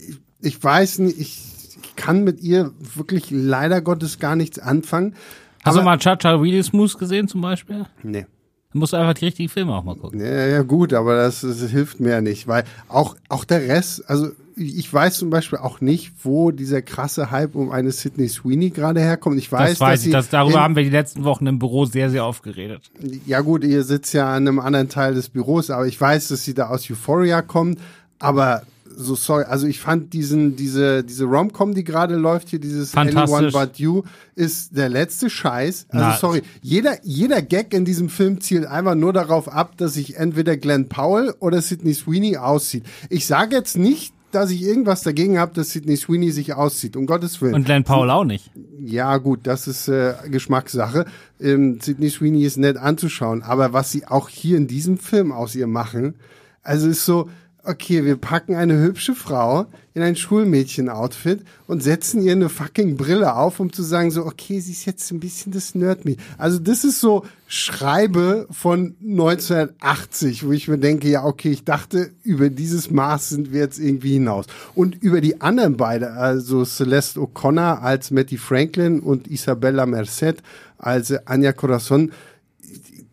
ich, 0.08 0.20
ich 0.42 0.64
weiß 0.64 1.00
nicht, 1.00 1.20
ich, 1.20 1.78
ich 1.84 1.96
kann 1.96 2.24
mit 2.24 2.42
ihr 2.42 2.72
wirklich 2.96 3.28
leider 3.30 3.82
Gottes 3.82 4.20
gar 4.20 4.36
nichts 4.36 4.60
anfangen. 4.60 5.16
Hast 5.64 5.78
du 5.78 5.82
mal 5.82 5.98
Cha-Cha 5.98 6.36
Really 6.36 6.64
Smooth 6.64 6.98
gesehen 6.98 7.28
zum 7.28 7.42
Beispiel? 7.42 7.86
Nee. 8.04 8.26
Du 8.72 8.78
musst 8.78 8.94
einfach 8.94 9.16
die 9.16 9.26
richtigen 9.26 9.50
Filme 9.50 9.74
auch 9.74 9.84
mal 9.84 9.96
gucken. 9.96 10.20
Ja, 10.20 10.46
ja 10.46 10.62
gut, 10.62 10.94
aber 10.94 11.16
das, 11.16 11.42
das 11.42 11.60
hilft 11.72 12.00
mir 12.00 12.12
ja 12.12 12.22
nicht, 12.22 12.48
weil 12.48 12.66
auch, 12.88 13.16
auch 13.28 13.44
der 13.44 13.68
Rest, 13.68 14.08
also 14.08 14.28
ich 14.56 14.94
weiß 14.94 15.18
zum 15.18 15.32
Beispiel 15.32 15.58
auch 15.58 15.82
nicht, 15.82 16.12
wo 16.24 16.52
dieser 16.52 16.84
krasse 16.84 17.32
Hype 17.32 17.56
um 17.56 17.72
eine 17.72 17.92
Sydney 17.92 18.28
Sweeney 18.28 18.70
gerade 18.70 19.00
herkommt. 19.00 19.38
Ich 19.40 19.52
weiß, 19.52 19.72
Das 19.72 19.80
weiß 19.80 19.90
dass 19.92 20.00
ich. 20.02 20.06
sie 20.06 20.12
Das, 20.12 20.30
darüber 20.30 20.62
haben 20.62 20.76
wir 20.76 20.84
die 20.84 20.90
letzten 20.92 21.24
Wochen 21.24 21.48
im 21.48 21.58
Büro 21.58 21.86
sehr, 21.86 22.12
sehr 22.12 22.26
oft 22.26 22.44
geredet. 22.44 22.92
Ja 23.26 23.40
gut, 23.42 23.64
ihr 23.64 23.84
sitzt 23.84 24.14
ja 24.14 24.28
an 24.28 24.48
einem 24.48 24.60
anderen 24.60 24.90
Teil 24.90 25.16
des 25.16 25.30
Büros, 25.30 25.72
aber 25.72 25.88
ich 25.88 26.00
weiß, 26.00 26.28
dass 26.28 26.44
sie 26.44 26.54
da 26.54 26.68
aus 26.68 26.92
Euphoria 26.92 27.42
kommt, 27.42 27.80
aber 28.20 28.64
so 29.00 29.16
sorry, 29.16 29.46
also 29.46 29.66
ich 29.66 29.80
fand 29.80 30.14
diesen 30.14 30.56
diese 30.56 31.04
diese 31.04 31.26
Romcom, 31.26 31.74
die 31.74 31.84
gerade 31.84 32.16
läuft 32.16 32.50
hier, 32.50 32.60
dieses. 32.60 32.96
Anyone 32.96 33.52
But 33.52 33.78
You, 33.78 34.04
ist 34.36 34.76
der 34.76 34.90
letzte 34.90 35.30
Scheiß. 35.30 35.88
Also 35.90 36.06
Na, 36.06 36.18
sorry, 36.18 36.42
jeder 36.62 36.98
jeder 37.04 37.42
Gag 37.42 37.74
in 37.74 37.86
diesem 37.86 38.10
Film 38.10 38.42
zielt 38.42 38.66
einfach 38.66 38.96
nur 38.96 39.14
darauf 39.14 39.48
ab, 39.48 39.78
dass 39.78 39.94
sich 39.94 40.18
entweder 40.18 40.58
Glenn 40.58 40.90
Powell 40.90 41.34
oder 41.40 41.62
Sydney 41.62 41.94
Sweeney 41.94 42.38
aussieht. 42.38 42.84
Ich 43.10 43.26
sage 43.26 43.56
jetzt 43.56 43.78
nicht, 43.78 44.14
dass 44.32 44.52
ich 44.52 44.62
irgendwas 44.62 45.02
dagegen 45.02 45.40
habe, 45.40 45.54
dass 45.54 45.72
Sydney 45.72 45.96
Sweeney 45.96 46.32
sich 46.32 46.54
aussieht, 46.54 46.96
um 46.96 47.06
Gottes 47.06 47.42
Willen. 47.42 47.56
Und 47.56 47.66
Glenn 47.66 47.84
Powell 47.84 48.10
auch 48.10 48.26
nicht. 48.26 48.52
Ja, 48.84 49.18
gut, 49.18 49.42
das 49.44 49.68
ist 49.68 49.88
äh, 49.88 50.14
Geschmackssache. 50.30 51.06
Ähm, 51.40 51.80
Sydney 51.82 52.10
Sweeney 52.10 52.44
ist 52.44 52.58
nett 52.58 52.78
anzuschauen, 52.78 53.44
aber 53.44 53.74
was 53.74 53.92
sie 53.92 54.06
auch 54.06 54.30
hier 54.30 54.58
in 54.58 54.68
diesem 54.68 54.98
Film 54.98 55.32
aus 55.32 55.56
ihr 55.56 55.68
machen, 55.68 56.16
also 56.62 56.88
ist 56.90 57.06
so, 57.06 57.30
okay, 57.64 58.06
wir 58.06 58.16
packen 58.16 58.56
eine 58.56 58.80
hübsche 58.80 59.14
Frau 59.16 59.66
in 59.94 60.02
ein 60.02 60.16
Schulmädchen-Outfit 60.16 61.44
und 61.68 61.84
setzen 61.84 62.22
ihr 62.22 62.32
eine 62.32 62.50
fucking 62.50 62.96
Brille 62.96 63.36
auf, 63.36 63.60
um 63.60 63.74
zu 63.74 63.84
sagen 63.84 64.12
so, 64.12 64.26
okay, 64.26 64.60
sie 64.60 64.72
ist 64.72 64.86
jetzt 64.86 65.12
ein 65.12 65.20
bisschen 65.20 65.52
das 65.52 65.76
nerd 65.76 66.06
-Me. 66.06 66.18
Also 66.38 66.60
das 66.60 66.84
ist 66.84 67.00
so 67.00 67.26
Schreibe 67.48 68.48
von 68.52 68.96
1980, 69.02 70.46
wo 70.46 70.52
ich 70.52 70.68
mir 70.68 70.78
denke, 70.78 71.10
ja, 71.10 71.26
okay, 71.26 71.52
ich 71.52 71.66
dachte, 71.66 72.12
über 72.24 72.50
dieses 72.50 72.92
Maß 72.92 73.30
sind 73.30 73.52
wir 73.52 73.60
jetzt 73.60 73.80
irgendwie 73.80 74.14
hinaus. 74.14 74.46
Und 74.76 75.02
über 75.02 75.20
die 75.20 75.42
anderen 75.42 75.76
beide, 75.76 76.14
also 76.14 76.64
Celeste 76.64 77.20
O'Connor 77.20 77.82
als 77.82 78.12
Matty 78.12 78.38
Franklin 78.38 79.00
und 79.00 79.28
Isabella 79.28 79.86
Merced 79.86 80.44
als 80.78 81.12
Anja 81.28 81.52
Corazon, 81.52 82.12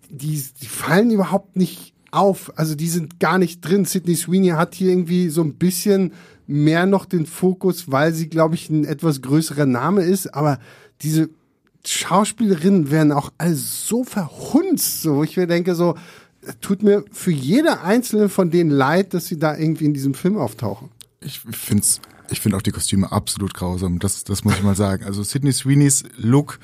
die, 0.09 0.45
die 0.63 0.67
fallen 0.67 1.11
überhaupt 1.11 1.57
nicht 1.57 1.96
auf. 2.13 2.53
Also 2.57 2.75
die 2.75 2.89
sind 2.89 3.21
gar 3.21 3.39
nicht 3.39 3.61
drin. 3.61 3.85
Sydney 3.85 4.15
Sweeney 4.15 4.49
hat 4.49 4.75
hier 4.75 4.91
irgendwie 4.91 5.29
so 5.29 5.43
ein 5.43 5.55
bisschen 5.55 6.13
mehr 6.47 6.87
noch 6.87 7.07
den 7.07 7.27
Fokus, 7.27 7.91
weil 7.91 8.13
sie, 8.13 8.29
glaube 8.29 8.55
ich, 8.55 8.71
ein 8.71 8.85
etwas 8.85 9.23
größerer 9.23 9.67
Name 9.67 10.03
ist. 10.03 10.35
Aber 10.35 10.59
diese 11.03 11.29
Schauspielerinnen 11.85 12.91
werden 12.91 13.13
auch 13.13 13.33
alle 13.39 13.55
so 13.55 14.05
verhunzt, 14.05 15.03
so 15.03 15.23
ich 15.23 15.37
mir 15.37 15.47
denke, 15.47 15.75
so 15.75 15.97
tut 16.61 16.83
mir 16.83 17.05
für 17.13 17.31
jede 17.31 17.81
einzelne 17.81 18.29
von 18.29 18.51
denen 18.51 18.71
leid, 18.71 19.15
dass 19.15 19.27
sie 19.27 19.39
da 19.39 19.57
irgendwie 19.57 19.85
in 19.85 19.95
diesem 19.95 20.15
Film 20.15 20.37
auftauchen. 20.37 20.91
Ich 21.21 21.41
find's, 21.41 22.01
ich 22.31 22.41
finde 22.41 22.57
auch 22.57 22.63
die 22.63 22.71
Kostüme 22.71 23.11
absolut 23.11 23.55
grausam. 23.55 23.99
Das, 23.99 24.25
das 24.25 24.45
muss 24.45 24.55
ich 24.55 24.63
mal 24.63 24.77
sagen. 24.77 25.05
Also 25.05 25.23
Sydney 25.23 25.53
Sweeneys 25.53 26.05
Look, 26.17 26.59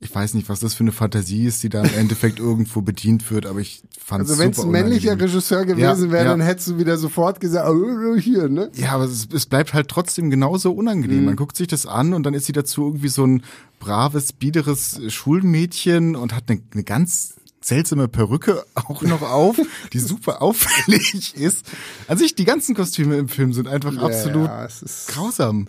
ich 0.00 0.14
weiß 0.14 0.34
nicht, 0.34 0.48
was 0.48 0.60
das 0.60 0.74
für 0.74 0.84
eine 0.84 0.92
Fantasie 0.92 1.46
ist, 1.46 1.62
die 1.62 1.68
da 1.68 1.82
im 1.82 1.94
Endeffekt 1.94 2.38
irgendwo 2.38 2.82
bedient 2.82 3.28
wird, 3.30 3.46
aber 3.46 3.58
ich 3.60 3.82
fand 4.00 4.20
Also 4.20 4.38
wenn 4.38 4.50
es 4.50 4.60
ein 4.60 4.70
männlicher 4.70 5.18
Regisseur 5.20 5.64
gewesen 5.64 6.06
Ja, 6.06 6.12
wäre, 6.12 6.24
ja. 6.24 6.30
dann 6.30 6.40
hättest 6.40 6.68
du 6.68 6.78
wieder 6.78 6.96
sofort 6.96 7.40
gesagt, 7.40 7.68
oh, 7.68 8.16
hier, 8.16 8.48
ne? 8.48 8.70
Ja, 8.74 8.92
aber 8.92 9.04
es, 9.04 9.26
es 9.32 9.46
bleibt 9.46 9.74
halt 9.74 9.88
trotzdem 9.88 10.30
genauso 10.30 10.72
unangenehm. 10.72 11.20
Mhm. 11.20 11.24
Man 11.24 11.36
guckt 11.36 11.56
sich 11.56 11.66
das 11.66 11.86
an 11.86 12.14
und 12.14 12.22
dann 12.24 12.34
ist 12.34 12.46
sie 12.46 12.52
dazu 12.52 12.84
irgendwie 12.86 13.08
so 13.08 13.26
ein 13.26 13.42
braves, 13.80 14.32
biederes 14.32 15.00
Schulmädchen 15.08 16.14
und 16.14 16.34
hat 16.34 16.44
eine, 16.48 16.60
eine 16.72 16.84
ganz 16.84 17.34
seltsame 17.60 18.06
Perücke 18.06 18.64
auch 18.76 19.02
noch 19.02 19.22
auf, 19.22 19.56
die 19.92 19.98
super 19.98 20.42
auffällig 20.42 21.34
ist. 21.34 21.66
An 22.06 22.18
sich, 22.18 22.36
die 22.36 22.44
ganzen 22.44 22.76
Kostüme 22.76 23.16
im 23.16 23.28
Film 23.28 23.52
sind 23.52 23.66
einfach 23.66 23.96
absolut 23.96 24.46
Ja, 24.46 24.64
es 24.64 24.80
ist 24.80 25.08
grausam. 25.08 25.66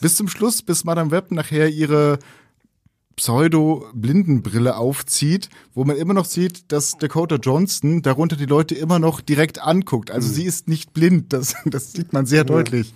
Bis 0.00 0.16
zum 0.16 0.28
Schluss, 0.28 0.62
bis 0.62 0.84
Madame 0.84 1.10
Web 1.10 1.30
nachher 1.30 1.68
ihre 1.68 2.18
Pseudo-Blindenbrille 3.20 4.78
aufzieht, 4.78 5.50
wo 5.74 5.84
man 5.84 5.96
immer 5.96 6.14
noch 6.14 6.24
sieht, 6.24 6.72
dass 6.72 6.96
Dakota 6.96 7.36
Johnston 7.36 8.00
darunter 8.00 8.34
die 8.34 8.46
Leute 8.46 8.74
immer 8.74 8.98
noch 8.98 9.20
direkt 9.20 9.60
anguckt. 9.60 10.10
Also 10.10 10.26
sie 10.32 10.44
ist 10.44 10.68
nicht 10.68 10.94
blind, 10.94 11.34
das, 11.34 11.54
das 11.66 11.92
sieht 11.92 12.14
man 12.14 12.24
sehr 12.24 12.44
deutlich. 12.44 12.94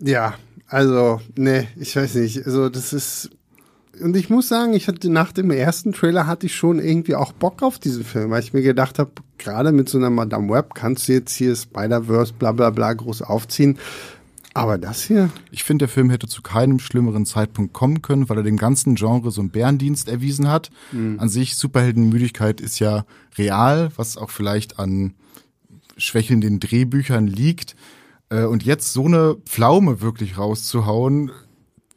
Ja, 0.00 0.32
also, 0.66 1.20
ne, 1.36 1.68
ich 1.76 1.94
weiß 1.94 2.14
nicht. 2.14 2.46
Also, 2.46 2.70
das 2.70 2.94
ist. 2.94 3.28
Und 4.00 4.16
ich 4.16 4.30
muss 4.30 4.48
sagen, 4.48 4.72
ich 4.72 4.88
hatte 4.88 5.10
nach 5.10 5.32
dem 5.32 5.50
ersten 5.50 5.92
Trailer 5.92 6.26
hatte 6.26 6.46
ich 6.46 6.56
schon 6.56 6.78
irgendwie 6.78 7.14
auch 7.14 7.32
Bock 7.32 7.62
auf 7.62 7.78
diesen 7.78 8.02
Film, 8.02 8.30
weil 8.30 8.42
ich 8.42 8.54
mir 8.54 8.62
gedacht 8.62 8.98
habe, 8.98 9.10
gerade 9.36 9.72
mit 9.72 9.90
so 9.90 9.98
einer 9.98 10.08
Madame 10.08 10.48
Web 10.48 10.74
kannst 10.74 11.06
du 11.06 11.12
jetzt 11.12 11.34
hier 11.34 11.54
Spider-Verse 11.54 12.32
bla 12.32 12.52
bla 12.52 12.70
bla 12.70 12.94
groß 12.94 13.20
aufziehen. 13.20 13.78
Aber 14.54 14.76
das 14.78 15.02
hier, 15.02 15.30
Ich 15.50 15.64
finde, 15.64 15.84
der 15.84 15.88
Film 15.88 16.10
hätte 16.10 16.28
zu 16.28 16.42
keinem 16.42 16.78
schlimmeren 16.78 17.24
Zeitpunkt 17.24 17.72
kommen 17.72 18.02
können, 18.02 18.28
weil 18.28 18.36
er 18.38 18.42
dem 18.42 18.58
ganzen 18.58 18.96
Genre 18.96 19.30
so 19.30 19.40
einen 19.40 19.50
Bärendienst 19.50 20.08
erwiesen 20.08 20.48
hat. 20.48 20.70
An 20.92 21.28
sich, 21.28 21.56
Superheldenmüdigkeit 21.56 22.60
ist 22.60 22.78
ja 22.78 23.06
real, 23.38 23.90
was 23.96 24.16
auch 24.18 24.30
vielleicht 24.30 24.78
an 24.78 25.14
schwächelnden 25.96 26.60
Drehbüchern 26.60 27.26
liegt. 27.26 27.76
Äh, 28.28 28.44
Und 28.44 28.62
jetzt 28.62 28.92
so 28.92 29.06
eine 29.06 29.36
Pflaume 29.46 30.00
wirklich 30.00 30.36
rauszuhauen, 30.36 31.30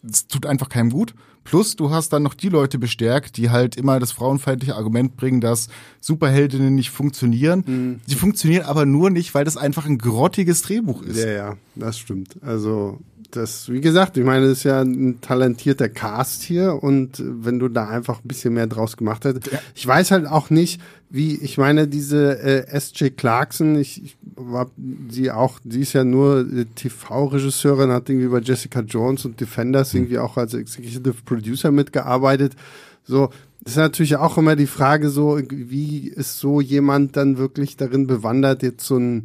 das 0.05 0.27
tut 0.27 0.45
einfach 0.45 0.69
keinem 0.69 0.89
gut. 0.89 1.13
Plus, 1.43 1.75
du 1.75 1.91
hast 1.91 2.09
dann 2.09 2.23
noch 2.23 2.33
die 2.33 2.49
Leute 2.49 2.79
bestärkt, 2.79 3.37
die 3.37 3.51
halt 3.51 3.75
immer 3.75 3.99
das 3.99 4.11
frauenfeindliche 4.11 4.75
Argument 4.75 5.15
bringen, 5.15 5.41
dass 5.41 5.67
Superheldinnen 6.01 6.73
nicht 6.73 6.89
funktionieren. 6.89 8.01
Sie 8.07 8.15
funktionieren 8.15 8.65
aber 8.65 8.85
nur 8.87 9.11
nicht, 9.11 9.35
weil 9.35 9.45
das 9.45 9.55
einfach 9.55 9.85
ein 9.85 9.99
grottiges 9.99 10.63
Drehbuch 10.63 11.03
ist. 11.03 11.17
ja, 11.17 11.29
ja, 11.31 11.57
das 11.75 11.99
stimmt. 11.99 12.37
Also, 12.41 12.99
das, 13.35 13.69
wie 13.69 13.81
gesagt, 13.81 14.17
ich 14.17 14.23
meine, 14.23 14.47
das 14.47 14.59
ist 14.59 14.63
ja 14.63 14.81
ein 14.81 15.19
talentierter 15.21 15.89
Cast 15.89 16.43
hier 16.43 16.81
und 16.81 17.21
wenn 17.23 17.59
du 17.59 17.67
da 17.67 17.87
einfach 17.87 18.23
ein 18.23 18.27
bisschen 18.27 18.53
mehr 18.53 18.67
draus 18.67 18.97
gemacht 18.97 19.25
hättest. 19.25 19.49
Ich 19.73 19.85
weiß 19.85 20.11
halt 20.11 20.27
auch 20.27 20.49
nicht, 20.49 20.81
wie, 21.09 21.35
ich 21.35 21.57
meine, 21.57 21.87
diese 21.87 22.39
äh, 22.39 22.67
S.J. 22.67 23.15
Clarkson, 23.15 23.75
ich, 23.75 24.03
ich 24.03 24.17
war 24.35 24.69
sie 25.09 25.31
auch, 25.31 25.59
sie 25.63 25.81
ist 25.81 25.93
ja 25.93 26.03
nur 26.03 26.39
äh, 26.41 26.65
TV-Regisseurin, 26.75 27.91
hat 27.91 28.09
irgendwie 28.09 28.27
bei 28.27 28.39
Jessica 28.39 28.81
Jones 28.81 29.25
und 29.25 29.39
Defenders 29.39 29.93
irgendwie 29.93 30.19
auch 30.19 30.37
als 30.37 30.53
Executive 30.53 31.15
Producer 31.25 31.71
mitgearbeitet. 31.71 32.55
So, 33.03 33.29
das 33.61 33.73
ist 33.73 33.77
natürlich 33.77 34.17
auch 34.17 34.37
immer 34.37 34.55
die 34.55 34.67
Frage 34.67 35.09
so, 35.09 35.39
wie 35.49 36.07
ist 36.07 36.39
so 36.39 36.61
jemand 36.61 37.17
dann 37.17 37.37
wirklich 37.37 37.77
darin 37.77 38.07
bewandert, 38.07 38.61
jetzt 38.63 38.85
so 38.85 38.97
ein 38.97 39.23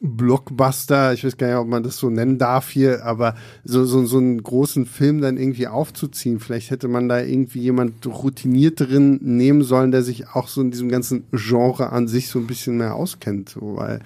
Blockbuster, 0.00 1.12
ich 1.12 1.24
weiß 1.24 1.36
gar 1.36 1.46
nicht, 1.48 1.56
ob 1.56 1.68
man 1.68 1.82
das 1.82 1.96
so 1.98 2.10
nennen 2.10 2.38
darf 2.38 2.68
hier, 2.70 3.04
aber 3.04 3.34
so, 3.64 3.84
so, 3.84 4.04
so 4.06 4.18
einen 4.18 4.42
großen 4.42 4.86
Film 4.86 5.20
dann 5.20 5.36
irgendwie 5.36 5.66
aufzuziehen. 5.66 6.40
Vielleicht 6.40 6.70
hätte 6.70 6.88
man 6.88 7.08
da 7.08 7.20
irgendwie 7.20 7.60
jemand 7.60 8.06
routinierteren 8.06 9.18
nehmen 9.22 9.62
sollen, 9.62 9.90
der 9.90 10.02
sich 10.02 10.28
auch 10.28 10.48
so 10.48 10.60
in 10.60 10.70
diesem 10.70 10.88
ganzen 10.88 11.24
Genre 11.32 11.90
an 11.90 12.08
sich 12.08 12.28
so 12.28 12.38
ein 12.38 12.46
bisschen 12.46 12.76
mehr 12.76 12.94
auskennt. 12.94 13.48
So, 13.48 13.76
weil 13.76 14.00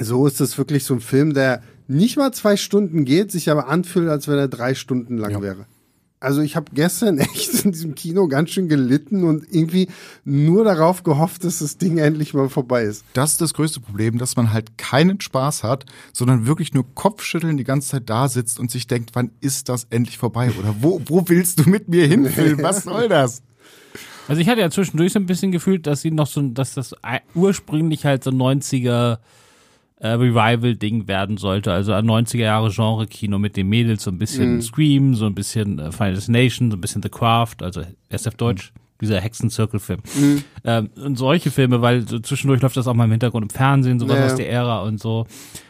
so 0.00 0.26
ist 0.26 0.40
das 0.40 0.58
wirklich 0.58 0.84
so 0.84 0.94
ein 0.94 1.00
Film, 1.00 1.34
der 1.34 1.62
nicht 1.88 2.16
mal 2.16 2.32
zwei 2.32 2.56
Stunden 2.56 3.04
geht, 3.04 3.30
sich 3.30 3.50
aber 3.50 3.68
anfühlt, 3.68 4.08
als 4.08 4.28
wenn 4.28 4.38
er 4.38 4.48
drei 4.48 4.74
Stunden 4.74 5.18
lang 5.18 5.30
Ja. 5.32 5.42
wäre. 5.42 5.66
Also 6.18 6.40
ich 6.40 6.56
habe 6.56 6.70
gestern 6.72 7.18
echt 7.18 7.64
in 7.64 7.72
diesem 7.72 7.94
Kino 7.94 8.26
ganz 8.28 8.50
schön 8.50 8.68
gelitten 8.68 9.24
und 9.24 9.46
irgendwie 9.52 9.88
nur 10.24 10.64
darauf 10.64 11.02
gehofft, 11.02 11.44
dass 11.44 11.58
das 11.58 11.78
Ding 11.78 11.98
endlich 11.98 12.34
mal 12.34 12.48
vorbei 12.48 12.82
ist. 12.82 13.04
Das 13.12 13.32
ist 13.32 13.40
das 13.40 13.54
größte 13.54 13.80
Problem, 13.80 14.18
dass 14.18 14.36
man 14.36 14.52
halt 14.52 14.78
keinen 14.78 15.20
Spaß 15.20 15.62
hat, 15.62 15.84
sondern 16.12 16.46
wirklich 16.46 16.72
nur 16.72 16.86
Kopfschütteln 16.94 17.56
die 17.56 17.64
ganze 17.64 17.88
Zeit 17.90 18.08
da 18.08 18.28
sitzt 18.28 18.58
und 18.58 18.70
sich 18.70 18.86
denkt, 18.86 19.10
wann 19.14 19.30
ist 19.40 19.68
das 19.68 19.86
endlich 19.90 20.18
vorbei? 20.18 20.52
Oder 20.58 20.76
wo, 20.80 21.00
wo 21.06 21.28
willst 21.28 21.60
du 21.60 21.68
mit 21.68 21.88
mir 21.88 22.06
hinfilmen? 22.06 22.62
Was 22.62 22.82
soll 22.84 23.08
das? 23.08 23.42
Also 24.28 24.40
ich 24.40 24.48
hatte 24.48 24.60
ja 24.60 24.70
zwischendurch 24.70 25.12
so 25.12 25.18
ein 25.18 25.26
bisschen 25.26 25.52
gefühlt, 25.52 25.86
dass 25.86 26.00
sie 26.00 26.10
noch 26.10 26.26
so, 26.26 26.42
dass 26.42 26.74
das 26.74 26.94
ursprünglich 27.34 28.04
halt 28.04 28.24
so 28.24 28.30
90er 28.30 29.18
äh, 29.98 30.08
Revival-Ding 30.08 31.08
werden 31.08 31.36
sollte. 31.36 31.72
Also 31.72 31.92
ein 31.92 32.06
90er 32.06 32.38
Jahre 32.38 32.70
Genre-Kino 32.70 33.38
mit 33.38 33.56
den 33.56 33.68
Mädels, 33.68 34.04
so 34.04 34.10
ein 34.10 34.18
bisschen 34.18 34.58
mm. 34.58 34.62
Scream, 34.62 35.14
so 35.14 35.26
ein 35.26 35.34
bisschen 35.34 35.78
äh, 35.78 35.92
Final 35.92 36.14
Destination, 36.14 36.70
so 36.70 36.76
ein 36.76 36.80
bisschen 36.80 37.02
The 37.02 37.08
Craft, 37.08 37.56
also 37.62 37.82
SF 38.10 38.34
Deutsch. 38.34 38.72
Mm 38.74 38.86
dieser 39.00 39.20
Hexenzirkelfilm. 39.20 40.00
Mhm. 40.14 40.44
Ähm, 40.64 40.90
und 40.96 41.16
solche 41.16 41.50
Filme, 41.50 41.82
weil 41.82 42.06
so 42.08 42.18
zwischendurch 42.18 42.62
läuft 42.62 42.76
das 42.76 42.86
auch 42.86 42.94
mal 42.94 43.04
im 43.04 43.10
Hintergrund 43.10 43.44
im 43.44 43.50
Fernsehen, 43.50 43.98
sowas 43.98 44.16
naja. 44.16 44.26
aus 44.26 44.36
der 44.36 44.50
Ära 44.50 44.82
und 44.82 45.00
so. 45.00 45.26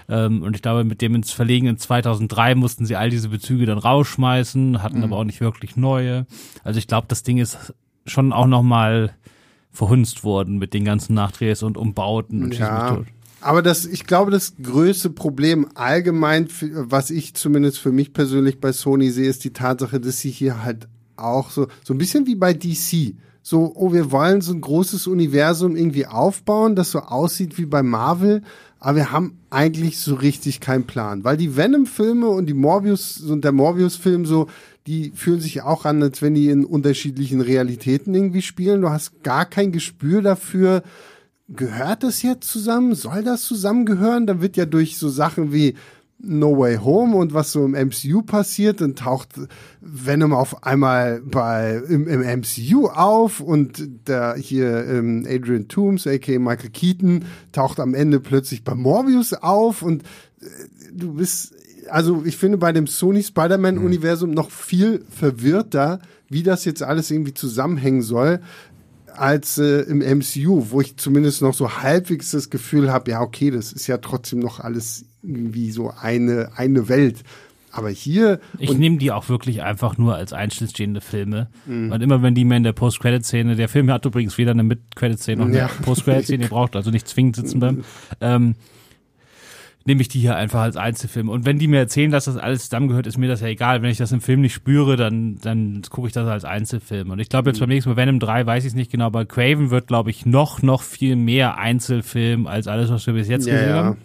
Ähm, 0.09 0.43
und 0.43 0.55
ich 0.55 0.63
glaube, 0.63 0.85
mit 0.85 1.03
dem 1.03 1.15
ins 1.15 1.33
Verlegen 1.33 1.77
2003 1.77 2.55
mussten 2.55 2.87
sie 2.87 2.97
all 2.97 3.11
diese 3.11 3.29
Bezüge 3.29 3.67
dann 3.67 3.79
rausschmeißen, 3.79 4.83
hatten 4.83 4.99
mhm. 4.99 5.05
aber 5.05 5.17
auch 5.17 5.25
nicht 5.25 5.41
wirklich 5.41 5.77
neue. 5.77 6.27
Also 6.63 6.79
ich 6.79 6.87
glaube, 6.87 7.07
das 7.09 7.23
Ding 7.23 7.39
ist 7.39 7.75
schon 8.07 8.33
auch 8.33 8.47
noch 8.47 8.63
mal 8.63 9.15
verhunzt 9.73 10.25
worden 10.25 10.59
mit 10.59 10.73
den 10.73 10.85
ganzen 10.85 11.15
Nachdrehs 11.15 11.63
und 11.63 11.77
Umbauten 11.77 12.45
und 12.45 12.57
ja. 12.57 13.01
Aber 13.41 13.63
das, 13.63 13.85
ich 13.85 14.07
glaube, 14.07 14.31
das 14.31 14.55
größte 14.63 15.11
Problem 15.11 15.69
allgemein, 15.75 16.49
was 16.73 17.11
ich 17.11 17.35
zumindest 17.35 17.79
für 17.79 17.93
mich 17.93 18.13
persönlich 18.13 18.61
bei 18.61 18.73
Sony 18.73 19.11
sehe, 19.11 19.29
ist 19.29 19.45
die 19.45 19.53
Tatsache, 19.53 20.01
dass 20.01 20.21
sie 20.21 20.31
hier 20.31 20.65
halt 20.65 20.89
auch 21.17 21.51
so, 21.51 21.69
so 21.85 21.95
ein 21.95 21.99
bisschen 21.99 22.27
wie 22.27 22.35
bei 22.35 22.53
DC. 22.53 23.15
So, 23.43 23.73
oh, 23.77 23.93
wir 23.93 24.11
wollen 24.11 24.41
so 24.41 24.53
ein 24.53 24.61
großes 24.61 25.07
Universum 25.07 25.77
irgendwie 25.77 26.07
aufbauen, 26.07 26.75
das 26.75 26.91
so 26.91 26.99
aussieht 26.99 27.59
wie 27.59 27.67
bei 27.67 27.83
Marvel, 27.83 28.43
aber 28.81 28.97
wir 28.97 29.13
haben 29.13 29.39
eigentlich 29.51 29.99
so 30.01 30.15
richtig 30.17 30.61
keinen 30.61 30.85
Plan, 30.85 31.23
weil 31.23 31.37
die 31.37 31.57
Venom-Filme 31.57 32.27
und 32.29 32.47
die 32.47 32.55
Morbius 32.55 33.21
und 33.21 33.45
der 33.45 33.53
Morbius-Film 33.53 34.27
so, 34.27 34.49
die 34.87 35.13
fühlen 35.15 35.41
sich 35.41 35.63
auch 35.63 35.85
an, 35.85 36.03
als 36.03 36.23
wenn 36.23 36.35
die 36.35 36.49
in 36.49 36.65
unterschiedlichen 36.65 37.41
Realitäten 37.41 38.15
irgendwie 38.15 38.43
spielen. 38.43 38.83
Du 38.83 38.91
hast 38.91 39.23
gar 39.23 39.45
kein 39.45 39.73
Gespür 39.73 40.23
dafür, 40.23 40.83
gehört 41.49 42.03
das 42.03 42.23
jetzt 42.23 42.49
zusammen? 42.49 42.95
Soll 42.95 43.23
das 43.23 43.43
zusammengehören? 43.43 44.27
Dann 44.27 44.41
wird 44.41 44.57
ja 44.57 44.67
durch 44.67 44.99
so 44.99 45.09
Sachen 45.09 45.53
wie 45.53 45.75
No 46.19 46.59
Way 46.59 46.79
Home 46.79 47.17
und 47.17 47.35
was 47.35 47.53
so 47.53 47.65
im 47.65 47.73
MCU 47.73 48.23
passiert, 48.23 48.81
dann 48.81 48.95
taucht 48.95 49.29
Venom 49.81 50.33
auf 50.33 50.65
einmal 50.65 51.21
bei 51.21 51.83
im, 51.89 52.09
im 52.09 52.41
MCU 52.41 52.87
auf 52.87 53.41
und 53.41 54.09
der 54.09 54.35
hier 54.37 54.87
ähm, 54.87 55.27
Adrian 55.29 55.69
Toomes, 55.69 56.07
aka 56.07 56.39
Michael 56.39 56.71
Keaton, 56.71 57.27
taucht 57.53 57.81
am 57.81 57.95
Ende 57.95 58.19
plötzlich 58.19 58.65
bei 58.65 58.75
Morbius 58.75 59.35
auf 59.35 59.83
und 59.83 60.05
äh, 60.41 60.47
du 60.93 61.15
bist 61.15 61.55
also 61.91 62.25
ich 62.25 62.37
finde 62.37 62.57
bei 62.57 62.73
dem 62.73 62.87
Sony 62.87 63.23
Spider-Man 63.23 63.79
Universum 63.79 64.31
noch 64.31 64.51
viel 64.51 65.05
verwirrter, 65.11 66.01
wie 66.29 66.43
das 66.43 66.65
jetzt 66.65 66.83
alles 66.83 67.11
irgendwie 67.11 67.35
zusammenhängen 67.35 68.03
soll 68.03 68.41
als 69.19 69.59
äh, 69.59 69.81
im 69.83 69.99
MCU, 69.99 70.71
wo 70.71 70.81
ich 70.81 70.97
zumindest 70.97 71.43
noch 71.43 71.55
so 71.55 71.79
halbwegs 71.83 72.31
das 72.31 72.51
Gefühl 72.51 72.91
habe, 72.93 73.11
ja, 73.11 73.21
okay, 73.21 73.51
das 73.51 73.73
ist 73.73 73.87
ja 73.87 73.99
trotzdem 73.99 74.41
noch 74.41 74.61
alles 74.61 75.05
irgendwie 75.23 75.71
so 75.71 75.93
eine, 76.01 76.51
eine 76.57 76.89
Welt. 76.89 77.23
Aber 77.77 77.91
hier. 77.91 78.41
Ich 78.59 78.73
nehme 78.73 78.97
die 78.97 79.13
auch 79.13 79.29
wirklich 79.29 79.63
einfach 79.63 79.99
nur 79.99 80.15
als 80.15 80.33
einzelstehende 80.33 81.03
Filme. 81.03 81.49
Mhm. 81.67 81.93
Und 81.93 82.01
immer 82.01 82.23
wenn 82.23 82.35
die 82.35 82.47
mir 82.47 82.57
in 82.57 82.63
der 82.63 82.73
Post-Credit-Szene, 82.73 83.55
der 83.55 83.69
Film 83.69 83.91
hat 83.91 84.07
übrigens 84.07 84.39
weder 84.39 84.53
eine 84.53 84.63
Mid-Credit-Szene 84.63 85.43
noch 85.43 85.49
eine 85.49 85.59
ja. 85.59 85.71
Post-Credit-Szene, 85.83 86.47
braucht 86.49 86.75
also 86.75 86.91
nicht 86.91 87.07
zwingend 87.07 87.37
sitzen 87.37 87.61
bleiben. 87.61 87.85
Ähm, 88.23 88.55
nehme 89.87 90.01
ich 90.01 90.09
die 90.09 90.19
hier 90.19 90.37
einfach 90.37 90.61
als 90.61 90.77
Einzelfilm. 90.77 91.29
Und 91.29 91.47
wenn 91.47 91.59
die 91.59 91.69
mir 91.69 91.79
erzählen, 91.79 92.11
dass 92.11 92.25
das 92.25 92.37
alles 92.37 92.65
zusammengehört, 92.65 93.07
ist 93.07 93.19
mir 93.19 93.29
das 93.29 93.41
ja 93.41 93.47
egal. 93.47 93.83
Wenn 93.83 93.91
ich 93.91 93.99
das 93.99 94.11
im 94.11 94.21
Film 94.21 94.41
nicht 94.41 94.53
spüre, 94.53 94.97
dann, 94.97 95.39
dann 95.41 95.83
gucke 95.89 96.09
ich 96.09 96.13
das 96.13 96.27
als 96.27 96.45
Einzelfilm. 96.45 97.11
Und 97.11 97.21
ich 97.21 97.29
glaube 97.29 97.51
jetzt 97.51 97.61
beim 97.61 97.69
nächsten 97.69 97.91
Mal 97.91 97.97
Venom 97.97 98.19
3 98.19 98.47
weiß 98.47 98.65
ich 98.65 98.71
es 98.71 98.75
nicht 98.75 98.91
genau, 98.91 99.07
aber 99.07 99.25
Craven 99.25 99.71
wird, 99.71 99.87
glaube 99.87 100.11
ich, 100.11 100.27
noch, 100.27 100.61
noch 100.63 100.83
viel 100.83 101.15
mehr 101.15 101.59
Einzelfilm 101.59 102.49
als 102.49 102.67
alles, 102.67 102.91
was 102.91 103.07
wir 103.07 103.15
bis 103.15 103.29
jetzt 103.29 103.47
ja, 103.47 103.55
gesehen 103.55 103.71
ja. 103.71 103.85
haben. 103.85 103.99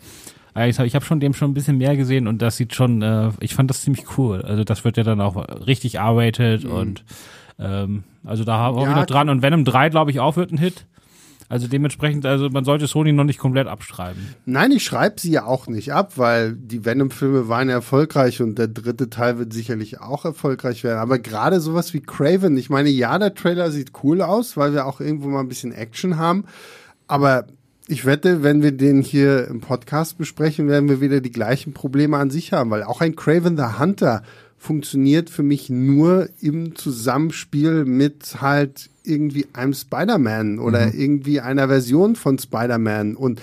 Ich 0.70 0.80
habe 0.80 0.90
hab 0.90 1.04
schon 1.06 1.20
dem 1.20 1.34
schon 1.34 1.52
ein 1.52 1.54
bisschen 1.54 1.78
mehr 1.78 1.96
gesehen 1.96 2.28
und 2.28 2.42
das 2.42 2.58
sieht 2.58 2.76
schon, 2.76 3.02
äh, 3.02 3.30
ich 3.40 3.56
fand 3.56 3.70
das 3.70 3.82
ziemlich 3.82 4.18
cool. 4.18 4.42
Also 4.42 4.64
das 4.64 4.84
wird 4.84 4.98
ja 4.98 5.04
dann 5.04 5.22
auch 5.22 5.38
richtig 5.66 6.00
arbeitet 6.00 6.66
mhm. 6.66 6.72
und 6.72 7.04
ähm, 7.58 8.04
also 8.26 8.44
da 8.44 8.58
haben 8.58 8.76
wir 8.76 8.84
ja, 8.84 8.96
noch 8.96 9.06
dran. 9.06 9.30
Und 9.30 9.42
Venom 9.42 9.64
3, 9.64 9.90
glaube 9.90 10.12
ich, 10.12 10.20
auch 10.20 10.36
wird 10.36 10.52
ein 10.52 10.58
Hit. 10.58 10.86
Also 11.52 11.68
dementsprechend, 11.68 12.26
also 12.26 12.49
man 12.49 12.64
sollte 12.64 12.88
Sony 12.88 13.12
noch 13.12 13.26
nicht 13.26 13.38
komplett 13.38 13.68
abschreiben. 13.68 14.22
Nein, 14.45 14.72
ich 14.72 14.86
schreibe 14.86 15.20
sie 15.20 15.32
ja 15.32 15.43
auch 15.43 15.68
nicht 15.68 15.91
ab, 15.91 16.14
weil 16.18 16.54
die 16.54 16.86
Venom-Filme 16.86 17.49
waren 17.49 17.68
erfolgreich 17.68 18.41
und 18.41 18.58
der 18.58 18.70
dritte 18.70 19.10
Teil 19.10 19.38
wird 19.38 19.52
sicherlich 19.52 19.99
auch 19.99 20.24
erfolgreich 20.24 20.86
werden. 20.86 20.99
Aber 20.99 21.20
gerade 21.20 21.60
sowas 21.60 21.93
wie 21.93 21.99
Craven, 21.99 22.56
ich 22.56 22.70
meine, 22.70 22.88
ja, 22.88 23.20
der 23.20 23.36
Trailer 23.36 23.70
sieht 23.70 23.91
cool 24.02 24.22
aus, 24.22 24.56
weil 24.56 24.72
wir 24.72 24.86
auch 24.86 25.02
irgendwo 25.02 25.28
mal 25.28 25.41
ein 25.41 25.49
bisschen 25.49 25.74
Action 25.74 26.16
haben. 26.16 26.45
Aber 27.08 27.47
ich 27.89 28.06
wette, 28.06 28.43
wenn 28.43 28.64
wir 28.64 28.72
den 28.72 29.02
hier 29.02 29.49
im 29.49 29.60
Podcast 29.60 30.18
besprechen, 30.18 30.70
werden 30.70 30.88
wir 30.88 31.02
wieder 31.02 31.20
die 31.20 31.32
gleichen 31.32 31.74
Probleme 31.74 32.16
an 32.16 32.30
sich 32.30 32.54
haben, 32.54 32.70
weil 32.70 32.84
auch 32.84 33.02
ein 33.02 33.18
Craven 33.18 33.58
the 33.58 33.78
Hunter 33.78 34.24
funktioniert 34.58 35.30
für 35.30 35.43
mich 35.43 35.70
nur 35.70 36.30
im 36.39 36.76
Zusammenspiel 36.76 37.84
mit 37.84 38.38
halt 38.39 38.91
irgendwie 39.04 39.47
einem 39.54 39.74
Spider-Man 39.74 40.60
oder 40.60 40.88
mhm. 40.88 40.93
irgendwie 40.99 41.41
einer 41.41 41.68
Version 41.68 42.16
von 42.16 42.38
Spider-Man. 42.38 43.16
Und 43.16 43.41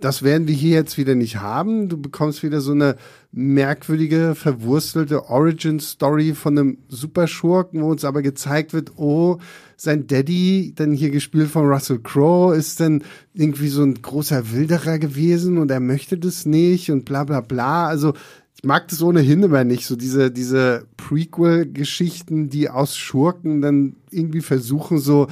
das 0.00 0.22
werden 0.22 0.46
wir 0.46 0.54
hier 0.54 0.74
jetzt 0.74 0.98
wieder 0.98 1.14
nicht 1.14 1.40
haben. 1.40 1.88
Du 1.88 1.96
bekommst 1.96 2.42
wieder 2.42 2.60
so 2.60 2.72
eine 2.72 2.96
merkwürdige, 3.32 4.34
verwurstelte 4.34 5.28
Origin-Story 5.28 6.34
von 6.34 6.58
einem 6.58 6.78
Superschurken, 6.88 7.82
wo 7.82 7.90
uns 7.90 8.04
aber 8.04 8.22
gezeigt 8.22 8.72
wird, 8.72 8.92
oh, 8.96 9.38
sein 9.76 10.06
Daddy, 10.06 10.72
dann 10.74 10.92
hier 10.92 11.10
gespielt 11.10 11.50
von 11.50 11.66
Russell 11.66 11.98
Crowe, 11.98 12.56
ist 12.56 12.80
dann 12.80 13.02
irgendwie 13.34 13.68
so 13.68 13.82
ein 13.82 14.00
großer 14.00 14.52
Wilderer 14.52 14.98
gewesen 14.98 15.58
und 15.58 15.70
er 15.70 15.80
möchte 15.80 16.16
das 16.16 16.46
nicht 16.46 16.90
und 16.90 17.04
bla 17.04 17.24
bla 17.24 17.40
bla. 17.40 17.86
Also 17.86 18.14
mag 18.66 18.88
das 18.88 19.02
ohnehin 19.02 19.42
immer 19.42 19.64
nicht, 19.64 19.86
so 19.86 19.96
diese, 19.96 20.30
diese 20.30 20.86
Prequel-Geschichten, 20.96 22.50
die 22.50 22.68
aus 22.68 22.96
Schurken 22.96 23.62
dann 23.62 23.96
irgendwie 24.10 24.40
versuchen, 24.40 24.98
so 24.98 25.28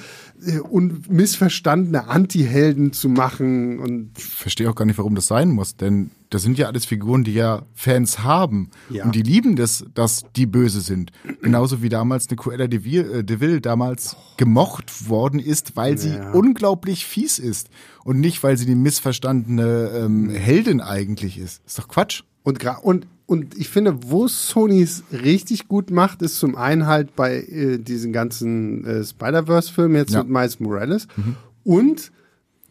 äh, 0.47 0.61
missverstandene 1.09 2.09
Anti-Helden 2.09 2.93
zu 2.93 3.09
machen. 3.09 3.79
Und 3.79 4.11
ich 4.17 4.25
verstehe 4.25 4.71
auch 4.71 4.75
gar 4.75 4.85
nicht, 4.85 4.99
warum 4.99 5.15
das 5.15 5.27
sein 5.27 5.51
muss, 5.51 5.77
denn 5.77 6.11
das 6.31 6.43
sind 6.43 6.59
ja 6.59 6.67
alles 6.67 6.85
Figuren, 6.85 7.25
die 7.25 7.35
ja 7.35 7.63
Fans 7.75 8.21
haben. 8.21 8.71
Ja. 8.91 9.05
Und 9.05 9.15
die 9.15 9.23
lieben 9.23 9.57
das, 9.57 9.85
dass 9.95 10.25
die 10.35 10.47
böse 10.47 10.81
sind. 10.81 11.13
Genauso 11.43 11.83
wie 11.83 11.89
damals 11.89 12.29
eine 12.29 12.37
Cruella 12.37 12.67
de 12.67 12.85
Vil, 12.85 13.11
äh, 13.13 13.25
de 13.25 13.41
Vil 13.41 13.61
damals 13.61 14.17
gemocht 14.37 15.09
worden 15.09 15.41
ist, 15.41 15.77
weil 15.77 15.99
sie 15.99 16.15
ja. 16.15 16.33
unglaublich 16.33 17.07
fies 17.07 17.39
ist. 17.39 17.69
Und 18.05 18.21
nicht, 18.21 18.43
weil 18.43 18.57
sie 18.57 18.67
die 18.67 18.75
missverstandene 18.75 19.91
ähm, 19.95 20.31
Heldin 20.31 20.81
eigentlich 20.81 21.39
ist. 21.39 21.63
Ist 21.67 21.79
doch 21.79 21.89
Quatsch. 21.89 22.23
Und, 22.43 22.63
und 22.83 23.07
und 23.27 23.57
ich 23.57 23.71
finde, 23.71 24.11
wo 24.11 24.29
Sony 24.29 24.83
es 24.83 25.05
richtig 25.11 25.67
gut 25.67 25.91
macht, 25.91 26.21
ist 26.21 26.39
zum 26.39 26.57
einen 26.57 26.87
halt 26.87 27.17
bei 27.17 27.39
äh, 27.39 27.79
diesen 27.79 28.13
ganzen 28.13 28.85
äh, 28.85 29.05
Spider-Verse-Filmen 29.05 29.97
jetzt 29.97 30.13
ja. 30.13 30.23
mit 30.23 30.33
Miles 30.33 30.61
Morales. 30.61 31.09
Mhm. 31.17 31.37
Und, 31.65 32.13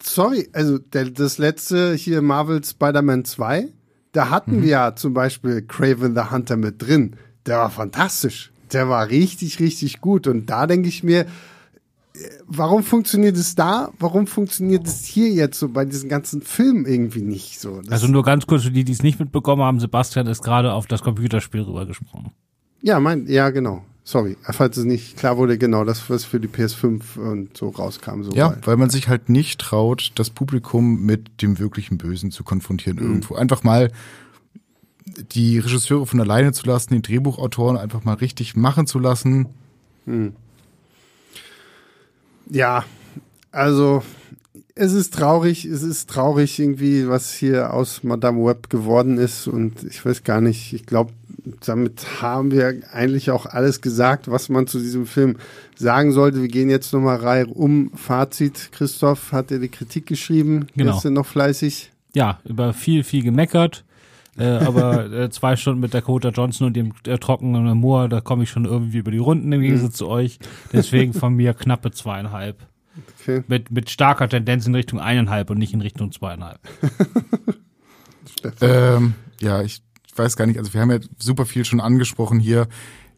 sorry, 0.02 0.50
also 0.54 0.78
der, 0.78 1.10
das 1.10 1.40
letzte 1.40 1.96
hier 1.96 2.22
Marvel 2.22 2.64
Spider-Man 2.64 3.26
2, 3.26 3.70
da 4.12 4.30
hatten 4.30 4.58
mhm. 4.58 4.62
wir 4.62 4.70
ja 4.70 4.96
zum 4.96 5.16
Beispiel 5.16 5.64
Craven 5.64 6.14
the 6.14 6.30
Hunter 6.30 6.56
mit 6.56 6.82
drin. 6.82 7.16
Der 7.48 7.58
war 7.58 7.72
fantastisch. 7.72 8.52
Der 8.72 8.88
war 8.90 9.10
richtig, 9.10 9.60
richtig 9.60 10.02
gut. 10.02 10.28
Und 10.28 10.52
da 10.52 10.68
denke 10.68 10.88
ich 10.88 11.04
mir, 11.04 11.26
warum 12.48 12.84
funktioniert 12.84 13.38
es 13.38 13.56
da? 13.56 13.92
Warum 14.00 14.28
funktioniert 14.28 14.86
es 14.86 15.06
hier 15.06 15.30
jetzt 15.30 15.60
so 15.60 15.70
bei 15.70 15.86
diesen 15.86 16.10
ganzen 16.10 16.42
Filmen 16.42 16.86
irgendwie 16.86 17.22
nicht 17.22 17.60
so? 17.60 17.82
Das 17.82 17.92
also 17.92 18.08
nur 18.08 18.24
ganz 18.24 18.46
kurz 18.46 18.64
für 18.64 18.72
die, 18.72 18.84
die 18.84 18.92
es 18.92 19.04
nicht 19.04 19.20
mitbekommen 19.20 19.64
haben, 19.64 19.80
Sebastian 19.80 20.28
ist 20.28 20.44
gerade 20.44 20.74
auf 20.74 20.86
das 20.88 21.02
Computerspiel 21.02 21.62
rübergesprungen. 21.62 22.32
Ja, 22.82 23.00
mein, 23.00 23.28
ja, 23.28 23.50
genau. 23.50 23.84
Sorry, 24.06 24.36
falls 24.42 24.76
es 24.76 24.84
nicht 24.84 25.16
klar 25.16 25.38
wurde, 25.38 25.58
genau, 25.58 25.86
das, 25.86 26.10
was 26.10 26.26
für 26.26 26.42
die 26.42 26.50
PS5 26.50 27.18
und 27.18 27.56
so 27.56 27.70
rauskam. 27.70 28.24
So 28.24 28.34
ja, 28.34 28.50
weit. 28.50 28.68
weil 28.68 28.76
man 28.76 28.90
sich 28.90 29.08
halt 29.08 29.30
nicht 29.30 29.62
traut, 29.62 30.12
das 30.16 30.30
Publikum 30.30 31.02
mit 31.06 31.42
dem 31.42 31.58
wirklichen 31.58 31.98
Bösen 31.98 32.30
zu 32.30 32.44
konfrontieren 32.44 32.98
mhm. 32.98 33.06
irgendwo. 33.06 33.36
Einfach 33.36 33.64
mal 33.64 33.92
die 35.32 35.58
Regisseure 35.58 36.06
von 36.06 36.20
alleine 36.20 36.52
zu 36.52 36.66
lassen, 36.66 36.94
die 36.94 37.02
Drehbuchautoren 37.02 37.78
einfach 37.78 38.04
mal 38.04 38.16
richtig 38.16 38.58
machen 38.58 38.88
zu 38.88 39.00
lassen. 39.00 39.48
Mhm. 40.06 40.34
Ja, 42.50 42.86
also 43.52 44.04
es 44.76 44.94
ist 44.94 45.14
traurig, 45.14 45.66
es 45.66 45.84
ist 45.84 46.10
traurig 46.10 46.60
irgendwie, 46.60 47.08
was 47.08 47.34
hier 47.34 47.74
aus 47.74 48.04
Madame 48.04 48.44
Web 48.46 48.70
geworden 48.70 49.18
ist 49.18 49.48
und 49.48 49.84
ich 49.84 50.04
weiß 50.06 50.24
gar 50.24 50.42
nicht, 50.42 50.74
ich 50.74 50.86
glaube, 50.86 51.12
damit 51.66 52.22
haben 52.22 52.52
wir 52.52 52.82
eigentlich 52.92 53.30
auch 53.32 53.46
alles 53.46 53.82
gesagt, 53.82 54.32
was 54.32 54.50
man 54.50 54.66
zu 54.66 54.80
diesem 54.80 55.06
Film 55.06 55.38
sagen 55.76 56.12
sollte. 56.12 56.42
Wir 56.42 56.48
gehen 56.48 56.70
jetzt 56.70 56.94
nochmal 56.94 57.18
Reihe 57.18 57.48
um. 57.48 57.92
Fazit, 57.96 58.70
Christoph, 58.72 59.32
hat 59.32 59.52
er 59.52 59.60
die 59.60 59.70
Kritik 59.70 60.06
geschrieben? 60.06 60.68
Genau. 60.76 60.98
Ist 60.98 61.06
er 61.06 61.12
noch 61.12 61.26
fleißig? 61.26 61.92
Ja, 62.16 62.40
über 62.46 62.74
viel, 62.74 63.04
viel 63.04 63.24
gemeckert. 63.24 63.84
Äh, 64.38 64.46
aber 64.46 65.12
äh, 65.12 65.30
zwei 65.30 65.56
Stunden 65.56 65.80
mit 65.80 65.94
Dakota 65.94 66.30
Johnson 66.30 66.68
und 66.68 66.74
dem 66.74 66.94
äh, 67.06 67.18
trockenen 67.18 67.78
Moor, 67.78 68.10
da 68.10 68.22
komme 68.22 68.44
ich 68.44 68.50
schon 68.50 68.66
irgendwie 68.66 68.98
über 68.98 69.12
die 69.12 69.20
Runden 69.20 69.52
im 69.52 69.62
Gegensatz 69.62 69.96
zu 69.96 70.08
euch. 70.08 70.40
Deswegen 70.72 71.14
von 71.14 71.36
mir 71.36 71.54
knappe 71.54 71.92
zweieinhalb. 71.92 72.66
Okay. 73.22 73.44
Mit, 73.48 73.72
mit 73.72 73.90
starker 73.90 74.28
Tendenz 74.30 74.66
in 74.68 74.76
Richtung 74.76 75.00
eineinhalb 75.00 75.50
und 75.50 75.58
nicht 75.58 75.74
in 75.74 75.82
Richtung 75.82 76.12
zweieinhalb. 76.12 76.60
Ähm, 78.60 79.14
ja, 79.40 79.62
ich 79.62 79.82
weiß 80.16 80.36
gar 80.36 80.46
nicht, 80.46 80.60
also 80.60 80.74
wir 80.74 80.82
haben 80.82 80.92
ja 80.92 81.00
super 81.18 81.46
viel 81.46 81.66
schon 81.66 81.80
angesprochen 81.80 82.40
hier. 82.40 82.68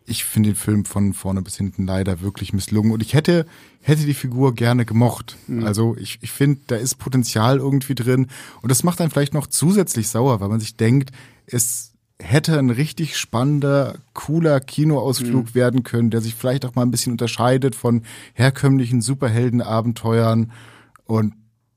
Ich 0.06 0.24
finde 0.24 0.50
den 0.50 0.56
Film 0.56 0.86
von 0.86 1.14
vorne 1.14 1.42
bis 1.42 1.58
hinten 1.58 1.88
leider 1.88 2.22
wirklich 2.22 2.54
misslungen 2.54 2.92
und 2.92 3.02
ich 3.02 3.14
hätte, 3.14 3.46
hätte 3.82 4.06
die 4.06 4.14
Figur 4.14 4.54
gerne 4.54 4.86
gemocht. 4.86 5.38
Also 5.64 5.96
ich, 5.98 6.20
ich 6.22 6.32
finde, 6.32 6.62
da 6.68 6.76
ist 6.76 6.96
Potenzial 6.96 7.58
irgendwie 7.58 7.96
drin 7.96 8.28
und 8.62 8.70
das 8.70 8.84
macht 8.84 9.02
einen 9.02 9.10
vielleicht 9.10 9.34
noch 9.34 9.48
zusätzlich 9.48 10.08
sauer, 10.10 10.40
weil 10.42 10.50
man 10.50 10.60
sich 10.60 10.78
denkt, 10.78 11.12
es 11.48 11.94
hätte 12.22 12.58
ein 12.58 12.70
richtig 12.70 13.18
spannender, 13.18 13.98
cooler 14.14 14.60
Kinoausflug 14.60 15.54
werden 15.56 15.84
können, 15.84 16.12
der 16.12 16.22
sich 16.22 16.36
vielleicht 16.36 16.66
auch 16.66 16.76
mal 16.76 16.84
ein 16.84 16.92
bisschen 16.92 17.12
unterscheidet 17.12 17.76
von 17.76 18.04
herkömmlichen 18.34 19.02
Superheldenabenteuern 19.02 20.52
und 21.06 21.34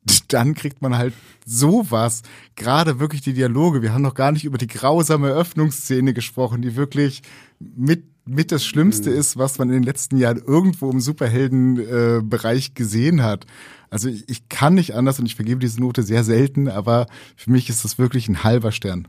dann 0.29 0.55
kriegt 0.55 0.83
man 0.83 0.97
halt 0.97 1.15
sowas. 1.45 2.23
Gerade 2.57 3.01
wirklich 3.01 3.21
die 3.21 3.33
Dialoge. 3.33 3.83
Wir 3.83 3.93
haben 3.93 4.03
noch 4.03 4.15
gar 4.15 4.33
nicht 4.33 4.45
über 4.45 4.59
die 4.59 4.67
grausame 4.67 5.29
Eröffnungsszene 5.31 6.15
gesprochen, 6.15 6.63
die 6.63 6.77
wirklich 6.77 7.23
mit 7.59 8.05
mit 8.29 8.53
das 8.53 8.65
Schlimmste 8.65 9.11
ist, 9.11 9.37
was 9.37 9.59
man 9.59 9.69
in 9.69 9.75
den 9.75 9.83
letzten 9.83 10.19
Jahren 10.19 10.43
irgendwo 10.45 10.91
im 10.91 11.01
Superheldenbereich 11.01 12.69
äh, 12.69 12.73
gesehen 12.75 13.23
hat. 13.23 13.47
Also 13.91 14.09
ich, 14.09 14.29
ich 14.29 14.49
kann 14.49 14.75
nicht 14.75 14.95
anders 14.95 15.19
und 15.19 15.27
ich 15.27 15.35
vergebe 15.35 15.61
diese 15.61 15.81
Note 15.81 16.03
sehr 16.03 16.25
selten, 16.25 16.69
aber 16.69 17.07
für 17.37 17.51
mich 17.51 17.71
ist 17.71 17.85
das 17.85 17.99
wirklich 17.99 18.29
ein 18.29 18.45
halber 18.45 18.73
Stern. 18.73 19.09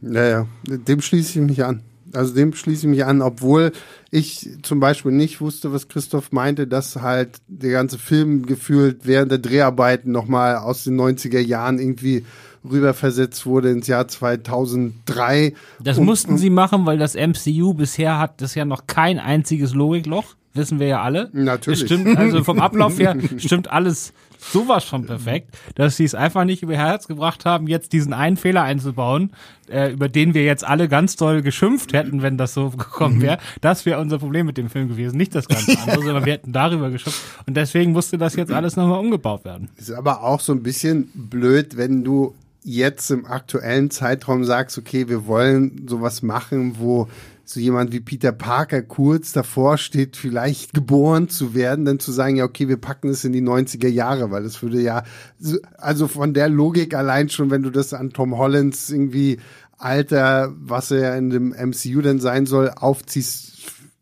Naja, 0.00 0.46
dem 0.66 1.00
schließe 1.00 1.38
ich 1.38 1.46
mich 1.46 1.64
an. 1.64 1.82
Also 2.12 2.34
dem 2.34 2.52
schließe 2.52 2.86
ich 2.86 2.90
mich 2.90 3.04
an, 3.04 3.22
obwohl 3.22 3.70
ich 4.10 4.50
zum 4.62 4.80
Beispiel 4.80 5.12
nicht 5.12 5.40
wusste, 5.40 5.72
was 5.72 5.86
Christoph 5.86 6.32
meinte, 6.32 6.66
dass 6.66 6.96
halt 6.96 7.40
der 7.46 7.70
ganze 7.70 7.98
Film 7.98 8.46
gefühlt 8.46 9.06
während 9.06 9.30
der 9.30 9.38
Dreharbeiten 9.38 10.10
nochmal 10.10 10.56
aus 10.56 10.84
den 10.84 11.00
90er 11.00 11.38
Jahren 11.38 11.78
irgendwie 11.78 12.24
rüberversetzt 12.68 13.46
wurde 13.46 13.70
ins 13.70 13.86
Jahr 13.86 14.08
2003. 14.08 15.54
Das 15.82 15.98
Und- 15.98 16.04
mussten 16.06 16.38
sie 16.38 16.50
machen, 16.50 16.86
weil 16.86 16.98
das 16.98 17.14
MCU 17.14 17.74
bisher 17.74 18.18
hat 18.18 18.40
das 18.40 18.54
ja 18.54 18.64
noch 18.64 18.86
kein 18.86 19.18
einziges 19.18 19.74
Logikloch. 19.74 20.36
Wissen 20.52 20.80
wir 20.80 20.88
ja 20.88 21.00
alle. 21.02 21.30
Natürlich. 21.32 21.80
Es 21.82 21.86
stimmt, 21.86 22.18
also 22.18 22.42
vom 22.42 22.58
Ablauf 22.58 22.98
her 22.98 23.16
stimmt 23.38 23.70
alles 23.70 24.12
sowas 24.40 24.82
von 24.82 25.06
perfekt, 25.06 25.56
dass 25.76 25.96
sie 25.96 26.04
es 26.04 26.14
einfach 26.16 26.44
nicht 26.44 26.62
über 26.64 26.74
Herz 26.74 27.06
gebracht 27.06 27.44
haben, 27.44 27.68
jetzt 27.68 27.92
diesen 27.92 28.12
einen 28.12 28.36
Fehler 28.36 28.62
einzubauen, 28.62 29.30
äh, 29.68 29.92
über 29.92 30.08
den 30.08 30.34
wir 30.34 30.42
jetzt 30.42 30.64
alle 30.66 30.88
ganz 30.88 31.14
doll 31.14 31.42
geschimpft 31.42 31.92
hätten, 31.92 32.22
wenn 32.22 32.36
das 32.36 32.54
so 32.54 32.70
gekommen 32.70 33.20
wäre. 33.20 33.38
Das 33.60 33.86
wäre 33.86 34.00
unser 34.00 34.18
Problem 34.18 34.46
mit 34.46 34.56
dem 34.56 34.70
Film 34.70 34.88
gewesen, 34.88 35.18
nicht 35.18 35.36
das 35.36 35.46
ganze 35.46 35.78
andere, 35.82 36.02
sondern 36.02 36.24
wir 36.24 36.32
hätten 36.32 36.52
darüber 36.52 36.90
geschimpft. 36.90 37.20
Und 37.46 37.56
deswegen 37.56 37.92
musste 37.92 38.18
das 38.18 38.34
jetzt 38.34 38.50
alles 38.50 38.74
nochmal 38.74 38.98
umgebaut 38.98 39.44
werden. 39.44 39.68
Ist 39.76 39.92
aber 39.92 40.24
auch 40.24 40.40
so 40.40 40.52
ein 40.52 40.64
bisschen 40.64 41.10
blöd, 41.14 41.76
wenn 41.76 42.02
du 42.02 42.34
jetzt 42.62 43.10
im 43.10 43.26
aktuellen 43.26 43.90
Zeitraum 43.90 44.44
sagst, 44.44 44.76
okay, 44.78 45.08
wir 45.08 45.26
wollen 45.26 45.86
sowas 45.88 46.22
machen, 46.22 46.76
wo 46.78 47.08
so 47.44 47.58
jemand 47.58 47.92
wie 47.92 48.00
Peter 48.00 48.30
Parker 48.30 48.80
kurz 48.82 49.32
davor 49.32 49.76
steht, 49.76 50.16
vielleicht 50.16 50.72
geboren 50.72 51.28
zu 51.28 51.54
werden, 51.54 51.84
dann 51.84 51.98
zu 51.98 52.12
sagen, 52.12 52.36
ja, 52.36 52.44
okay, 52.44 52.68
wir 52.68 52.76
packen 52.76 53.08
es 53.08 53.24
in 53.24 53.32
die 53.32 53.42
90er 53.42 53.88
Jahre, 53.88 54.30
weil 54.30 54.44
das 54.44 54.62
würde 54.62 54.80
ja, 54.80 55.02
so- 55.38 55.58
also 55.76 56.06
von 56.06 56.32
der 56.32 56.48
Logik 56.48 56.94
allein 56.94 57.28
schon, 57.28 57.50
wenn 57.50 57.62
du 57.62 57.70
das 57.70 57.92
an 57.92 58.10
Tom 58.10 58.38
Hollands 58.38 58.90
irgendwie 58.90 59.38
Alter, 59.78 60.52
was 60.60 60.90
er 60.90 61.16
in 61.16 61.30
dem 61.30 61.52
MCU 61.52 62.02
denn 62.02 62.20
sein 62.20 62.46
soll, 62.46 62.70
aufziehst, 62.70 63.56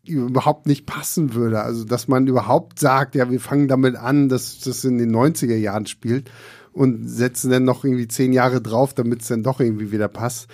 überhaupt 0.05 0.67
nicht 0.67 0.85
passen 0.85 1.33
würde. 1.33 1.61
Also, 1.61 1.85
dass 1.85 2.07
man 2.07 2.27
überhaupt 2.27 2.79
sagt, 2.79 3.15
ja, 3.15 3.29
wir 3.31 3.39
fangen 3.39 3.67
damit 3.67 3.95
an, 3.95 4.27
dass 4.27 4.59
das 4.59 4.83
in 4.83 4.97
den 4.97 5.11
90er 5.15 5.55
Jahren 5.55 5.85
spielt 5.85 6.29
und 6.73 7.07
setzen 7.07 7.51
dann 7.51 7.63
noch 7.63 7.83
irgendwie 7.83 8.07
zehn 8.07 8.33
Jahre 8.33 8.61
drauf, 8.61 8.93
damit 8.93 9.21
es 9.21 9.27
dann 9.27 9.43
doch 9.43 9.59
irgendwie 9.59 9.91
wieder 9.91 10.07
passt. 10.07 10.47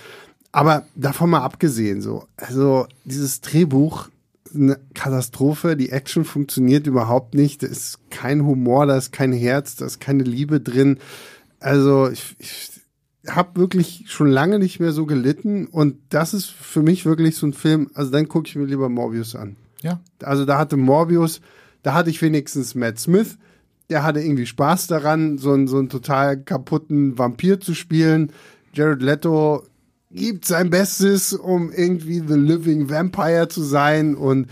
Aber 0.52 0.86
davon 0.96 1.30
mal 1.30 1.42
abgesehen, 1.42 2.02
so, 2.02 2.26
also 2.38 2.88
dieses 3.04 3.42
Drehbuch, 3.42 4.10
eine 4.54 4.80
Katastrophe, 4.94 5.76
die 5.76 5.90
Action 5.90 6.24
funktioniert 6.24 6.88
überhaupt 6.88 7.36
nicht, 7.36 7.62
da 7.62 7.68
ist 7.68 8.00
kein 8.10 8.46
Humor, 8.46 8.86
da 8.86 8.98
ist 8.98 9.12
kein 9.12 9.34
Herz, 9.34 9.76
da 9.76 9.86
ist 9.86 10.00
keine 10.00 10.24
Liebe 10.24 10.62
drin. 10.62 11.00
Also 11.60 12.10
ich, 12.10 12.36
ich 12.40 12.70
habe 13.28 13.60
wirklich 13.60 14.06
schon 14.08 14.28
lange 14.28 14.60
nicht 14.60 14.80
mehr 14.80 14.92
so 14.92 15.06
gelitten 15.06 15.68
und 15.68 15.98
das 16.10 16.34
ist 16.34 16.46
für 16.46 16.82
mich 16.82 17.06
wirklich 17.06 17.36
so 17.36 17.48
ein 17.48 17.54
Film, 17.54 17.90
also 17.94 18.12
dann 18.12 18.30
gucke 18.30 18.48
ich 18.48 18.56
mir 18.56 18.66
lieber 18.66 18.88
Morbius 18.88 19.36
an. 19.36 19.58
Ja. 19.82 20.00
Also 20.24 20.46
da 20.46 20.58
hatte 20.58 20.78
Morbius, 20.78 21.42
da 21.84 21.94
hatte 21.94 22.10
ich 22.10 22.22
wenigstens 22.22 22.76
Matt 22.76 23.00
Smith, 23.00 23.38
der 23.90 24.04
hatte 24.04 24.20
irgendwie 24.20 24.46
Spaß 24.46 24.88
daran, 24.88 25.38
so 25.38 25.52
einen, 25.52 25.68
so 25.68 25.78
einen 25.78 25.90
total 25.90 26.38
kaputten 26.38 27.18
Vampir 27.18 27.60
zu 27.60 27.74
spielen. 27.74 28.32
Jared 28.74 29.02
Leto 29.02 29.64
gibt 30.12 30.46
sein 30.46 30.70
Bestes, 30.70 31.34
um 31.34 31.72
irgendwie 31.72 32.20
The 32.20 32.36
Living 32.36 32.90
Vampire 32.90 33.48
zu 33.48 33.62
sein 33.62 34.16
und 34.16 34.48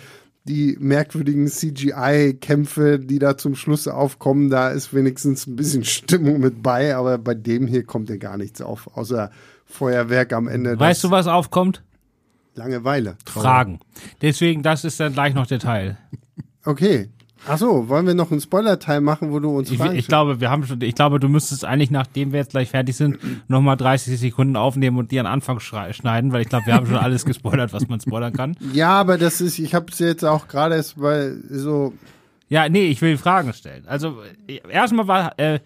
die 0.46 0.76
merkwürdigen 0.80 1.48
CGI-Kämpfe, 1.48 3.00
die 3.00 3.18
da 3.18 3.38
zum 3.38 3.56
Schluss 3.56 3.88
aufkommen, 3.88 4.50
da 4.50 4.70
ist 4.70 4.94
wenigstens 4.94 5.48
ein 5.48 5.56
bisschen 5.56 5.86
Stimmung 5.86 6.42
mit 6.42 6.62
bei, 6.62 6.96
aber 6.96 7.18
bei 7.18 7.34
dem 7.34 7.66
hier 7.66 7.86
kommt 7.86 8.10
ja 8.10 8.18
gar 8.18 8.38
nichts 8.38 8.62
auf, 8.62 8.90
außer 8.98 9.32
Feuerwerk 9.66 10.34
am 10.34 10.50
Ende. 10.50 10.78
Weißt 10.78 11.04
du, 11.06 11.12
was 11.12 11.28
aufkommt? 11.28 11.82
Langeweile. 12.56 13.16
Fragen. 13.26 13.80
Deswegen, 14.22 14.64
das 14.64 14.84
ist 14.84 15.00
dann 15.00 15.14
gleich 15.14 15.34
noch 15.34 15.48
der 15.48 15.60
Teil. 15.60 15.98
Okay. 16.66 17.10
Ach 17.48 17.58
so, 17.58 17.90
wollen 17.90 18.08
wir 18.08 18.14
noch 18.14 18.32
einen 18.32 18.40
Spoiler-Teil 18.40 19.02
machen, 19.02 19.32
wo 19.32 19.40
du 19.40 19.58
uns 19.58 19.70
Ich, 19.70 19.80
ich 19.80 20.08
glaube, 20.08 20.40
wir 20.40 20.50
haben 20.50 20.66
schon, 20.66 20.82
ich 20.82 20.96
glaube, 20.96 21.20
du 21.20 21.28
müsstest 21.28 21.66
eigentlich, 21.66 21.92
nachdem 21.92 22.32
wir 22.32 22.40
jetzt 22.40 22.52
gleich 22.52 22.70
fertig 22.70 22.96
sind, 22.96 23.20
nochmal 23.50 23.76
30 23.76 24.18
Sekunden 24.20 24.56
aufnehmen 24.56 24.98
und 24.98 25.12
die 25.12 25.20
an 25.20 25.26
Anfang 25.26 25.60
schneiden, 25.60 26.32
weil 26.32 26.42
ich 26.42 26.50
glaube, 26.50 26.66
wir 26.68 26.74
haben 26.74 26.88
schon 26.88 26.96
alles 26.96 27.26
gespoilert, 27.26 27.74
was 27.74 27.88
man 27.88 28.00
spoilern 28.00 28.34
kann. 28.34 28.56
Ja, 28.74 28.92
aber 28.92 29.18
das 29.18 29.42
ist, 29.42 29.60
ich 29.60 29.76
habe 29.76 29.88
es 29.92 30.00
jetzt 30.00 30.24
auch 30.24 30.48
gerade 30.48 30.76
erst 30.76 31.00
bei 31.00 31.34
so. 31.50 31.94
Ja, 32.50 32.70
nee, 32.70 32.86
ich 32.86 33.02
will 33.02 33.18
Fragen 33.18 33.54
stellen. 33.54 33.84
Also, 33.88 34.18
erstmal 34.70 35.08
war, 35.08 35.40
äh, 35.40 35.60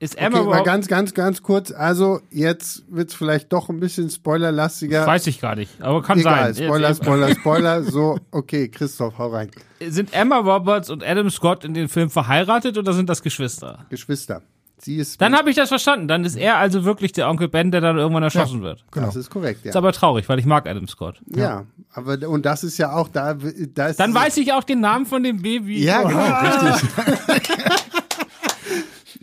ist 0.00 0.16
Emma 0.16 0.38
Okay, 0.40 0.48
mal 0.48 0.62
ganz, 0.62 0.86
ganz, 0.88 1.14
ganz 1.14 1.42
kurz. 1.42 1.72
Also 1.72 2.20
jetzt 2.30 2.84
wird's 2.88 3.14
vielleicht 3.14 3.52
doch 3.52 3.68
ein 3.68 3.80
bisschen 3.80 4.10
spoilerlastiger. 4.10 5.06
weiß 5.06 5.26
ich 5.26 5.40
gar 5.40 5.56
nicht, 5.56 5.82
aber 5.82 6.02
kann 6.02 6.18
Egal, 6.20 6.54
sein. 6.54 6.64
Spoiler, 6.66 6.94
Spoiler, 6.94 7.34
Spoiler. 7.34 7.82
So, 7.82 8.18
okay, 8.30 8.68
Christoph, 8.68 9.18
hau 9.18 9.28
rein. 9.28 9.50
Sind 9.80 10.12
Emma 10.14 10.38
Roberts 10.38 10.90
und 10.90 11.04
Adam 11.04 11.30
Scott 11.30 11.64
in 11.64 11.74
dem 11.74 11.88
Film 11.88 12.10
verheiratet 12.10 12.78
oder 12.78 12.92
sind 12.92 13.08
das 13.08 13.22
Geschwister? 13.22 13.86
Geschwister. 13.90 14.42
Sie 14.80 14.94
ist. 14.96 15.20
Dann 15.20 15.34
habe 15.36 15.50
ich 15.50 15.56
das 15.56 15.70
verstanden. 15.70 16.06
Dann 16.06 16.24
ist 16.24 16.36
er 16.36 16.56
also 16.58 16.84
wirklich 16.84 17.10
der 17.10 17.28
Onkel 17.28 17.48
Ben, 17.48 17.72
der 17.72 17.80
dann 17.80 17.98
irgendwann 17.98 18.22
erschossen 18.22 18.62
wird. 18.62 18.84
das 18.94 19.16
ist 19.16 19.28
korrekt, 19.28 19.64
ja. 19.64 19.70
Ist 19.70 19.76
aber 19.76 19.90
traurig, 19.92 20.28
weil 20.28 20.38
ich 20.38 20.46
mag 20.46 20.68
Adam 20.68 20.86
Scott. 20.86 21.20
ja, 21.34 21.64
aber 21.92 22.28
und 22.28 22.46
das 22.46 22.62
ist 22.62 22.78
ja 22.78 22.92
auch 22.92 23.08
da. 23.08 23.34
da 23.74 23.86
ist 23.88 23.98
Dann 23.98 24.14
weiß 24.14 24.36
ich 24.36 24.52
auch 24.52 24.62
den 24.62 24.78
Namen 24.80 25.04
von 25.06 25.24
dem 25.24 25.42
Baby. 25.42 25.82
Ja, 25.82 26.02
Oh. 26.04 26.08
genau, 26.08 26.68
richtig. 26.70 27.57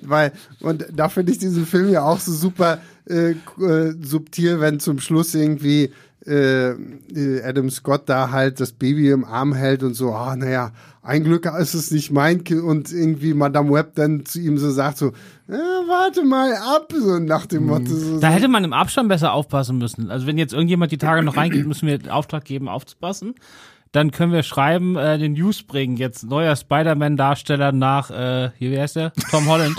Weil, 0.09 0.31
und 0.61 0.85
da 0.93 1.09
finde 1.09 1.31
ich 1.31 1.37
diesen 1.37 1.65
Film 1.65 1.89
ja 1.89 2.03
auch 2.03 2.19
so 2.19 2.31
super 2.31 2.79
äh, 3.07 3.31
äh, 3.31 3.95
subtil, 4.01 4.59
wenn 4.59 4.79
zum 4.79 4.99
Schluss 4.99 5.35
irgendwie 5.35 5.91
äh, 6.25 6.71
äh, 6.71 7.43
Adam 7.43 7.69
Scott 7.69 8.03
da 8.07 8.31
halt 8.31 8.59
das 8.59 8.71
Baby 8.71 9.11
im 9.11 9.25
Arm 9.25 9.53
hält 9.53 9.83
und 9.83 9.93
so, 9.93 10.13
ah, 10.13 10.35
naja, 10.35 10.71
ein 11.03 11.23
Glück 11.23 11.45
ist 11.59 11.75
es 11.75 11.91
nicht 11.91 12.11
mein 12.11 12.43
Kind 12.43 12.63
und 12.63 12.91
irgendwie 12.91 13.35
Madame 13.35 13.71
Webb 13.71 13.93
dann 13.93 14.25
zu 14.25 14.39
ihm 14.39 14.57
so 14.57 14.71
sagt 14.71 14.97
so, 14.97 15.09
äh, 15.47 15.51
warte 15.51 16.23
mal 16.23 16.53
ab, 16.55 16.91
so 16.97 17.19
nach 17.19 17.45
dem 17.45 17.67
Motto. 17.67 17.93
So, 17.93 18.19
Da 18.19 18.29
hätte 18.29 18.47
man 18.47 18.63
im 18.63 18.73
Abstand 18.73 19.09
besser 19.09 19.33
aufpassen 19.33 19.77
müssen. 19.77 20.09
Also 20.09 20.25
wenn 20.25 20.39
jetzt 20.39 20.53
irgendjemand 20.53 20.91
die 20.91 20.97
Tage 20.97 21.21
noch 21.21 21.37
reingeht, 21.37 21.67
müssen 21.67 21.87
wir 21.87 21.99
den 21.99 22.09
Auftrag 22.09 22.43
geben, 22.43 22.67
aufzupassen. 22.67 23.35
Dann 23.95 24.11
können 24.11 24.33
wir 24.33 24.43
schreiben, 24.43 24.97
äh, 24.97 25.17
den 25.17 25.33
News 25.33 25.63
bringen, 25.63 25.95
jetzt 25.95 26.25
neuer 26.25 26.53
Spider-Man-Darsteller 26.57 27.71
nach, 27.71 28.11
äh, 28.11 28.51
hier, 28.57 28.71
wie 28.71 28.79
heißt 28.79 28.97
der? 28.97 29.13
Tom 29.31 29.47
Holland. 29.47 29.73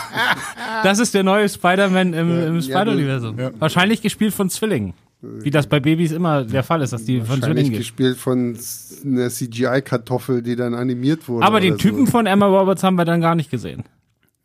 das 0.82 0.98
ist 0.98 1.12
der 1.12 1.22
neue 1.22 1.46
Spider-Man 1.50 2.14
im, 2.14 2.46
im 2.46 2.62
Spider-Universum. 2.62 3.36
Wahrscheinlich 3.58 4.00
gespielt 4.00 4.32
von 4.32 4.48
Zwillingen. 4.48 4.94
Wie 5.20 5.50
das 5.50 5.66
bei 5.66 5.80
Babys 5.80 6.12
immer 6.12 6.44
der 6.44 6.62
Fall 6.62 6.80
ist, 6.80 6.94
dass 6.94 7.04
die 7.04 7.20
von 7.20 7.42
Zwillingen 7.42 7.74
gespielt 7.74 8.16
von 8.16 8.56
einer 9.04 9.28
CGI-Kartoffel, 9.28 10.40
die 10.40 10.56
dann 10.56 10.72
animiert 10.72 11.28
wurde. 11.28 11.44
Aber 11.44 11.60
den 11.60 11.76
Typen 11.76 12.06
so. 12.06 12.12
von 12.12 12.24
Emma 12.24 12.46
Roberts 12.46 12.82
haben 12.82 12.96
wir 12.96 13.04
dann 13.04 13.20
gar 13.20 13.34
nicht 13.34 13.50
gesehen. 13.50 13.84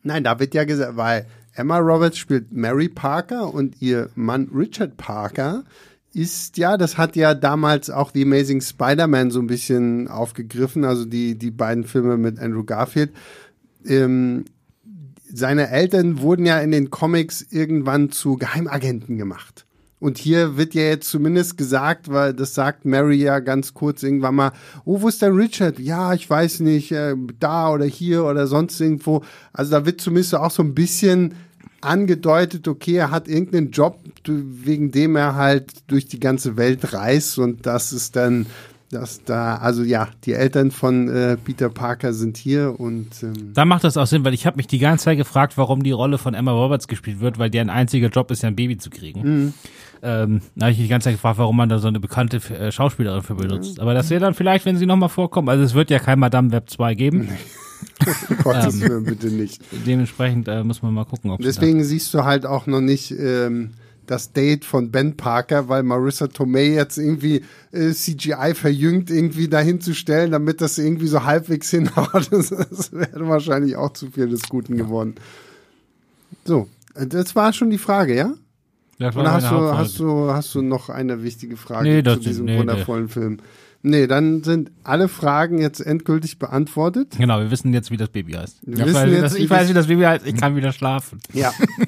Nein, 0.02 0.22
da 0.22 0.38
wird 0.38 0.52
ja 0.54 0.64
gesagt, 0.64 0.98
weil 0.98 1.24
Emma 1.54 1.78
Roberts 1.78 2.18
spielt 2.18 2.52
Mary 2.52 2.90
Parker 2.90 3.54
und 3.54 3.80
ihr 3.80 4.10
Mann 4.14 4.50
Richard 4.54 4.98
Parker 4.98 5.64
ist 6.14 6.56
ja, 6.58 6.76
das 6.76 6.98
hat 6.98 7.16
ja 7.16 7.34
damals 7.34 7.90
auch 7.90 8.10
The 8.12 8.22
Amazing 8.22 8.60
Spider-Man 8.60 9.30
so 9.30 9.40
ein 9.40 9.46
bisschen 9.46 10.08
aufgegriffen, 10.08 10.84
also 10.84 11.04
die, 11.04 11.36
die 11.36 11.50
beiden 11.50 11.84
Filme 11.84 12.16
mit 12.16 12.38
Andrew 12.38 12.64
Garfield. 12.64 13.12
Ähm, 13.84 14.44
seine 15.30 15.68
Eltern 15.68 16.20
wurden 16.20 16.46
ja 16.46 16.58
in 16.60 16.70
den 16.70 16.90
Comics 16.90 17.42
irgendwann 17.50 18.10
zu 18.10 18.36
Geheimagenten 18.36 19.18
gemacht. 19.18 19.66
Und 20.00 20.16
hier 20.16 20.56
wird 20.56 20.74
ja 20.74 20.82
jetzt 20.82 21.10
zumindest 21.10 21.58
gesagt, 21.58 22.10
weil 22.10 22.32
das 22.32 22.54
sagt 22.54 22.84
Mary 22.84 23.16
ja 23.16 23.40
ganz 23.40 23.74
kurz 23.74 24.02
irgendwann 24.02 24.36
mal, 24.36 24.52
oh, 24.84 25.02
wo 25.02 25.08
ist 25.08 25.22
denn 25.22 25.34
Richard? 25.34 25.80
Ja, 25.80 26.14
ich 26.14 26.28
weiß 26.30 26.60
nicht, 26.60 26.92
äh, 26.92 27.16
da 27.40 27.72
oder 27.72 27.84
hier 27.84 28.24
oder 28.24 28.46
sonst 28.46 28.80
irgendwo. 28.80 29.24
Also 29.52 29.72
da 29.72 29.84
wird 29.86 30.00
zumindest 30.00 30.36
auch 30.36 30.52
so 30.52 30.62
ein 30.62 30.74
bisschen 30.74 31.34
angedeutet, 31.80 32.68
okay, 32.68 32.96
er 32.96 33.10
hat 33.10 33.28
irgendeinen 33.28 33.70
Job, 33.70 33.98
wegen 34.26 34.90
dem 34.90 35.16
er 35.16 35.34
halt 35.34 35.72
durch 35.86 36.06
die 36.06 36.20
ganze 36.20 36.56
Welt 36.56 36.92
reist 36.92 37.38
und 37.38 37.66
das 37.66 37.92
ist 37.92 38.16
dann 38.16 38.46
dass 38.90 39.22
da, 39.24 39.56
also 39.56 39.82
ja, 39.82 40.08
die 40.24 40.32
Eltern 40.32 40.70
von 40.70 41.08
äh, 41.08 41.36
Peter 41.36 41.68
Parker 41.68 42.12
sind 42.12 42.36
hier 42.36 42.78
und 42.80 43.22
ähm 43.22 43.52
da 43.52 43.64
macht 43.64 43.84
das 43.84 43.96
auch 43.96 44.06
Sinn, 44.06 44.24
weil 44.24 44.34
ich 44.34 44.46
habe 44.46 44.56
mich 44.56 44.66
die 44.66 44.78
ganze 44.78 45.06
Zeit 45.06 45.18
gefragt, 45.18 45.58
warum 45.58 45.82
die 45.82 45.90
Rolle 45.90 46.16
von 46.16 46.34
Emma 46.34 46.52
Roberts 46.52 46.88
gespielt 46.88 47.20
wird, 47.20 47.38
weil 47.38 47.50
deren 47.50 47.68
einziger 47.68 48.08
Job 48.08 48.30
ist 48.30 48.42
ja 48.42 48.48
ein 48.48 48.56
Baby 48.56 48.78
zu 48.78 48.88
kriegen. 48.90 49.20
Mhm. 49.20 49.54
Ähm, 50.00 50.40
da 50.54 50.66
habe 50.66 50.72
ich 50.72 50.78
mich 50.78 50.86
die 50.86 50.90
ganze 50.90 51.06
Zeit 51.06 51.14
gefragt, 51.14 51.38
warum 51.38 51.56
man 51.56 51.68
da 51.68 51.78
so 51.78 51.88
eine 51.88 52.00
bekannte 52.00 52.36
äh, 52.54 52.72
Schauspielerin 52.72 53.22
für 53.22 53.34
benutzt. 53.34 53.76
Mhm. 53.76 53.82
Aber 53.82 53.94
das 53.94 54.10
wäre 54.10 54.20
dann 54.20 54.34
vielleicht, 54.34 54.64
wenn 54.64 54.76
sie 54.76 54.86
nochmal 54.86 55.08
vorkommen. 55.08 55.48
Also 55.48 55.64
es 55.64 55.74
wird 55.74 55.90
ja 55.90 55.98
kein 55.98 56.18
Madame 56.18 56.52
Web 56.52 56.70
2 56.70 56.94
geben. 56.94 57.28
Gottes 58.42 58.74
ähm, 58.74 58.80
Willen, 58.88 59.04
bitte 59.04 59.28
nicht. 59.28 59.60
Dementsprechend 59.86 60.48
äh, 60.48 60.64
muss 60.64 60.82
man 60.82 60.94
mal 60.94 61.04
gucken, 61.04 61.30
ob 61.30 61.40
Deswegen 61.40 61.84
siehst 61.84 62.14
du 62.14 62.24
halt 62.24 62.46
auch 62.46 62.66
noch 62.66 62.80
nicht 62.80 63.10
ähm, 63.10 63.72
das 64.10 64.32
Date 64.32 64.64
von 64.64 64.90
Ben 64.90 65.16
Parker, 65.16 65.68
weil 65.68 65.82
Marissa 65.82 66.28
Tomei 66.28 66.68
jetzt 66.68 66.98
irgendwie 66.98 67.44
äh, 67.72 67.90
CGI 67.92 68.54
verjüngt 68.54 69.10
irgendwie 69.10 69.48
dahin 69.48 69.80
zu 69.80 69.94
stellen, 69.94 70.32
damit 70.32 70.60
das 70.60 70.78
irgendwie 70.78 71.06
so 71.06 71.24
halbwegs 71.24 71.70
hinhaut. 71.70 72.28
Das, 72.30 72.48
das 72.48 72.92
wäre 72.92 73.28
wahrscheinlich 73.28 73.76
auch 73.76 73.92
zu 73.92 74.10
viel 74.10 74.28
des 74.28 74.42
Guten 74.48 74.76
geworden. 74.76 75.14
So, 76.44 76.68
äh, 76.94 77.06
das 77.06 77.36
war 77.36 77.52
schon 77.52 77.70
die 77.70 77.78
Frage, 77.78 78.16
ja? 78.16 78.34
Das 78.98 79.14
Oder 79.14 79.32
hast 79.32 79.50
du, 79.50 79.56
hast 79.56 79.98
du, 80.00 80.32
hast 80.32 80.54
du 80.54 80.62
noch 80.62 80.88
eine 80.88 81.22
wichtige 81.22 81.56
Frage 81.56 81.88
nee, 81.88 82.02
zu 82.02 82.16
diesem 82.16 82.46
nee, 82.46 82.58
wundervollen 82.58 83.04
nee. 83.04 83.12
Film? 83.12 83.38
Nee, 83.82 84.08
dann 84.08 84.42
sind 84.42 84.72
alle 84.82 85.06
Fragen 85.06 85.60
jetzt 85.60 85.80
endgültig 85.80 86.40
beantwortet. 86.40 87.14
Genau, 87.16 87.38
wir 87.38 87.52
wissen 87.52 87.72
jetzt, 87.72 87.92
wie 87.92 87.96
das 87.96 88.08
Baby 88.08 88.32
heißt. 88.32 88.58
Wir 88.62 88.86
ich, 88.86 88.94
weiß, 88.94 89.10
jetzt, 89.10 89.22
das, 89.22 89.34
ich 89.36 89.48
weiß, 89.48 89.68
wie 89.68 89.72
das 89.72 89.86
Baby 89.86 90.02
heißt, 90.02 90.26
ich 90.26 90.36
kann 90.36 90.56
wieder 90.56 90.72
schlafen. 90.72 91.20
Ja, 91.32 91.52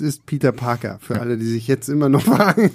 es 0.00 0.06
ist 0.06 0.26
Peter 0.26 0.52
Parker, 0.52 0.98
für 1.00 1.20
alle, 1.20 1.36
die 1.36 1.46
sich 1.46 1.66
jetzt 1.66 1.88
immer 1.88 2.08
noch 2.08 2.22
fragen. 2.22 2.70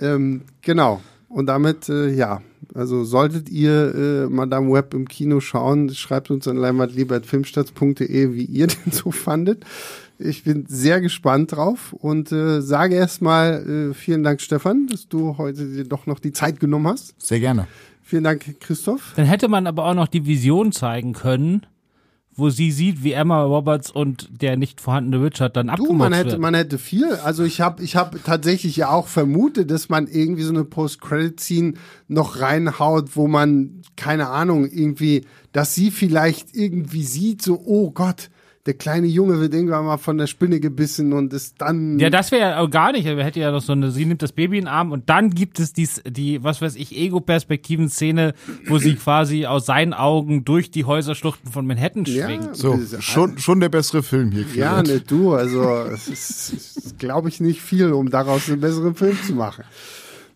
ähm, 0.00 0.42
genau, 0.62 1.00
und 1.28 1.46
damit, 1.46 1.88
äh, 1.88 2.10
ja, 2.10 2.42
also 2.74 3.04
solltet 3.04 3.48
ihr 3.48 3.94
äh, 3.94 4.26
Madame 4.28 4.72
Web 4.72 4.94
im 4.94 5.06
Kino 5.06 5.40
schauen, 5.40 5.94
schreibt 5.94 6.30
uns 6.30 6.48
an 6.48 6.56
leinwandliebertfilmstarts.de, 6.56 8.34
wie 8.34 8.44
ihr 8.44 8.66
den 8.84 8.92
so 8.92 9.12
fandet. 9.12 9.64
Ich 10.18 10.42
bin 10.44 10.66
sehr 10.68 11.00
gespannt 11.00 11.52
drauf 11.52 11.92
und 11.92 12.32
äh, 12.32 12.60
sage 12.60 12.96
erstmal 12.96 13.90
äh, 13.90 13.94
vielen 13.94 14.22
Dank, 14.22 14.40
Stefan, 14.40 14.88
dass 14.88 15.08
du 15.08 15.38
heute 15.38 15.66
dir 15.66 15.84
doch 15.84 16.06
noch 16.06 16.18
die 16.18 16.32
Zeit 16.32 16.58
genommen 16.60 16.88
hast. 16.88 17.14
Sehr 17.22 17.40
gerne. 17.40 17.68
Vielen 18.02 18.24
Dank, 18.24 18.60
Christoph. 18.60 19.12
Dann 19.14 19.26
hätte 19.26 19.46
man 19.46 19.68
aber 19.68 19.84
auch 19.84 19.94
noch 19.94 20.08
die 20.08 20.26
Vision 20.26 20.72
zeigen 20.72 21.12
können, 21.12 21.64
wo 22.40 22.50
sie 22.50 22.72
sieht, 22.72 23.04
wie 23.04 23.12
Emma 23.12 23.42
Roberts 23.42 23.90
und 23.90 24.28
der 24.42 24.56
nicht 24.56 24.80
vorhandene 24.80 25.24
Richard 25.24 25.56
dann 25.56 25.68
abgemotzt 25.68 25.98
man 25.98 26.12
hätte, 26.12 26.30
wird. 26.30 26.40
Man 26.40 26.54
hätte 26.54 26.78
viel. 26.78 27.12
Also 27.24 27.44
ich 27.44 27.60
habe 27.60 27.82
ich 27.82 27.94
hab 27.94 28.24
tatsächlich 28.24 28.76
ja 28.76 28.90
auch 28.90 29.06
vermutet, 29.06 29.70
dass 29.70 29.88
man 29.88 30.08
irgendwie 30.08 30.42
so 30.42 30.52
eine 30.52 30.64
Post-Credit-Scene 30.64 31.74
noch 32.08 32.40
reinhaut, 32.40 33.14
wo 33.14 33.28
man, 33.28 33.82
keine 33.96 34.28
Ahnung, 34.28 34.68
irgendwie, 34.68 35.26
dass 35.52 35.74
sie 35.74 35.90
vielleicht 35.90 36.56
irgendwie 36.56 37.04
sieht, 37.04 37.42
so, 37.42 37.62
oh 37.64 37.90
Gott, 37.92 38.30
der 38.66 38.74
kleine 38.74 39.06
Junge 39.06 39.40
wird 39.40 39.54
irgendwann 39.54 39.86
mal 39.86 39.96
von 39.96 40.18
der 40.18 40.26
Spinne 40.26 40.60
gebissen 40.60 41.14
und 41.14 41.32
ist 41.32 41.54
dann. 41.58 41.98
Ja, 41.98 42.10
das 42.10 42.30
wäre 42.30 42.50
ja 42.50 42.66
gar 42.66 42.92
nicht. 42.92 43.06
Er 43.06 43.24
hätte 43.24 43.40
ja 43.40 43.50
noch 43.50 43.62
so 43.62 43.72
eine, 43.72 43.90
sie 43.90 44.04
nimmt 44.04 44.20
das 44.20 44.32
Baby 44.32 44.58
in 44.58 44.64
den 44.64 44.68
Arm 44.68 44.92
und 44.92 45.08
dann 45.08 45.30
gibt 45.30 45.58
es 45.58 45.72
dies, 45.72 46.02
die, 46.06 46.44
was 46.44 46.60
weiß 46.60 46.76
ich, 46.76 46.94
Ego-Perspektiven-Szene, 46.94 48.34
wo 48.66 48.76
sie 48.76 48.94
quasi 48.96 49.46
aus 49.46 49.64
seinen 49.64 49.94
Augen 49.94 50.44
durch 50.44 50.70
die 50.70 50.84
Häuserschluchten 50.84 51.50
von 51.50 51.66
Manhattan 51.66 52.04
schwingt. 52.04 52.44
Ja, 52.44 52.54
so, 52.54 52.78
schon, 53.00 53.38
schon 53.38 53.60
der 53.60 53.70
bessere 53.70 54.02
Film 54.02 54.30
hier. 54.30 54.44
Ja, 54.54 54.82
ne, 54.82 55.00
du, 55.00 55.32
also, 55.32 55.86
es 55.92 56.08
ist, 56.08 56.98
glaube 56.98 57.30
ich, 57.30 57.40
nicht 57.40 57.62
viel, 57.62 57.92
um 57.92 58.10
daraus 58.10 58.50
einen 58.50 58.60
besseren 58.60 58.94
Film 58.94 59.16
zu 59.26 59.32
machen. 59.32 59.64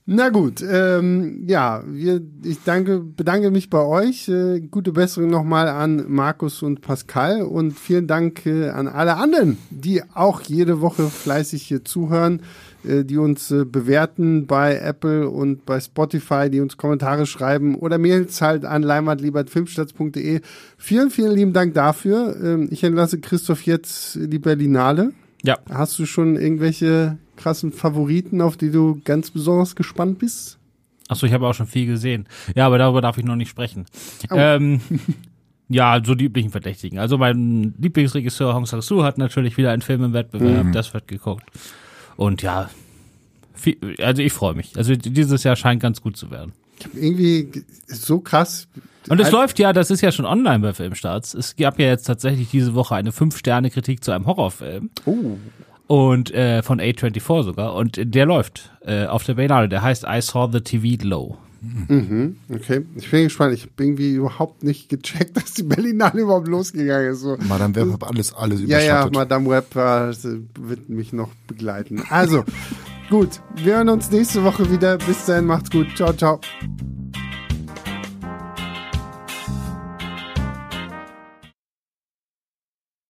Na 0.07 0.29
gut, 0.29 0.63
ähm, 0.63 1.45
ja, 1.47 1.83
wir, 1.87 2.21
ich 2.43 2.59
danke, 2.63 3.01
bedanke 3.01 3.51
mich 3.51 3.71
bei 3.71 3.83
euch. 3.83 4.29
Äh, 4.29 4.61
gute 4.61 4.93
Besserung 4.93 5.31
nochmal 5.31 5.67
an 5.67 6.05
Markus 6.09 6.63
und 6.63 6.83
Pascal 6.83 7.41
und 7.41 7.73
vielen 7.73 8.07
Dank 8.07 8.45
äh, 8.45 8.69
an 8.69 8.87
alle 8.87 9.17
anderen, 9.17 9.57
die 9.71 10.03
auch 10.13 10.43
jede 10.43 10.83
Woche 10.83 11.09
fleißig 11.09 11.63
hier 11.63 11.87
zuhören, 11.87 12.43
äh, 12.87 13.03
die 13.03 13.17
uns 13.17 13.51
äh, 13.51 13.65
bewerten 13.65 14.47
bei 14.47 14.77
Apple 14.77 15.31
und 15.31 15.65
bei 15.65 15.81
Spotify, 15.81 16.51
die 16.51 16.61
uns 16.61 16.77
Kommentare 16.77 17.25
schreiben 17.25 17.75
oder 17.75 17.97
Mails 17.97 18.43
halt 18.43 18.67
an 18.67 18.83
leinwandliebertfilmstarts.de. 18.83 20.43
Vielen, 20.77 21.11
vielen 21.11 21.35
lieben 21.35 21.55
Dank 21.55 21.73
dafür. 21.73 22.37
Ähm, 22.43 22.69
ich 22.71 22.85
entlasse 22.85 23.21
Christoph 23.21 23.63
jetzt 23.63 24.19
die 24.21 24.39
Berlinale. 24.39 25.13
Ja. 25.43 25.59
Hast 25.71 25.99
du 25.99 26.05
schon 26.05 26.37
irgendwelche 26.37 27.17
krassen 27.37 27.73
Favoriten, 27.73 28.41
auf 28.41 28.57
die 28.57 28.71
du 28.71 29.01
ganz 29.05 29.31
besonders 29.31 29.77
gespannt 29.77 30.19
bist? 30.19 30.59
Achso, 31.09 31.27
ich 31.27 31.33
habe 31.33 31.47
auch 31.47 31.55
schon 31.55 31.67
viel 31.67 31.87
gesehen. 31.87 32.27
Ja, 32.55 32.67
aber 32.67 32.79
darüber 32.79 33.01
darf 33.01 33.19
ich 33.19 33.25
noch 33.25 33.37
nicht 33.37 33.51
sprechen. 33.51 33.87
Oh. 34.31 34.37
Ähm, 34.37 34.81
ja, 35.69 36.01
so 36.03 36.15
die 36.15 36.25
üblichen 36.25 36.51
Verdächtigen. 36.51 36.99
Also 36.99 37.19
mein 37.19 37.75
Lieblingsregisseur 37.79 38.55
Hong 38.55 38.67
Sang-soo 38.67 39.03
hat 39.03 39.19
natürlich 39.19 39.57
wieder 39.57 39.71
einen 39.71 39.83
Film 39.83 40.03
im 40.05 40.13
Wettbewerb, 40.13 40.67
mhm. 40.67 40.73
das 40.73 40.95
wird 40.95 41.09
geguckt. 41.09 41.45
Und 42.17 42.43
ja, 42.43 42.71
viel, 43.55 43.77
also 43.99 44.23
ich 44.23 44.33
freue 44.33 44.55
mich. 44.55 44.77
Also 44.77 44.95
dieses 44.95 45.45
Jahr 45.45 45.57
scheint 45.57 45.83
ganz 45.83 46.01
gut 46.01 46.17
zu 46.17 46.31
werden. 46.31 46.53
Irgendwie 46.95 47.65
so 47.87 48.21
krass. 48.21 48.67
Und 49.09 49.21
es 49.21 49.31
läuft 49.31 49.59
ja, 49.59 49.73
das 49.73 49.91
ist 49.91 50.01
ja 50.01 50.11
schon 50.11 50.25
online 50.25 50.61
bei 50.61 50.73
Filmstarts. 50.73 51.35
Es 51.35 51.57
gab 51.57 51.79
ja 51.79 51.87
jetzt 51.87 52.05
tatsächlich 52.05 52.51
diese 52.51 52.75
Woche 52.75 52.95
eine 52.95 53.13
Fünf-Sterne-Kritik 53.13 54.03
zu 54.03 54.13
einem 54.13 54.27
Horrorfilm. 54.27 54.91
Oh 55.05 55.37
und 55.87 56.33
äh, 56.33 56.63
von 56.63 56.81
A24 56.81 57.43
sogar 57.43 57.75
und 57.75 57.99
der 58.03 58.27
läuft 58.27 58.71
äh, 58.85 59.07
auf 59.07 59.25
der 59.25 59.35
Berlinale. 59.35 59.69
Der 59.69 59.83
heißt 59.83 60.05
I 60.09 60.21
Saw 60.21 60.51
the 60.51 60.61
TV 60.61 61.03
Low. 61.05 61.39
Mhm, 61.89 62.37
okay, 62.53 62.85
ich 62.97 63.11
bin 63.11 63.25
gespannt. 63.25 63.55
Ich 63.55 63.63
habe 63.63 63.73
irgendwie 63.79 64.15
überhaupt 64.15 64.63
nicht 64.63 64.89
gecheckt, 64.89 65.37
dass 65.37 65.55
die 65.55 65.63
Berlinale 65.63 66.21
überhaupt 66.21 66.49
losgegangen 66.49 67.13
ist. 67.13 67.21
So. 67.21 67.37
Madame 67.49 67.75
Web 67.75 67.93
hat 67.95 68.05
alles, 68.05 68.35
alles 68.35 68.61
überschattet. 68.61 68.89
Ja, 68.89 69.05
ja, 69.05 69.11
Madame 69.11 69.51
Web 69.51 69.75
äh, 69.77 70.13
wird 70.61 70.89
mich 70.89 71.13
noch 71.13 71.31
begleiten. 71.47 72.03
Also, 72.11 72.45
gut, 73.09 73.41
wir 73.57 73.77
hören 73.77 73.89
uns 73.89 74.11
nächste 74.11 74.45
Woche 74.45 74.71
wieder. 74.71 74.99
Bis 74.99 75.25
dahin, 75.25 75.47
macht's 75.47 75.71
gut. 75.71 75.87
Ciao, 75.97 76.13
ciao. 76.13 76.41